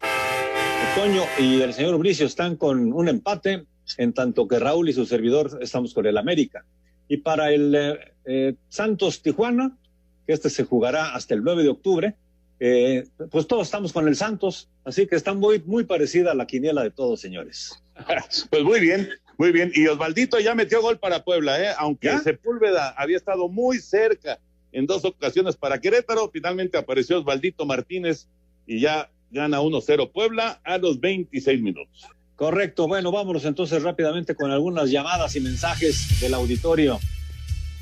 Toño 0.99 1.23
y 1.39 1.63
el 1.63 1.73
señor 1.75 1.97
Bricio 1.99 2.27
están 2.27 2.57
con 2.57 2.93
un 2.93 3.09
empate, 3.09 3.67
en 3.99 4.13
tanto 4.13 4.49
que 4.49 4.59
Raúl 4.59 4.89
y 4.89 4.93
su 4.93 5.07
servidor 5.07 5.61
estamos 5.61 5.95
con 5.95 6.07
el 6.07 6.19
América. 6.19 6.65
Y 7.07 7.19
para 7.19 7.53
el 7.53 7.73
eh, 7.73 7.99
eh, 8.25 8.55
Santos 8.69 9.23
Tijuana, 9.23 9.79
que 10.27 10.33
este 10.33 10.51
se 10.51 10.65
jugará 10.65 11.15
hasta 11.15 11.35
el 11.35 11.45
9 11.45 11.63
de 11.63 11.69
octubre, 11.69 12.17
eh, 12.59 13.07
pues 13.31 13.47
todos 13.47 13.69
estamos 13.69 13.93
con 13.93 14.09
el 14.09 14.17
Santos, 14.17 14.71
así 14.85 15.07
que 15.07 15.15
está 15.15 15.35
muy, 15.35 15.63
muy 15.65 15.85
parecida 15.85 16.33
a 16.33 16.35
la 16.35 16.49
quiniela 16.49 16.83
de 16.83 16.91
todos, 16.91 17.21
señores. 17.21 17.81
pues 18.51 18.65
muy 18.65 18.81
bien, 18.81 19.09
muy 19.37 19.53
bien. 19.53 19.71
Y 19.77 19.87
Osvaldito 19.87 20.41
ya 20.41 20.57
metió 20.57 20.83
gol 20.83 20.99
para 20.99 21.23
Puebla, 21.23 21.63
¿eh? 21.63 21.75
aunque 21.79 22.19
Sepúlveda 22.19 22.89
había 22.97 23.19
estado 23.19 23.49
muy 23.49 23.79
cerca 23.79 24.41
en 24.73 24.87
dos 24.87 25.05
ocasiones 25.05 25.55
para 25.55 25.81
Querétaro, 25.81 26.29
finalmente 26.33 26.77
apareció 26.77 27.21
Osvaldito 27.21 27.67
Martínez 27.67 28.27
y 28.67 28.81
ya 28.81 29.09
gana 29.31 29.61
1-0 29.61 30.11
Puebla 30.13 30.61
a 30.65 30.79
los 30.79 31.01
26 31.01 31.61
minutos. 31.63 32.07
Correcto, 32.37 32.87
bueno, 32.87 33.11
vámonos 33.11 33.45
entonces 33.45 33.83
rápidamente 33.83 34.35
con 34.35 34.51
algunas 34.51 34.91
llamadas 34.91 35.35
y 35.35 35.41
mensajes 35.41 36.21
del 36.21 36.35
auditorio. 36.35 37.01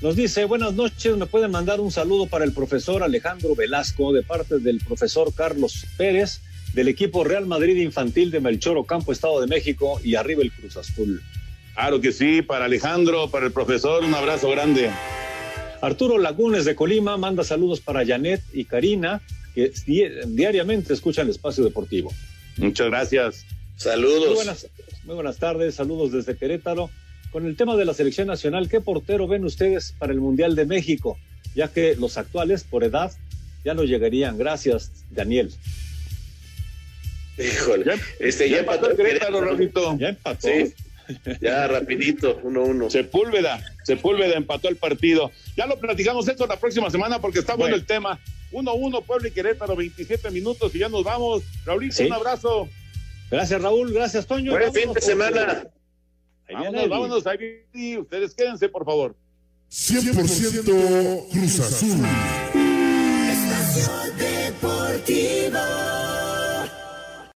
Nos 0.03 0.17
dice, 0.17 0.45
buenas 0.45 0.75
noches, 0.75 1.17
me 1.17 1.27
pueden 1.27 1.51
mandar 1.51 1.81
un 1.81 1.91
saludo 1.91 2.27
para 2.27 2.45
el 2.45 2.53
profesor 2.53 3.03
Alejandro 3.03 3.55
Velasco 3.55 4.13
de 4.13 4.23
parte 4.23 4.59
del 4.59 4.79
profesor 4.79 5.33
Carlos 5.35 5.87
Pérez 5.97 6.41
del 6.75 6.89
equipo 6.89 7.25
Real 7.25 7.47
Madrid 7.47 7.77
Infantil 7.77 8.31
de 8.31 8.41
Melchor 8.41 8.77
Ocampo, 8.77 9.13
Estado 9.13 9.41
de 9.41 9.47
México 9.47 9.99
y 10.05 10.15
arriba 10.15 10.43
el 10.43 10.53
Cruz 10.53 10.77
Azul. 10.77 11.23
Claro 11.75 12.01
que 12.01 12.13
sí, 12.13 12.43
para 12.43 12.67
Alejandro, 12.67 13.31
para 13.31 13.47
el 13.47 13.53
profesor, 13.53 14.05
un 14.05 14.15
abrazo 14.15 14.51
grande. 14.51 14.91
Arturo 15.81 16.19
Lagunes 16.19 16.65
de 16.65 16.75
Colima 16.75 17.17
manda 17.17 17.45
saludos 17.45 17.81
para 17.81 18.05
Janet 18.05 18.43
y 18.53 18.65
Karina 18.65 19.21
que 19.57 19.73
diariamente 20.27 20.93
escuchan 20.93 21.25
el 21.25 21.31
espacio 21.31 21.65
deportivo. 21.65 22.13
Muchas 22.59 22.89
gracias. 22.89 23.47
Saludos. 23.77 24.27
Muy 24.27 24.35
buenas, 24.35 24.67
muy 25.05 25.15
buenas 25.15 25.39
tardes, 25.39 25.75
saludos 25.75 26.13
desde 26.13 26.37
Querétaro. 26.37 26.91
Con 27.33 27.47
el 27.47 27.57
tema 27.57 27.75
de 27.77 27.87
la 27.87 27.95
selección 27.95 28.29
nacional, 28.29 28.69
¿qué 28.69 28.83
portero 28.83 29.27
ven 29.27 29.45
ustedes 29.45 29.95
para 29.99 30.13
el 30.13 30.21
Mundial 30.21 30.57
de 30.57 30.67
México? 30.67 31.19
Ya 31.55 31.69
que 31.69 31.97
los 31.97 32.19
actuales, 32.19 32.65
por 32.65 32.85
edad, 32.85 33.13
ya 33.65 33.73
no 33.73 33.85
llegarían. 33.85 34.37
Gracias, 34.37 34.93
Daniel. 35.11 35.51
Híjole, 37.39 37.95
este, 38.21 38.51
ya, 38.51 38.59
empató 38.59 38.91
el 38.91 38.97
Querétaro, 38.97 39.41
Ramito. 39.41 39.97
Ya 39.99 40.11
empató. 40.11 40.49
Ya 41.41 41.67
rapidito, 41.69 42.43
1-1. 42.43 42.91
Sepúlveda, 42.91 43.65
Sepúlveda 43.85 44.37
empató 44.37 44.69
el 44.69 44.77
partido. 44.77 45.31
Ya 45.57 45.67
lo 45.67 45.79
platicamos 45.79 46.29
esto 46.29 46.47
la 46.47 46.59
próxima 46.59 46.91
semana 46.91 47.21
porque 47.21 47.39
está 47.39 47.55
bueno, 47.55 47.75
el 47.75 47.87
tema. 47.87 48.19
1-1 48.53 49.05
Puebla 49.05 49.29
y 49.29 49.31
Querétaro, 49.31 49.77
27 49.77 50.31
minutos 50.31 50.75
y 50.75 50.79
ya 50.79 50.89
nos 50.89 51.05
vamos. 51.05 51.43
Raulito, 51.65 51.97
¿Sí? 51.97 52.05
un 52.05 52.13
abrazo. 52.13 52.69
Gracias, 53.31 53.61
Raúl. 53.61 53.93
Gracias, 53.93 54.27
Toño. 54.27 54.53
Buen 54.53 54.73
fin 54.73 54.93
de 54.93 55.01
semana. 55.01 55.67
Ahí 56.49 56.55
vámonos, 56.55 56.73
viene 56.73 56.89
vámonos. 56.89 57.27
Ahí 57.27 57.39
viene. 57.73 58.01
Ustedes 58.01 58.35
quédense, 58.35 58.69
por 58.69 58.85
favor. 58.85 59.17
100% 59.71 61.29
Cruz 61.31 61.61
Azul. 61.61 62.07
Estación 63.29 64.17
Deportiva. 64.17 65.86